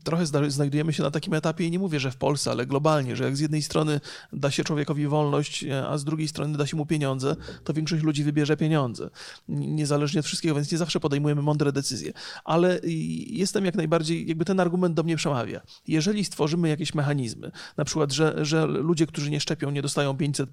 trochę 0.04 0.26
znajdujemy 0.48 0.92
się 0.92 1.02
na 1.02 1.10
takim 1.10 1.34
etapie, 1.34 1.53
etapie, 1.54 1.66
i 1.66 1.70
nie 1.70 1.78
mówię, 1.78 2.00
że 2.00 2.10
w 2.10 2.16
Polsce, 2.16 2.50
ale 2.50 2.66
globalnie, 2.66 3.16
że 3.16 3.24
jak 3.24 3.36
z 3.36 3.40
jednej 3.40 3.62
strony 3.62 4.00
da 4.32 4.50
się 4.50 4.64
człowiekowi 4.64 5.06
wolność, 5.06 5.64
e, 5.64 5.88
a 5.88 5.98
z 5.98 6.04
drugiej 6.04 6.28
strony 6.28 6.58
da 6.58 6.66
się 6.66 6.76
mu 6.76 6.86
pieniądze, 6.86 7.36
to 7.64 7.72
większość 7.72 8.02
ludzi 8.02 8.24
wybierze 8.24 8.56
pieniądze. 8.56 9.10
Niezależnie 9.48 10.20
od 10.20 10.26
wszystkiego, 10.26 10.54
więc 10.54 10.72
nie 10.72 10.78
zawsze 10.78 11.00
podejmujemy 11.00 11.42
mądre 11.42 11.72
decyzje. 11.72 12.12
Ale 12.44 12.80
jestem 13.26 13.64
jak 13.64 13.74
najbardziej, 13.74 14.28
jakby 14.28 14.44
ten 14.44 14.60
argument 14.60 14.94
do 14.94 15.02
mnie 15.02 15.16
przemawia. 15.16 15.60
Jeżeli 15.88 16.24
stworzymy 16.24 16.68
jakieś 16.68 16.94
mechanizmy, 16.94 17.50
na 17.76 17.84
przykład, 17.84 18.12
że, 18.12 18.44
że 18.44 18.66
ludzie, 18.66 19.06
którzy 19.06 19.30
nie 19.30 19.40
szczepią, 19.40 19.70
nie 19.70 19.82
dostają 19.82 20.16
500, 20.16 20.50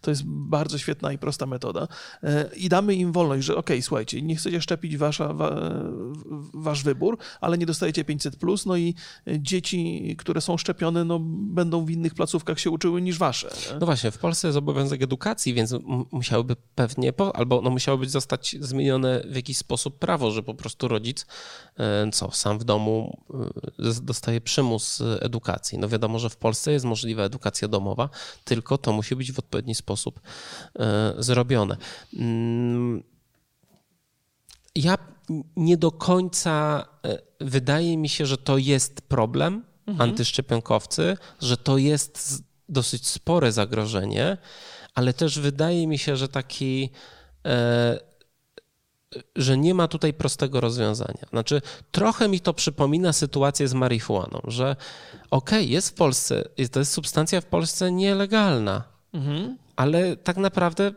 to 0.00 0.10
jest 0.10 0.22
bardzo 0.24 0.78
świetna 0.78 1.12
i 1.12 1.18
prosta 1.18 1.46
metoda, 1.46 1.88
e, 2.22 2.50
i 2.56 2.68
damy 2.68 2.94
im 2.94 3.12
wolność, 3.12 3.46
że 3.46 3.56
okay, 3.56 3.82
słuchajcie, 3.82 4.22
nie 4.22 4.36
chcecie 4.36 4.60
szczepić 4.60 4.96
wasza, 4.96 5.32
wa, 5.32 5.60
wasz 6.54 6.82
wybór, 6.82 7.18
ale 7.40 7.58
nie 7.58 7.66
dostajecie 7.66 8.04
500, 8.04 8.36
no 8.66 8.76
i 8.76 8.94
dzieci, 9.38 10.14
które 10.18 10.29
które 10.30 10.40
są 10.40 10.56
szczepione, 10.56 11.04
no, 11.04 11.18
będą 11.22 11.84
w 11.84 11.90
innych 11.90 12.14
placówkach 12.14 12.60
się 12.60 12.70
uczyły 12.70 13.02
niż 13.02 13.18
wasze. 13.18 13.48
Nie? 13.48 13.78
No 13.78 13.86
właśnie, 13.86 14.10
w 14.10 14.18
Polsce 14.18 14.48
jest 14.48 14.58
obowiązek 14.58 15.02
edukacji, 15.02 15.54
więc 15.54 15.74
musiałyby 16.10 16.56
pewnie, 16.74 17.12
albo 17.34 17.60
no, 17.60 17.70
musiałoby 17.70 18.08
zostać 18.08 18.56
zmienione 18.60 19.22
w 19.30 19.36
jakiś 19.36 19.56
sposób 19.56 19.98
prawo, 19.98 20.30
że 20.30 20.42
po 20.42 20.54
prostu 20.54 20.88
rodzic, 20.88 21.26
e, 21.78 22.10
co, 22.12 22.30
sam 22.30 22.58
w 22.58 22.64
domu 22.64 23.22
e, 23.78 23.92
dostaje 24.02 24.40
przymus 24.40 25.02
edukacji. 25.20 25.78
No 25.78 25.88
wiadomo, 25.88 26.18
że 26.18 26.30
w 26.30 26.36
Polsce 26.36 26.72
jest 26.72 26.84
możliwa 26.84 27.22
edukacja 27.22 27.68
domowa, 27.68 28.08
tylko 28.44 28.78
to 28.78 28.92
musi 28.92 29.16
być 29.16 29.32
w 29.32 29.38
odpowiedni 29.38 29.74
sposób 29.74 30.20
e, 30.78 31.14
zrobione. 31.18 31.76
Mm, 32.16 33.02
ja 34.74 34.98
nie 35.56 35.76
do 35.76 35.92
końca 35.92 36.84
wydaje 37.40 37.96
mi 37.96 38.08
się, 38.08 38.26
że 38.26 38.38
to 38.38 38.58
jest 38.58 39.00
problem, 39.00 39.69
mhm. 39.90 40.10
antyszczepionkowcy, 40.10 41.16
że 41.40 41.56
to 41.56 41.78
jest 41.78 42.42
dosyć 42.68 43.06
spore 43.06 43.52
zagrożenie, 43.52 44.36
ale 44.94 45.12
też 45.12 45.38
wydaje 45.38 45.86
mi 45.86 45.98
się, 45.98 46.16
że 46.16 46.28
taki. 46.28 46.90
E, 47.46 48.10
że 49.36 49.58
nie 49.58 49.74
ma 49.74 49.88
tutaj 49.88 50.14
prostego 50.14 50.60
rozwiązania. 50.60 51.26
Znaczy, 51.30 51.62
trochę 51.90 52.28
mi 52.28 52.40
to 52.40 52.54
przypomina 52.54 53.12
sytuację 53.12 53.68
z 53.68 53.74
marihuaną, 53.74 54.40
że 54.44 54.76
okej, 55.30 55.58
okay, 55.58 55.64
jest 55.64 55.88
w 55.88 55.94
Polsce, 55.94 56.44
to 56.72 56.78
jest 56.78 56.92
substancja 56.92 57.40
w 57.40 57.44
Polsce 57.44 57.92
nielegalna, 57.92 58.82
mhm. 59.12 59.58
ale 59.76 60.16
tak 60.16 60.36
naprawdę 60.36 60.92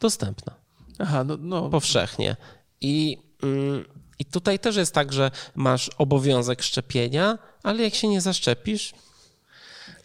dostępna. 0.00 0.54
Aha, 0.98 1.24
no, 1.24 1.36
no. 1.40 1.70
Powszechnie. 1.70 2.36
I, 2.80 3.18
mm, 3.42 3.84
I 4.18 4.24
tutaj 4.24 4.58
też 4.58 4.76
jest 4.76 4.94
tak, 4.94 5.12
że 5.12 5.30
masz 5.54 5.90
obowiązek 5.98 6.62
szczepienia, 6.62 7.38
ale 7.62 7.82
jak 7.82 7.94
się 7.94 8.08
nie 8.08 8.20
zaszczepisz, 8.20 8.94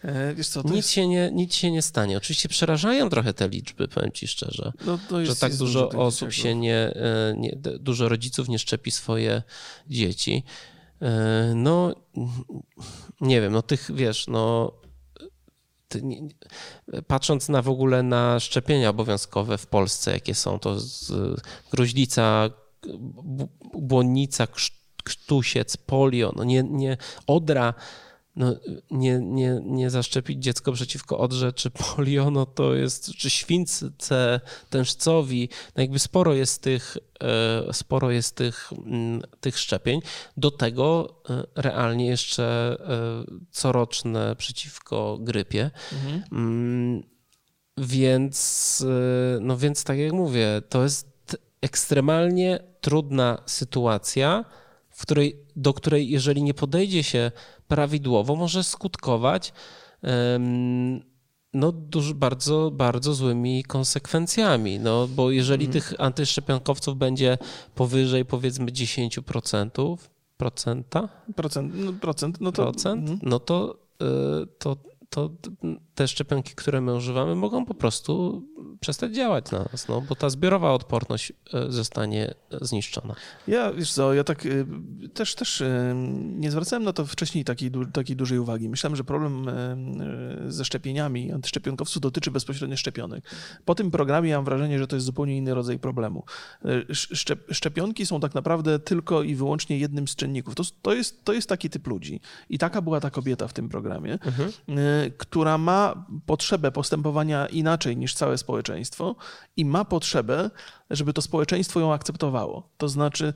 e, 0.04 0.44
co, 0.44 0.62
nic, 0.62 0.74
jest... 0.74 0.90
się 0.90 1.08
nie, 1.08 1.30
nic 1.32 1.54
się 1.54 1.70
nie 1.70 1.82
stanie. 1.82 2.16
Oczywiście 2.16 2.48
przerażają 2.48 3.08
trochę 3.08 3.34
te 3.34 3.48
liczby, 3.48 3.88
powiem 3.88 4.12
ci 4.12 4.28
szczerze, 4.28 4.72
no, 4.86 5.20
jest, 5.20 5.32
że 5.32 5.36
tak 5.36 5.56
dużo 5.56 5.88
osób 5.88 6.32
się 6.32 6.54
nie, 6.54 6.76
e, 6.76 7.34
nie, 7.36 7.58
dużo 7.80 8.08
rodziców 8.08 8.48
nie 8.48 8.58
szczepi 8.58 8.90
swoje 8.90 9.42
dzieci. 9.86 10.44
E, 11.02 11.52
no, 11.56 11.94
nie 13.20 13.40
wiem, 13.40 13.52
no 13.52 13.62
tych, 13.62 13.90
wiesz, 13.94 14.26
no 14.28 14.72
patrząc 17.06 17.48
na 17.48 17.62
w 17.62 17.68
ogóle 17.68 18.02
na 18.02 18.40
szczepienia 18.40 18.88
obowiązkowe 18.88 19.58
w 19.58 19.66
Polsce, 19.66 20.12
jakie 20.12 20.34
są, 20.34 20.58
to 20.58 20.80
z 20.80 21.12
gruźlica, 21.70 22.50
błonnica, 23.74 24.46
krztusiec, 25.04 25.76
polio, 25.76 26.32
no 26.36 26.44
nie, 26.44 26.62
nie, 26.62 26.96
odra, 27.26 27.74
no, 28.36 28.54
nie, 28.90 29.18
nie, 29.18 29.60
nie 29.64 29.90
zaszczepić 29.90 30.42
dziecko 30.42 30.72
przeciwko 30.72 31.18
odrze 31.18 31.52
czy 31.52 31.70
polio, 31.70 32.30
no 32.30 32.46
to 32.46 32.74
jest, 32.74 33.14
czy 33.14 33.30
śwince 33.30 33.90
tężcowi, 34.70 35.48
no 35.76 35.82
jakby 35.82 35.98
sporo 35.98 36.34
jest 36.34 36.62
tych, 36.62 36.96
e, 37.22 37.72
sporo 37.72 38.10
jest 38.10 38.36
tych, 38.36 38.72
mm, 38.86 39.22
tych 39.40 39.58
szczepień. 39.58 40.00
Do 40.36 40.50
tego 40.50 41.14
e, 41.30 41.62
realnie 41.62 42.06
jeszcze 42.06 42.76
e, 42.80 43.24
coroczne 43.50 44.36
przeciwko 44.36 45.18
grypie. 45.20 45.70
Mhm. 45.92 46.22
Mm, 46.32 47.02
więc, 47.78 48.84
no 49.40 49.56
więc 49.56 49.84
tak 49.84 49.98
jak 49.98 50.12
mówię, 50.12 50.62
to 50.68 50.82
jest 50.82 51.11
ekstremalnie 51.62 52.58
trudna 52.80 53.38
sytuacja, 53.46 54.44
w 54.90 55.02
której, 55.02 55.36
do 55.56 55.74
której 55.74 56.10
jeżeli 56.10 56.42
nie 56.42 56.54
podejdzie 56.54 57.02
się 57.02 57.30
prawidłowo, 57.68 58.36
może 58.36 58.64
skutkować 58.64 59.52
no, 61.54 61.72
duż, 61.72 62.12
bardzo, 62.12 62.70
bardzo 62.70 63.14
złymi 63.14 63.64
konsekwencjami. 63.64 64.80
No, 64.80 65.08
bo 65.08 65.30
jeżeli 65.30 65.66
hmm. 65.66 65.72
tych 65.72 66.00
antyszczepionkowców 66.00 66.96
będzie 66.98 67.38
powyżej 67.74 68.24
powiedzmy 68.24 68.66
10%, 68.66 69.96
procenta? 70.36 71.08
Procent, 71.36 71.72
no, 71.74 71.92
procent, 71.92 72.40
no 72.40 72.52
to, 72.52 72.62
procent, 72.62 73.10
mhm. 73.10 73.18
no 73.22 73.40
to, 73.40 73.76
y, 74.02 74.46
to, 74.58 74.76
to 75.10 75.30
te 75.94 76.08
szczepionki, 76.08 76.54
które 76.54 76.80
my 76.80 76.94
używamy, 76.94 77.34
mogą 77.34 77.66
po 77.66 77.74
prostu 77.74 78.42
przestać 78.80 79.14
działać 79.14 79.50
na 79.50 79.58
nas, 79.72 79.88
no, 79.88 80.00
bo 80.00 80.14
ta 80.14 80.30
zbiorowa 80.30 80.72
odporność 80.72 81.32
e, 81.54 81.72
zostanie 81.72 82.34
zniszczona. 82.60 83.14
Ja, 83.48 83.72
wiesz 83.72 83.92
co, 83.92 84.14
ja 84.14 84.24
tak 84.24 84.46
y, 84.46 84.66
też, 85.14 85.34
też 85.34 85.62
nie 86.14 86.50
zwracałem 86.50 86.84
na 86.84 86.92
to 86.92 87.06
wcześniej 87.06 87.44
takiej, 87.44 87.70
takiej 87.92 88.16
dużej 88.16 88.38
uwagi. 88.38 88.68
Myślałem, 88.68 88.96
że 88.96 89.04
problem 89.04 89.46
ze 90.48 90.64
szczepieniami 90.64 91.32
antyszczepionkowców 91.32 92.02
dotyczy 92.02 92.30
bezpośrednio 92.30 92.76
szczepionek. 92.76 93.24
Po 93.64 93.74
tym 93.74 93.90
programie 93.90 94.36
mam 94.36 94.44
wrażenie, 94.44 94.78
że 94.78 94.86
to 94.86 94.96
jest 94.96 95.06
zupełnie 95.06 95.36
inny 95.36 95.54
rodzaj 95.54 95.78
problemu. 95.78 96.24
Szczepionki 97.50 98.06
są 98.06 98.20
tak 98.20 98.34
naprawdę 98.34 98.78
tylko 98.78 99.22
i 99.22 99.34
wyłącznie 99.34 99.78
jednym 99.78 100.08
z 100.08 100.16
czynników. 100.16 100.54
To, 100.54 100.62
to, 100.82 100.94
jest, 100.94 101.24
to 101.24 101.32
jest 101.32 101.48
taki 101.48 101.70
typ 101.70 101.86
ludzi. 101.86 102.20
I 102.48 102.58
taka 102.58 102.82
była 102.82 103.00
ta 103.00 103.10
kobieta 103.10 103.48
w 103.48 103.52
tym 103.52 103.68
programie, 103.68 104.12
mhm. 104.12 104.52
która 105.18 105.58
ma 105.58 105.91
potrzebę 106.26 106.72
postępowania 106.72 107.46
inaczej 107.46 107.96
niż 107.96 108.14
całe 108.14 108.38
społeczeństwo 108.38 109.16
i 109.56 109.64
ma 109.64 109.84
potrzebę 109.84 110.50
żeby 110.92 111.12
to 111.12 111.22
społeczeństwo 111.22 111.80
ją 111.80 111.92
akceptowało. 111.92 112.68
To 112.76 112.88
znaczy, 112.88 113.34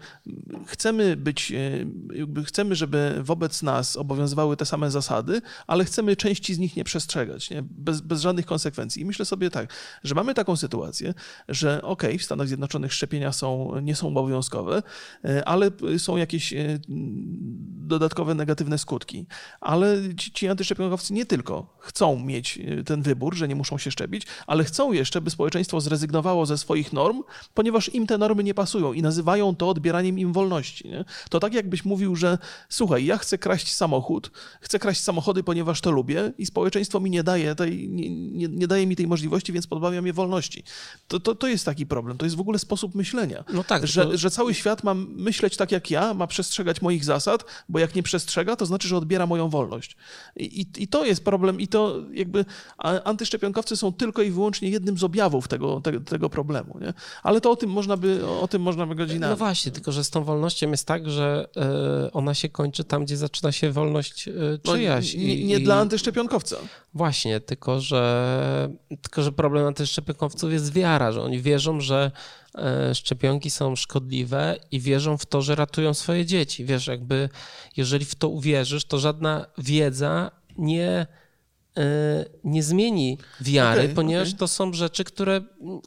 chcemy 0.66 1.16
być, 1.16 1.52
e, 1.52 2.44
chcemy, 2.44 2.74
żeby 2.74 3.14
wobec 3.22 3.62
nas 3.62 3.96
obowiązywały 3.96 4.56
te 4.56 4.66
same 4.66 4.90
zasady, 4.90 5.42
ale 5.66 5.84
chcemy 5.84 6.16
części 6.16 6.54
z 6.54 6.58
nich 6.58 6.76
nie 6.76 6.84
przestrzegać, 6.84 7.50
nie? 7.50 7.62
Bez, 7.62 8.00
bez 8.00 8.20
żadnych 8.20 8.46
konsekwencji. 8.46 9.02
I 9.02 9.04
myślę 9.04 9.24
sobie 9.24 9.50
tak, 9.50 9.72
że 10.04 10.14
mamy 10.14 10.34
taką 10.34 10.56
sytuację, 10.56 11.14
że 11.48 11.82
ok, 11.82 12.02
w 12.18 12.22
Stanach 12.22 12.48
Zjednoczonych 12.48 12.92
szczepienia 12.92 13.32
są, 13.32 13.80
nie 13.80 13.96
są 13.96 14.08
obowiązkowe, 14.08 14.82
e, 15.24 15.48
ale 15.48 15.70
są 15.98 16.16
jakieś 16.16 16.52
e, 16.52 16.78
dodatkowe 17.86 18.34
negatywne 18.34 18.78
skutki. 18.78 19.26
Ale 19.60 20.14
ci, 20.16 20.32
ci 20.32 20.48
antyszczepionkowcy 20.48 21.12
nie 21.12 21.26
tylko 21.26 21.76
chcą 21.78 22.18
mieć 22.18 22.58
ten 22.86 23.02
wybór, 23.02 23.34
że 23.34 23.48
nie 23.48 23.56
muszą 23.56 23.78
się 23.78 23.90
szczepić, 23.90 24.26
ale 24.46 24.64
chcą 24.64 24.92
jeszcze, 24.92 25.20
by 25.20 25.30
społeczeństwo 25.30 25.80
zrezygnowało 25.80 26.46
ze 26.46 26.58
swoich 26.58 26.92
norm, 26.92 27.22
ponieważ 27.54 27.94
im 27.94 28.06
te 28.06 28.18
normy 28.18 28.44
nie 28.44 28.54
pasują 28.54 28.92
i 28.92 29.02
nazywają 29.02 29.56
to 29.56 29.68
odbieraniem 29.68 30.18
im 30.18 30.32
wolności. 30.32 30.88
Nie? 30.88 31.04
To 31.30 31.40
tak 31.40 31.54
jakbyś 31.54 31.84
mówił, 31.84 32.16
że 32.16 32.38
słuchaj, 32.68 33.04
ja 33.04 33.18
chcę 33.18 33.38
kraść 33.38 33.74
samochód, 33.74 34.30
chcę 34.60 34.78
kraść 34.78 35.00
samochody, 35.02 35.42
ponieważ 35.42 35.80
to 35.80 35.90
lubię 35.90 36.32
i 36.38 36.46
społeczeństwo 36.46 37.00
mi 37.00 37.10
nie 37.10 37.22
daje, 37.22 37.54
tej, 37.54 37.88
nie, 37.88 38.10
nie, 38.10 38.48
nie 38.48 38.66
daje 38.66 38.86
mi 38.86 38.96
tej 38.96 39.06
możliwości, 39.06 39.52
więc 39.52 39.66
pozbawiam 39.66 40.06
je 40.06 40.12
wolności. 40.12 40.64
To, 41.08 41.20
to, 41.20 41.34
to 41.34 41.48
jest 41.48 41.64
taki 41.64 41.86
problem, 41.86 42.18
to 42.18 42.26
jest 42.26 42.36
w 42.36 42.40
ogóle 42.40 42.58
sposób 42.58 42.94
myślenia. 42.94 43.44
No 43.52 43.64
tak, 43.64 43.86
że, 43.86 44.04
to... 44.04 44.18
że 44.18 44.30
cały 44.30 44.54
świat 44.54 44.84
ma 44.84 44.94
myśleć 44.94 45.56
tak 45.56 45.72
jak 45.72 45.90
ja, 45.90 46.14
ma 46.14 46.26
przestrzegać 46.26 46.82
moich 46.82 47.04
zasad, 47.04 47.44
bo 47.68 47.78
jak 47.78 47.94
nie 47.94 48.02
przestrzega, 48.02 48.56
to 48.56 48.66
znaczy, 48.66 48.88
że 48.88 48.96
odbiera 48.96 49.26
moją 49.26 49.48
wolność. 49.48 49.96
I, 50.36 50.60
i, 50.60 50.82
i 50.82 50.88
to 50.88 51.04
jest 51.04 51.24
problem 51.24 51.60
i 51.60 51.68
to 51.68 52.02
jakby 52.12 52.44
antyszczepionkowcy 53.04 53.76
są 53.76 53.92
tylko 53.92 54.22
i 54.22 54.30
wyłącznie 54.30 54.68
jednym 54.68 54.98
z 54.98 55.04
objawów 55.04 55.48
tego, 55.48 55.80
tego, 55.80 56.00
tego 56.00 56.30
problemu. 56.30 56.78
Nie? 56.80 56.94
Ale 57.22 57.35
to 57.40 57.50
o 57.50 57.56
tym 57.56 57.70
można 57.70 57.96
by, 57.96 58.26
o 58.26 58.48
tym 58.48 58.62
można 58.62 58.86
by 58.86 58.94
godzinami. 58.94 59.30
No 59.30 59.36
właśnie, 59.36 59.72
tylko 59.72 59.92
że 59.92 60.04
z 60.04 60.10
tą 60.10 60.24
wolnością 60.24 60.70
jest 60.70 60.86
tak, 60.86 61.10
że 61.10 61.48
e, 61.56 62.12
ona 62.12 62.34
się 62.34 62.48
kończy 62.48 62.84
tam, 62.84 63.04
gdzie 63.04 63.16
zaczyna 63.16 63.52
się 63.52 63.72
wolność 63.72 64.28
e, 64.28 64.32
no, 64.64 64.72
czyjaś. 64.72 65.14
No, 65.14 65.20
nie, 65.20 65.44
nie 65.44 65.56
i, 65.56 65.62
dla 65.62 65.76
antyszczepionkowca. 65.76 66.56
Właśnie, 66.94 67.40
tylko 67.40 67.80
że, 67.80 68.68
tylko 69.02 69.22
że 69.22 69.32
problem 69.32 69.66
antyszczepionkowców 69.66 70.52
jest 70.52 70.72
wiara, 70.72 71.12
że 71.12 71.22
oni 71.22 71.40
wierzą, 71.40 71.80
że 71.80 72.10
e, 72.54 72.94
szczepionki 72.94 73.50
są 73.50 73.76
szkodliwe 73.76 74.56
i 74.70 74.80
wierzą 74.80 75.18
w 75.18 75.26
to, 75.26 75.42
że 75.42 75.54
ratują 75.54 75.94
swoje 75.94 76.26
dzieci. 76.26 76.64
Wiesz, 76.64 76.86
jakby 76.86 77.28
jeżeli 77.76 78.04
w 78.04 78.14
to 78.14 78.28
uwierzysz, 78.28 78.84
to 78.84 78.98
żadna 78.98 79.46
wiedza 79.58 80.30
nie 80.58 81.06
nie 82.44 82.62
zmieni 82.62 83.18
wiary, 83.40 83.82
okay, 83.82 83.94
ponieważ 83.94 84.28
okay. 84.28 84.38
to 84.38 84.48
są 84.48 84.72
rzeczy, 84.72 85.04
które 85.04 85.40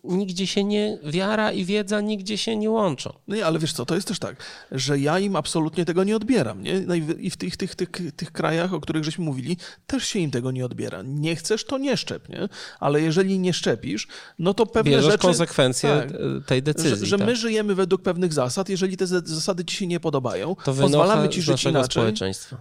nigdzie 0.04 0.48
się 0.48 0.64
nie, 0.64 0.98
wiara 1.04 1.52
i 1.52 1.66
wiedza 1.66 2.02
nigdzie 2.02 2.38
się 2.38 2.56
nie 2.56 2.70
łączą. 2.70 3.14
No 3.28 3.36
nie, 3.36 3.46
ale 3.46 3.60
wiesz 3.60 3.74
co, 3.74 3.86
to 3.86 3.96
jest 3.96 4.08
też 4.08 4.20
tak, 4.20 4.36
że 4.72 5.00
ja 5.00 5.20
im 5.20 5.36
absolutnie 5.36 5.86
tego 5.86 6.04
nie 6.04 6.16
odbieram, 6.16 6.64
nie? 6.64 6.80
No 6.80 6.96
i 6.96 7.30
w 7.30 7.38
tych, 7.38 7.58
tych, 7.58 7.76
tych, 7.76 7.90
tych 8.16 8.32
krajach, 8.32 8.74
o 8.74 8.80
których 8.80 9.04
żeśmy 9.04 9.26
mówili, 9.26 9.58
też 9.88 10.08
się 10.08 10.20
im 10.20 10.32
tego 10.32 10.52
nie 10.52 10.66
odbiera. 10.66 11.02
Nie 11.06 11.36
chcesz, 11.36 11.66
to 11.66 11.78
nie 11.78 11.98
szczep, 11.98 12.30
nie? 12.30 12.50
Ale 12.80 13.02
jeżeli 13.02 13.40
nie 13.40 13.54
szczepisz, 13.54 14.08
no 14.40 14.54
to 14.54 14.66
pewne 14.66 14.92
Bierzesz 14.92 15.12
rzeczy... 15.12 15.22
konsekwencje 15.22 15.90
tak, 15.90 16.10
tej 16.46 16.64
decyzji. 16.64 16.90
Że, 17.00 17.06
że 17.06 17.18
tak. 17.18 17.28
my 17.28 17.36
żyjemy 17.36 17.76
według 17.76 18.02
pewnych 18.02 18.34
zasad, 18.34 18.70
jeżeli 18.70 18.98
te 18.98 19.08
zasady 19.08 19.66
ci 19.66 19.76
się 19.76 19.88
nie 19.88 20.00
podobają, 20.00 20.56
to 20.66 20.74
pozwalamy 20.74 21.30
ci 21.30 21.42
żyć 21.42 21.64
inaczej, 21.64 22.14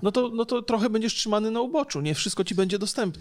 no 0.03 0.13
to, 0.13 0.31
no 0.35 0.45
to 0.45 0.63
trochę 0.63 0.91
będziesz 0.91 1.15
trzymany 1.15 1.51
na 1.51 1.61
uboczu, 1.61 2.01
nie 2.01 2.15
wszystko 2.15 2.45
ci 2.45 2.55
będzie 2.55 2.79
dostępne, 2.79 3.18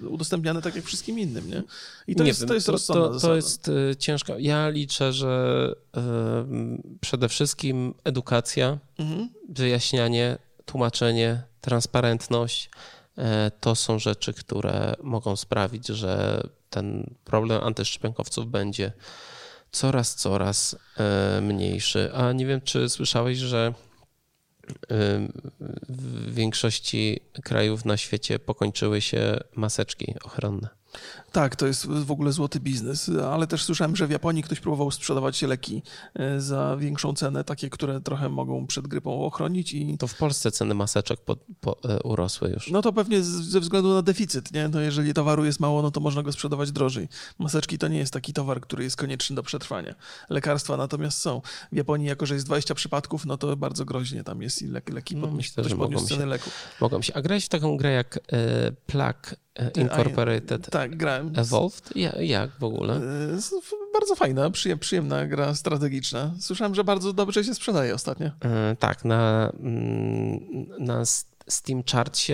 udostępniane 0.00 0.62
tak 0.62 0.76
jak 0.76 0.84
wszystkim 0.84 1.18
innym, 1.18 1.50
nie? 1.50 1.62
I 2.06 2.16
to, 2.16 2.22
nie 2.22 2.28
jest, 2.28 2.40
wiem, 2.40 2.48
to 2.48 2.54
jest 2.54 2.68
rozsądna 2.68 3.08
to, 3.08 3.20
to 3.20 3.36
jest 3.36 3.68
e, 3.68 3.96
ciężko. 3.96 4.38
Ja 4.38 4.68
liczę, 4.68 5.12
że 5.12 5.74
y, 5.96 6.00
przede 7.00 7.28
wszystkim 7.28 7.94
edukacja, 8.04 8.78
mhm. 8.98 9.28
wyjaśnianie, 9.48 10.38
tłumaczenie, 10.64 11.42
transparentność 11.60 12.70
y, 13.18 13.22
to 13.60 13.74
są 13.74 13.98
rzeczy, 13.98 14.32
które 14.32 14.94
mogą 15.02 15.36
sprawić, 15.36 15.86
że 15.86 16.42
ten 16.70 17.14
problem 17.24 17.64
antyszczepionkowców 17.64 18.50
będzie 18.50 18.92
coraz, 19.72 20.14
coraz 20.14 20.76
mniejszy. 21.42 22.10
A 22.14 22.32
nie 22.32 22.46
wiem, 22.46 22.60
czy 22.60 22.88
słyszałeś, 22.88 23.38
że 23.38 23.74
w 25.88 26.34
większości 26.34 27.20
krajów 27.44 27.84
na 27.84 27.96
świecie 27.96 28.38
pokończyły 28.38 29.00
się 29.00 29.40
maseczki 29.54 30.14
ochronne. 30.24 30.68
Tak, 31.32 31.56
to 31.56 31.66
jest 31.66 31.86
w 31.86 32.10
ogóle 32.10 32.32
złoty 32.32 32.60
biznes, 32.60 33.10
ale 33.30 33.46
też 33.46 33.64
słyszałem, 33.64 33.96
że 33.96 34.06
w 34.06 34.10
Japonii 34.10 34.42
ktoś 34.42 34.60
próbował 34.60 34.90
sprzedawać 34.90 35.42
leki 35.42 35.82
e, 36.14 36.40
za 36.40 36.76
większą 36.76 37.14
cenę, 37.14 37.44
takie, 37.44 37.70
które 37.70 38.00
trochę 38.00 38.28
mogą 38.28 38.66
przed 38.66 38.88
grypą 38.88 39.24
ochronić. 39.24 39.74
I... 39.74 39.98
To 39.98 40.06
w 40.06 40.14
Polsce 40.14 40.50
ceny 40.50 40.74
maseczek 40.74 41.20
po, 41.20 41.36
po, 41.60 41.76
e, 41.84 42.02
urosły 42.02 42.50
już. 42.50 42.70
No 42.70 42.82
to 42.82 42.92
pewnie 42.92 43.22
ze 43.22 43.60
względu 43.60 43.94
na 43.94 44.02
deficyt, 44.02 44.52
nie? 44.52 44.68
No 44.68 44.80
jeżeli 44.80 45.14
towaru 45.14 45.44
jest 45.44 45.60
mało, 45.60 45.82
no 45.82 45.90
to 45.90 46.00
można 46.00 46.22
go 46.22 46.32
sprzedawać 46.32 46.72
drożej. 46.72 47.08
Maseczki 47.38 47.78
to 47.78 47.88
nie 47.88 47.98
jest 47.98 48.12
taki 48.12 48.32
towar, 48.32 48.60
który 48.60 48.84
jest 48.84 48.96
konieczny 48.96 49.36
do 49.36 49.42
przetrwania. 49.42 49.94
Lekarstwa 50.28 50.76
natomiast 50.76 51.18
są. 51.18 51.40
W 51.72 51.76
Japonii, 51.76 52.06
jako 52.06 52.26
że 52.26 52.34
jest 52.34 52.46
20 52.46 52.74
przypadków, 52.74 53.26
no 53.26 53.36
to 53.36 53.56
bardzo 53.56 53.84
groźnie 53.84 54.24
tam 54.24 54.42
jest 54.42 54.62
i 54.62 54.66
leki, 54.66 54.92
leki 54.92 55.16
no, 55.16 55.26
myślę, 55.26 55.64
że 55.64 55.76
mogą 55.76 55.98
ceny 55.98 56.20
się, 56.20 56.26
leków. 56.26 56.52
Mogą 56.80 57.02
się. 57.02 57.14
A 57.14 57.22
grać 57.22 57.44
w 57.44 57.48
taką 57.48 57.76
grę 57.76 57.92
jak 57.92 58.18
e, 58.32 58.72
Plak 58.86 59.36
Incorporated. 59.76 60.70
tak, 60.70 60.96
grałem. 60.96 61.32
Evolved? 61.36 61.96
Jak 62.20 62.50
w 62.58 62.64
ogóle? 62.64 62.94
E, 62.94 63.38
bardzo 63.92 64.14
fajna, 64.14 64.50
przyjemna 64.80 65.26
gra 65.26 65.54
strategiczna. 65.54 66.34
Słyszałem, 66.40 66.74
że 66.74 66.84
bardzo 66.84 67.12
dobrze 67.12 67.44
się 67.44 67.54
sprzedaje 67.54 67.94
ostatnio. 67.94 68.26
E, 68.26 68.76
tak, 68.78 69.04
na, 69.04 69.52
mm, 69.60 70.66
na 70.78 71.04
Steam 71.48 71.82
Chartsie 71.92 72.32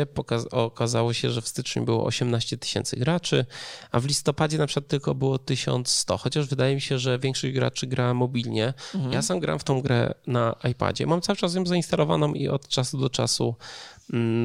okazało 0.50 1.12
się, 1.12 1.30
że 1.30 1.42
w 1.42 1.48
styczniu 1.48 1.84
było 1.84 2.04
18 2.04 2.58
tysięcy 2.58 2.96
graczy, 2.96 3.46
a 3.90 4.00
w 4.00 4.04
listopadzie 4.06 4.58
na 4.58 4.66
przykład 4.66 4.88
tylko 4.88 5.14
było 5.14 5.38
1100, 5.38 6.16
chociaż 6.16 6.46
wydaje 6.48 6.74
mi 6.74 6.80
się, 6.80 6.98
że 6.98 7.18
większość 7.18 7.54
graczy 7.54 7.86
gra 7.86 8.14
mobilnie. 8.14 8.74
Mhm. 8.94 9.12
Ja 9.12 9.22
sam 9.22 9.40
gram 9.40 9.58
w 9.58 9.64
tą 9.64 9.82
grę 9.82 10.14
na 10.26 10.56
iPadzie. 10.70 11.06
Mam 11.06 11.20
cały 11.20 11.36
czas 11.36 11.54
ją 11.54 11.66
zainstalowaną 11.66 12.32
i 12.32 12.48
od 12.48 12.68
czasu 12.68 12.98
do 12.98 13.10
czasu 13.10 13.54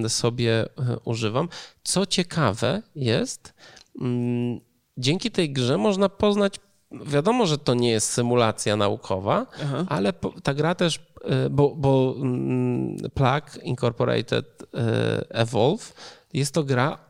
sobie 0.08 0.62
e, 0.62 0.68
używam. 1.04 1.50
Co 1.84 2.06
ciekawe 2.06 2.82
jest, 2.96 3.54
mm, 4.02 4.60
dzięki 4.98 5.32
tej 5.32 5.54
grze 5.54 5.78
można 5.78 6.10
poznać 6.10 6.60
Wiadomo, 6.92 7.46
że 7.46 7.58
to 7.58 7.74
nie 7.74 7.92
jest 7.92 8.10
symulacja 8.10 8.76
naukowa, 8.76 9.46
Aha. 9.64 9.86
ale 9.90 10.14
ta 10.44 10.54
gra 10.54 10.76
też 10.76 11.00
e, 11.24 11.50
bo, 11.50 11.76
bo 11.76 12.16
mm, 12.18 12.98
Plug 12.98 13.64
Incorporated 13.64 14.64
e, 14.74 15.26
Evolve 15.30 15.94
jest 16.34 16.54
to 16.54 16.64
gra 16.64 17.07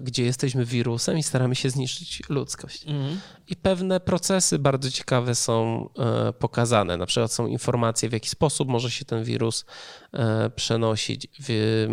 gdzie 0.00 0.24
jesteśmy 0.24 0.64
wirusem 0.64 1.18
i 1.18 1.22
staramy 1.22 1.54
się 1.54 1.70
zniszczyć 1.70 2.22
ludzkość. 2.28 2.86
Mhm. 2.86 3.20
I 3.48 3.56
pewne 3.56 4.00
procesy 4.00 4.58
bardzo 4.58 4.90
ciekawe 4.90 5.34
są 5.34 5.88
e, 5.98 6.32
pokazane. 6.32 6.96
Na 6.96 7.06
przykład 7.06 7.32
są 7.32 7.46
informacje, 7.46 8.08
w 8.08 8.12
jaki 8.12 8.28
sposób 8.28 8.68
może 8.68 8.90
się 8.90 9.04
ten 9.04 9.24
wirus 9.24 9.64
e, 10.12 10.50
przenosić, 10.50 11.28
w, 11.40 11.86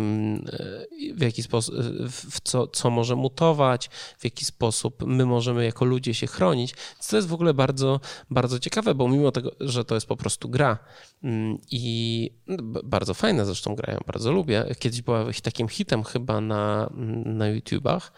w 1.14 1.22
jaki 1.22 1.42
sposób, 1.42 1.74
w 2.10 2.40
co, 2.40 2.66
co 2.66 2.90
może 2.90 3.16
mutować, 3.16 3.90
w 4.18 4.24
jaki 4.24 4.44
sposób 4.44 5.06
my 5.06 5.26
możemy 5.26 5.64
jako 5.64 5.84
ludzie 5.84 6.14
się 6.14 6.26
chronić. 6.26 6.74
To 7.10 7.16
jest 7.16 7.28
w 7.28 7.34
ogóle 7.34 7.54
bardzo, 7.54 8.00
bardzo 8.30 8.58
ciekawe, 8.58 8.94
bo 8.94 9.08
mimo 9.08 9.32
tego, 9.32 9.50
że 9.60 9.84
to 9.84 9.94
jest 9.94 10.06
po 10.06 10.16
prostu 10.16 10.48
gra 10.48 10.78
mm, 11.22 11.58
i 11.70 12.30
bardzo 12.84 13.14
fajna 13.14 13.44
zresztą 13.44 13.74
gra, 13.74 13.92
ja 13.92 14.00
bardzo 14.06 14.32
lubię. 14.32 14.64
Kiedyś 14.78 15.02
była 15.02 15.24
takim 15.42 15.68
hitem 15.68 16.04
chyba 16.04 16.40
na, 16.40 16.90
na 17.24 17.48
YouTubach, 17.72 18.12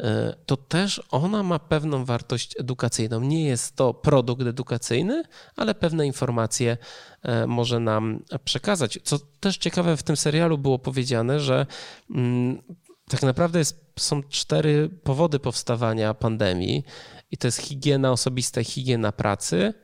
e, 0.00 0.34
to 0.46 0.56
też 0.56 1.02
ona 1.10 1.42
ma 1.42 1.58
pewną 1.58 2.04
wartość 2.04 2.60
edukacyjną. 2.60 3.20
Nie 3.20 3.44
jest 3.44 3.76
to 3.76 3.94
produkt 3.94 4.42
edukacyjny, 4.42 5.22
ale 5.56 5.74
pewne 5.74 6.06
informacje 6.06 6.76
e, 7.22 7.46
może 7.46 7.80
nam 7.80 8.22
przekazać. 8.44 8.98
Co 9.02 9.18
też 9.40 9.56
ciekawe, 9.56 9.96
w 9.96 10.02
tym 10.02 10.16
serialu 10.16 10.58
było 10.58 10.78
powiedziane, 10.78 11.40
że 11.40 11.66
mm, 12.10 12.62
tak 13.08 13.22
naprawdę 13.22 13.58
jest, 13.58 13.84
są 13.98 14.22
cztery 14.22 14.88
powody 14.88 15.38
powstawania 15.38 16.14
pandemii 16.14 16.84
i 17.30 17.36
to 17.36 17.48
jest 17.48 17.58
higiena 17.58 18.12
osobista 18.12 18.60
i 18.60 18.64
higiena 18.64 19.12
pracy, 19.12 19.74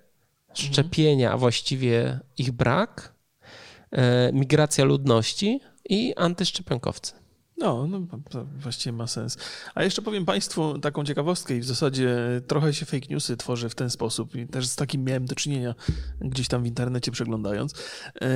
szczepienia, 0.55 1.33
a 1.33 1.37
właściwie 1.37 2.21
ich 2.39 2.53
brak, 2.53 3.15
e, 3.91 4.33
migracja 4.33 4.85
ludności 4.85 5.61
i 5.89 6.15
antyszczepionkowcy. 6.17 7.18
No, 7.59 7.87
no 7.87 8.07
właściwie 8.59 8.93
ma 8.93 9.07
sens. 9.07 9.39
A 9.75 9.85
jeszcze 9.85 10.03
powiem 10.03 10.25
Państwu 10.25 10.79
taką 10.79 11.05
ciekawostkę 11.05 11.57
i 11.57 11.61
w 11.61 11.65
zasadzie 11.65 12.17
trochę 12.47 12.75
się 12.75 12.87
fake 12.87 13.07
newsy 13.11 13.37
tworzy 13.37 13.69
w 13.69 13.75
ten 13.75 13.91
sposób 13.91 14.37
i 14.37 14.47
też 14.47 14.67
z 14.67 14.77
takim 14.77 15.05
miałem 15.05 15.27
do 15.27 15.35
czynienia 15.35 15.75
gdzieś 16.21 16.49
tam 16.49 16.63
w 16.63 16.67
internecie 16.67 17.11
przeglądając. 17.13 17.75
E, 18.21 18.29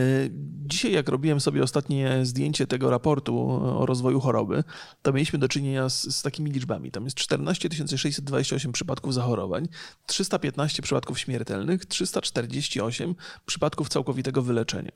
dzisiaj 0.66 0.92
jak 0.92 1.08
robiłem 1.08 1.40
sobie 1.40 1.62
ostatnie 1.62 2.20
zdjęcie 2.22 2.66
tego 2.66 2.90
raportu 2.90 3.50
o 3.78 3.86
rozwoju 3.86 4.20
choroby, 4.20 4.64
to 5.02 5.12
mieliśmy 5.12 5.38
do 5.38 5.48
czynienia 5.48 5.88
z, 5.88 6.16
z 6.16 6.22
takimi 6.22 6.50
liczbami. 6.50 6.90
Tam 6.90 7.04
jest 7.04 7.16
14 7.16 7.68
628 7.96 8.72
przypadków 8.72 9.14
zachorowań, 9.14 9.68
315 10.06 10.82
przypadków 10.82 11.18
śmiertelnych, 11.18 11.86
348 11.86 13.14
przypadków 13.46 13.88
całkowitego 13.88 14.42
wyleczenia. 14.42 14.92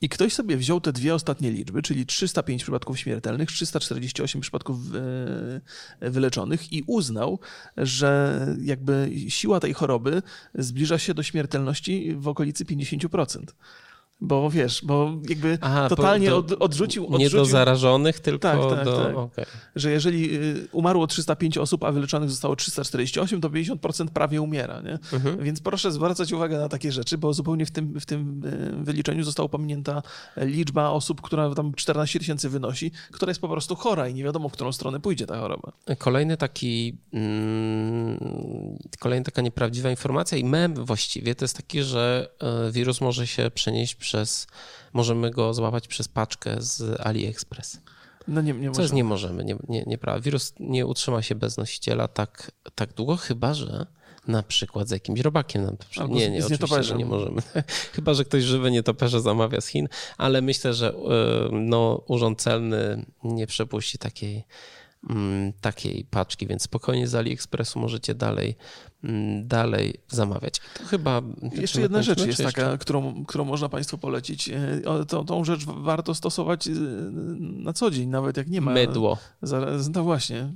I 0.00 0.08
ktoś 0.08 0.32
sobie 0.32 0.56
wziął 0.56 0.80
te 0.80 0.92
dwie 0.92 1.14
ostatnie 1.14 1.50
liczby, 1.50 1.82
czyli 1.82 2.06
305 2.06 2.62
przypadków 2.62 2.98
śmiertelnych, 2.98 3.55
348 3.56 4.40
przypadków 4.40 4.76
e, 6.00 6.10
wyleczonych 6.10 6.72
i 6.72 6.84
uznał, 6.86 7.38
że 7.76 8.40
jakby 8.62 9.10
siła 9.28 9.60
tej 9.60 9.72
choroby 9.74 10.22
zbliża 10.54 10.98
się 10.98 11.14
do 11.14 11.22
śmiertelności 11.22 12.14
w 12.14 12.28
okolicy 12.28 12.64
50%. 12.64 13.44
Bo 14.20 14.50
wiesz, 14.50 14.84
bo 14.84 15.12
jakby 15.28 15.58
Aha, 15.60 15.88
totalnie 15.88 16.30
do, 16.30 16.36
od, 16.36 16.52
odrzucił, 16.52 17.06
odrzucił. 17.06 17.18
Nie 17.18 17.30
do 17.30 17.44
zarażonych, 17.44 18.20
tylko 18.20 18.38
tak, 18.38 18.60
tak, 18.70 18.84
do. 18.84 19.04
Tak. 19.04 19.16
Okay. 19.16 19.46
Że 19.76 19.90
jeżeli 19.90 20.34
y, 20.34 20.68
umarło 20.72 21.06
305 21.06 21.58
osób, 21.58 21.84
a 21.84 21.92
wyleczonych 21.92 22.30
zostało 22.30 22.56
348, 22.56 23.40
to 23.40 23.50
50% 23.50 24.08
prawie 24.08 24.42
umiera. 24.42 24.80
Nie? 24.80 24.98
Mhm. 25.12 25.44
Więc 25.44 25.60
proszę 25.60 25.92
zwracać 25.92 26.32
uwagę 26.32 26.58
na 26.58 26.68
takie 26.68 26.92
rzeczy, 26.92 27.18
bo 27.18 27.32
zupełnie 27.32 27.66
w 27.66 27.70
tym, 27.70 28.00
w 28.00 28.06
tym 28.06 28.42
y, 28.80 28.84
wyliczeniu 28.84 29.24
została 29.24 29.48
pominięta 29.48 30.02
liczba 30.36 30.90
osób, 30.90 31.20
która 31.20 31.54
tam 31.54 31.74
14 31.74 32.18
tysięcy 32.18 32.48
wynosi, 32.48 32.90
która 33.10 33.30
jest 33.30 33.40
po 33.40 33.48
prostu 33.48 33.76
chora 33.76 34.08
i 34.08 34.14
nie 34.14 34.24
wiadomo, 34.24 34.48
w 34.48 34.52
którą 34.52 34.72
stronę 34.72 35.00
pójdzie 35.00 35.26
ta 35.26 35.38
choroba. 35.38 35.72
Kolejny 35.98 36.36
taki, 36.36 36.98
mm, 37.12 38.78
kolejna 38.98 39.24
taka 39.24 39.42
nieprawdziwa 39.42 39.90
informacja 39.90 40.38
i 40.38 40.44
mem 40.44 40.84
właściwie 40.84 41.34
to 41.34 41.44
jest 41.44 41.56
taki, 41.56 41.82
że 41.82 42.28
y, 42.68 42.72
wirus 42.72 43.00
może 43.00 43.26
się 43.26 43.50
przenieść 43.54 44.05
przez, 44.06 44.46
możemy 44.92 45.30
go 45.30 45.54
złapać 45.54 45.88
przez 45.88 46.08
paczkę 46.08 46.56
z 46.58 47.00
AliExpress. 47.00 47.80
No 48.28 48.42
nie, 48.42 48.52
nie 48.52 48.70
Co 48.70 48.82
jest 48.82 48.94
nie 48.94 49.04
możemy, 49.04 49.44
nie, 49.44 49.56
nie, 49.68 49.82
nieprawda. 49.86 50.20
Wirus 50.20 50.54
nie 50.60 50.86
utrzyma 50.86 51.22
się 51.22 51.34
bez 51.34 51.56
nosiciela 51.56 52.08
tak, 52.08 52.50
tak 52.74 52.92
długo, 52.92 53.16
chyba 53.16 53.54
że 53.54 53.86
na 54.28 54.42
przykład 54.42 54.88
z 54.88 54.90
jakimś 54.90 55.20
robakiem. 55.20 55.64
Na 55.64 55.72
przykład. 55.72 56.10
nie, 56.10 56.30
nie, 56.30 56.46
oczywiście, 56.46 56.82
że 56.82 56.96
nie 56.96 57.06
możemy. 57.06 57.42
Chyba, 57.94 58.14
że 58.14 58.24
ktoś 58.24 58.42
żywy 58.42 58.70
nietoperze 58.70 59.20
zamawia 59.20 59.60
z 59.60 59.66
Chin, 59.66 59.88
ale 60.18 60.42
myślę, 60.42 60.74
że 60.74 60.94
no, 61.52 62.02
urząd 62.08 62.42
celny 62.42 63.06
nie 63.24 63.46
przepuści 63.46 63.98
takiej, 63.98 64.44
mm, 65.10 65.52
takiej 65.60 66.04
paczki, 66.10 66.46
więc 66.46 66.62
spokojnie 66.62 67.08
z 67.08 67.14
AliExpressu 67.14 67.78
możecie 67.78 68.14
dalej 68.14 68.56
dalej 69.42 69.94
zamawiać. 70.08 70.60
To 70.78 70.84
chyba. 70.84 71.22
Jeszcze 71.52 71.80
jedna 71.80 72.02
rzecz 72.02 72.18
jest 72.18 72.38
jeszcze? 72.38 72.44
taka, 72.44 72.78
którą, 72.78 73.24
którą 73.24 73.44
można 73.44 73.68
Państwu 73.68 73.98
polecić. 73.98 74.48
E, 74.48 75.06
tą, 75.08 75.24
tą 75.24 75.44
rzecz 75.44 75.64
warto 75.64 76.14
stosować 76.14 76.68
e, 76.68 76.70
na 77.40 77.72
co 77.72 77.90
dzień, 77.90 78.08
nawet 78.08 78.36
jak 78.36 78.48
nie 78.48 78.60
ma. 78.60 78.72
Mydło. 78.72 79.18
No 79.94 80.02
właśnie. 80.02 80.52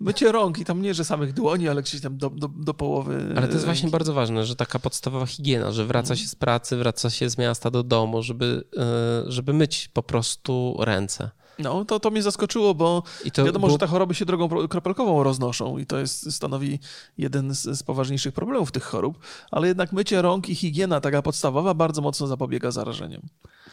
Mycie 0.00 0.32
rąk 0.32 0.58
i 0.58 0.64
tam 0.64 0.82
nie, 0.82 0.94
że 0.94 1.04
samych 1.04 1.32
dłoni, 1.32 1.68
ale 1.68 1.82
gdzieś 1.82 2.00
tam 2.00 2.16
do, 2.16 2.30
do, 2.30 2.48
do 2.48 2.74
połowy. 2.74 3.34
Ale 3.36 3.46
to 3.46 3.52
jest 3.52 3.64
właśnie 3.64 3.90
bardzo 3.90 4.14
ważne, 4.14 4.46
że 4.46 4.56
taka 4.56 4.78
podstawowa 4.78 5.26
higiena, 5.26 5.72
że 5.72 5.84
wraca 5.84 6.14
mhm. 6.14 6.18
się 6.18 6.28
z 6.28 6.34
pracy, 6.34 6.76
wraca 6.76 7.10
się 7.10 7.30
z 7.30 7.38
miasta 7.38 7.70
do 7.70 7.82
domu, 7.82 8.22
żeby, 8.22 8.64
e, 8.76 9.32
żeby 9.32 9.52
myć 9.52 9.88
po 9.92 10.02
prostu 10.02 10.76
ręce. 10.78 11.30
No, 11.58 11.84
to, 11.84 12.00
to 12.00 12.10
mnie 12.10 12.22
zaskoczyło, 12.22 12.74
bo 12.74 13.02
to, 13.32 13.44
wiadomo, 13.44 13.66
bo... 13.66 13.72
że 13.72 13.78
te 13.78 13.86
choroby 13.86 14.14
się 14.14 14.24
drogą 14.24 14.68
kropelkową 14.68 15.22
roznoszą 15.22 15.78
i 15.78 15.86
to 15.86 15.98
jest, 15.98 16.32
stanowi 16.32 16.78
jeden 17.18 17.54
z, 17.54 17.78
z, 17.78 17.82
poważniejszych 17.82 18.34
problemów 18.34 18.72
tych 18.72 18.84
chorób, 18.84 19.18
ale 19.50 19.68
jednak 19.68 19.92
mycie 19.92 20.22
rąk 20.22 20.48
i 20.48 20.54
higiena 20.54 21.00
taka 21.00 21.22
podstawowa 21.22 21.74
bardzo 21.74 22.02
mocno 22.02 22.26
zapobiega 22.26 22.70
zarażeniom. 22.70 23.22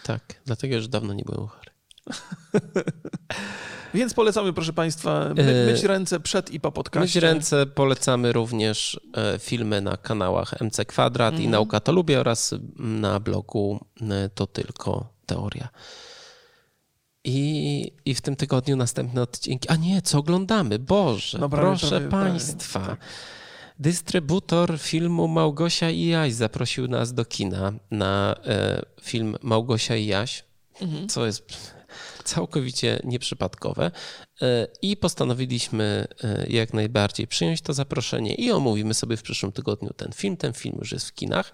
Tak, 0.03 0.41
dlatego 0.45 0.75
już 0.75 0.87
dawno 0.87 1.13
nie 1.13 1.23
byłem 1.23 1.47
chory. 1.47 1.71
Więc 3.93 4.13
polecamy, 4.13 4.53
proszę 4.53 4.73
Państwa, 4.73 5.29
my, 5.35 5.65
myć 5.71 5.83
ręce 5.83 6.19
przed 6.19 6.51
i 6.51 6.59
po 6.59 6.71
podcaście. 6.71 7.05
Myć 7.05 7.15
ręce, 7.15 7.65
polecamy 7.65 8.33
również 8.33 8.99
e, 9.17 9.39
filmy 9.39 9.81
na 9.81 9.97
kanałach 9.97 10.61
MC 10.61 10.85
Kwadrat 10.85 11.33
mm. 11.33 11.41
i 11.41 11.45
mhm. 11.45 11.51
Nauka 11.51 11.79
to 11.79 11.91
Lubię 11.91 12.19
oraz 12.19 12.55
na 12.79 13.19
blogu 13.19 13.85
e, 14.01 14.29
To 14.29 14.47
Tylko 14.47 15.13
Teoria. 15.25 15.69
I, 17.23 17.91
I 18.05 18.15
w 18.15 18.21
tym 18.21 18.35
tygodniu 18.35 18.75
następne 18.75 19.21
odcinki. 19.21 19.69
A 19.69 19.75
nie, 19.75 20.01
co 20.01 20.19
oglądamy? 20.19 20.79
Boże, 20.79 21.37
no, 21.37 21.49
prawie, 21.49 21.67
proszę 21.67 21.89
prawie, 21.89 22.09
Państwa. 22.09 22.79
Prawie, 22.79 22.97
tak. 22.97 23.07
Dystrybutor 23.79 24.79
filmu 24.79 25.27
Małgosia 25.27 25.89
i 25.89 26.05
Jaś 26.05 26.33
zaprosił 26.33 26.87
nas 26.87 27.13
do 27.13 27.25
kina 27.25 27.73
na 27.91 28.35
e, 28.45 28.81
film 29.01 29.35
Małgosia 29.41 29.95
i 29.95 30.05
Jaś, 30.05 30.43
mhm. 30.81 31.09
co 31.09 31.25
jest 31.25 31.73
całkowicie 32.23 32.99
nieprzypadkowe 33.03 33.91
e, 34.41 34.67
i 34.81 34.97
postanowiliśmy 34.97 36.07
e, 36.23 36.45
jak 36.49 36.73
najbardziej 36.73 37.27
przyjąć 37.27 37.61
to 37.61 37.73
zaproszenie 37.73 38.35
i 38.35 38.51
omówimy 38.51 38.93
sobie 38.93 39.17
w 39.17 39.23
przyszłym 39.23 39.51
tygodniu 39.51 39.89
ten 39.97 40.11
film. 40.11 40.37
Ten 40.37 40.53
film 40.53 40.75
już 40.79 40.91
jest 40.91 41.09
w 41.09 41.13
kinach, 41.13 41.51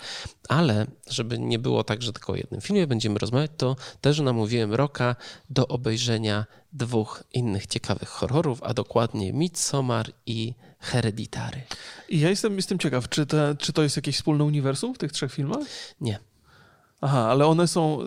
ale 0.49 0.85
żeby 1.09 1.39
nie 1.39 1.59
było 1.59 1.83
tak, 1.83 2.01
że 2.01 2.13
tylko 2.13 2.33
o 2.33 2.35
jednym 2.35 2.61
filmie 2.61 2.87
będziemy 2.87 3.19
rozmawiać, 3.19 3.51
to 3.57 3.75
też 4.01 4.19
namówiłem 4.19 4.73
Roka 4.73 5.15
do 5.49 5.67
obejrzenia 5.67 6.45
dwóch 6.73 7.23
innych 7.33 7.67
ciekawych 7.67 8.09
horrorów, 8.09 8.63
a 8.63 8.73
dokładnie 8.73 9.33
Midsommar 9.33 10.11
i 10.25 10.53
Hereditary. 10.79 11.61
I 12.09 12.19
ja 12.19 12.29
jestem, 12.29 12.55
jestem 12.55 12.79
ciekaw, 12.79 13.09
czy, 13.09 13.25
te, 13.25 13.55
czy 13.59 13.73
to 13.73 13.83
jest 13.83 13.95
jakieś 13.95 14.15
wspólne 14.15 14.43
uniwersum 14.43 14.95
w 14.95 14.97
tych 14.97 15.11
trzech 15.11 15.33
filmach? 15.33 15.59
Nie. 16.01 16.19
Aha, 17.01 17.29
ale 17.29 17.45
one 17.45 17.67
są, 17.67 17.99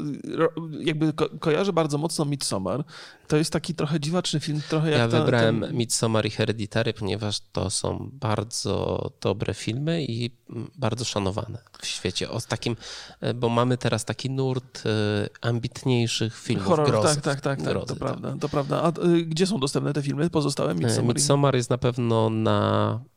jakby 0.81 1.13
ko 1.13 1.29
kojarzę 1.41 1.73
bardzo 1.73 1.99
mocno 1.99 2.25
Midsommar. 2.25 2.85
To 3.29 3.37
jest 3.37 3.53
taki 3.53 3.75
trochę 3.75 4.01
dziwaczny 4.01 4.41
film, 4.41 4.61
trochę 4.69 4.91
jak 4.91 4.99
Ja 4.99 5.09
ta, 5.09 5.21
wybrałem 5.21 5.61
ten... 5.61 5.77
Midsommar 5.77 6.27
i 6.27 6.31
Hereditary, 6.31 6.93
ponieważ 6.93 7.41
to 7.53 7.71
są 7.71 8.11
bardzo 8.13 9.11
dobre 9.21 9.55
filmy 9.55 10.05
i 10.05 10.31
bardzo 10.77 11.05
szanowane 11.05 11.59
w 11.81 11.87
świecie. 11.87 12.31
O 12.31 12.41
takim, 12.41 12.77
e, 13.21 13.35
bo 13.35 13.49
mamy 13.49 13.79
teraz 13.79 14.05
taki 14.05 14.31
nurt 14.31 14.83
e, 14.87 15.29
ambitniejszych 15.41 16.39
filmów 16.39 16.67
Horror, 16.67 17.03
tak, 17.03 17.21
tak, 17.21 17.41
tak, 17.41 17.63
tak, 17.63 17.75
to 17.75 17.87
tak. 17.87 17.99
prawda, 17.99 18.35
to 18.41 18.49
prawda. 18.49 18.83
A 18.83 19.07
y, 19.07 19.23
gdzie 19.23 19.47
są 19.47 19.61
dostępne 19.61 19.93
te 19.93 20.03
filmy 20.03 20.31
pozostałe? 20.31 20.75
Midsommar, 20.75 21.15
Midsommar 21.15 21.57
jest 21.57 21.71
na 21.71 21.79
pewno 21.79 22.31
na 22.31 23.01
e, 23.07 23.12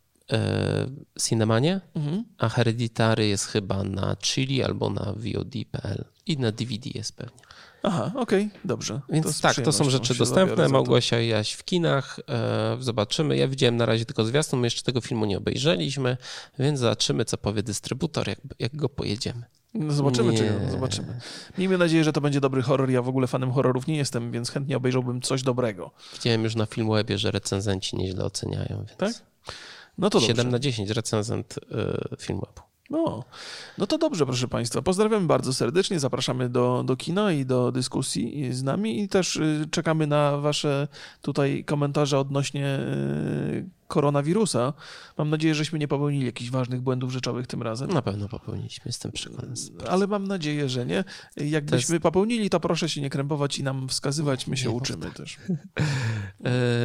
Cinemanie, 1.22 1.82
mhm. 1.96 2.24
a 2.38 2.50
Hereditary 2.50 3.28
jest 3.28 3.46
chyba 3.46 3.84
na 3.84 4.16
Chili 4.16 4.64
albo 4.64 4.90
na 4.90 5.14
VOD.pl 5.16 6.06
i 6.26 6.38
na 6.38 6.52
DVD 6.52 6.90
jest 6.94 7.16
pewnie. 7.16 7.40
Aha, 7.84 8.12
okej, 8.16 8.46
okay, 8.46 8.60
dobrze. 8.66 9.02
Więc 9.10 9.42
to 9.42 9.42
tak, 9.42 9.66
to 9.66 9.72
są 9.72 9.90
rzeczy 9.90 10.16
dostępne. 10.16 10.70
Małgosia 10.70 11.22
i 11.22 11.28
Jaś 11.28 11.54
w 11.54 11.64
kinach. 11.64 12.20
E, 12.30 12.78
zobaczymy. 12.80 13.38
Ja 13.38 13.48
widziałem 13.48 13.78
na 13.78 13.86
razie 13.86 14.06
tylko 14.06 14.26
zwiastun, 14.26 14.60
my 14.60 14.68
jeszcze 14.68 14.84
tego 14.84 15.02
filmu 15.02 15.26
nie 15.26 15.38
obejrzeliśmy, 15.38 16.18
więc 16.60 16.80
zobaczymy, 16.80 17.26
co 17.26 17.38
powie 17.38 17.64
dystrybutor, 17.64 18.28
jak, 18.28 18.40
jak 18.60 18.76
go 18.76 18.90
pojedziemy. 18.90 19.44
No 19.74 19.94
zobaczymy, 19.94 20.32
Nie. 20.32 20.38
czy 20.38 20.72
zobaczymy. 20.72 21.20
Miejmy 21.58 21.78
nadzieję, 21.78 22.04
że 22.04 22.14
to 22.14 22.22
będzie 22.22 22.42
dobry 22.42 22.62
horror. 22.62 22.90
Ja 22.90 23.02
w 23.02 23.10
ogóle 23.10 23.28
fanem 23.28 23.52
horrorów 23.52 23.88
nie 23.88 23.98
jestem, 23.98 24.32
więc 24.32 24.52
chętnie 24.52 24.78
obejrzałbym 24.78 25.22
coś 25.22 25.44
dobrego. 25.44 25.92
Widziałem 26.14 26.44
już 26.44 26.56
na 26.56 26.66
Filmwebie, 26.66 27.18
że 27.18 27.32
recenzenci 27.32 27.96
nieźle 27.96 28.26
oceniają, 28.26 28.86
więc 28.88 28.98
Tak? 28.98 29.14
No 29.98 30.10
to 30.10 30.20
dobrze. 30.20 30.28
7 30.28 30.52
na 30.52 30.60
10 30.60 30.90
recenzent 30.90 31.58
y, 31.58 32.18
Filmwebu. 32.20 32.65
No, 32.90 33.24
no 33.78 33.88
to 33.88 33.98
dobrze, 33.98 34.26
proszę 34.26 34.48
Państwa. 34.48 34.82
Pozdrawiamy 34.82 35.28
bardzo 35.28 35.54
serdecznie, 35.54 36.00
zapraszamy 36.00 36.50
do, 36.50 36.84
do 36.86 36.98
kina 36.98 37.32
i 37.32 37.46
do 37.46 37.72
dyskusji 37.72 38.54
z 38.54 38.64
nami 38.64 39.02
i 39.02 39.10
też 39.10 39.36
y, 39.36 39.68
czekamy 39.72 40.08
na 40.08 40.38
Wasze 40.38 40.88
tutaj 41.22 41.64
komentarze 41.64 42.20
odnośnie 42.20 42.80
y, 42.80 43.70
koronawirusa. 43.88 44.74
Mam 45.18 45.30
nadzieję, 45.30 45.56
żeśmy 45.56 45.80
nie 45.80 45.88
popełnili 45.88 46.26
jakichś 46.26 46.50
ważnych 46.50 46.82
błędów 46.82 47.12
rzeczowych 47.12 47.48
tym 47.48 47.62
razem. 47.62 47.90
Na 47.90 48.02
pewno 48.02 48.30
popełniliśmy, 48.30 48.84
jestem 48.86 49.12
przekonany. 49.12 49.54
Ale 49.90 50.08
mam 50.08 50.28
nadzieję, 50.28 50.70
że 50.70 50.86
nie. 50.86 51.04
Jakbyśmy 51.38 52.00
popełnili, 52.00 52.50
to 52.50 52.60
proszę 52.60 52.90
się 52.90 53.02
nie 53.02 53.10
krępować 53.10 53.60
i 53.60 53.64
nam 53.64 53.90
wskazywać, 53.90 54.48
my 54.48 54.58
się 54.58 54.70
Nie 54.70 54.76
uczymy 54.76 55.12
też. 55.12 55.38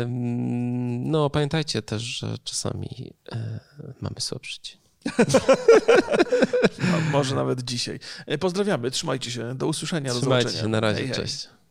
Ym, 0.03 1.11
No, 1.11 1.31
pamiętajcie 1.31 1.83
też, 1.83 2.03
że 2.03 2.39
czasami 2.45 3.13
e, 3.33 3.61
mamy 4.01 4.17
słabszy 4.21 4.61
dzień. 4.63 4.80
No, 6.79 7.01
może 7.13 7.35
nawet 7.35 7.63
dzisiaj. 7.63 8.01
E, 8.27 8.39
Pozdrawiamy, 8.39 8.91
trzymajcie 8.91 9.31
się, 9.31 9.55
do 9.55 9.67
usłyszenia, 9.67 10.15
do 10.15 10.21
Trzymajcie 10.21 10.43
zobaczenia. 10.49 10.63
się, 10.63 10.69
na 10.69 10.81
razie, 10.81 10.99
Hej, 10.99 11.07
hej. 11.07 11.17
cześć. 11.17 11.49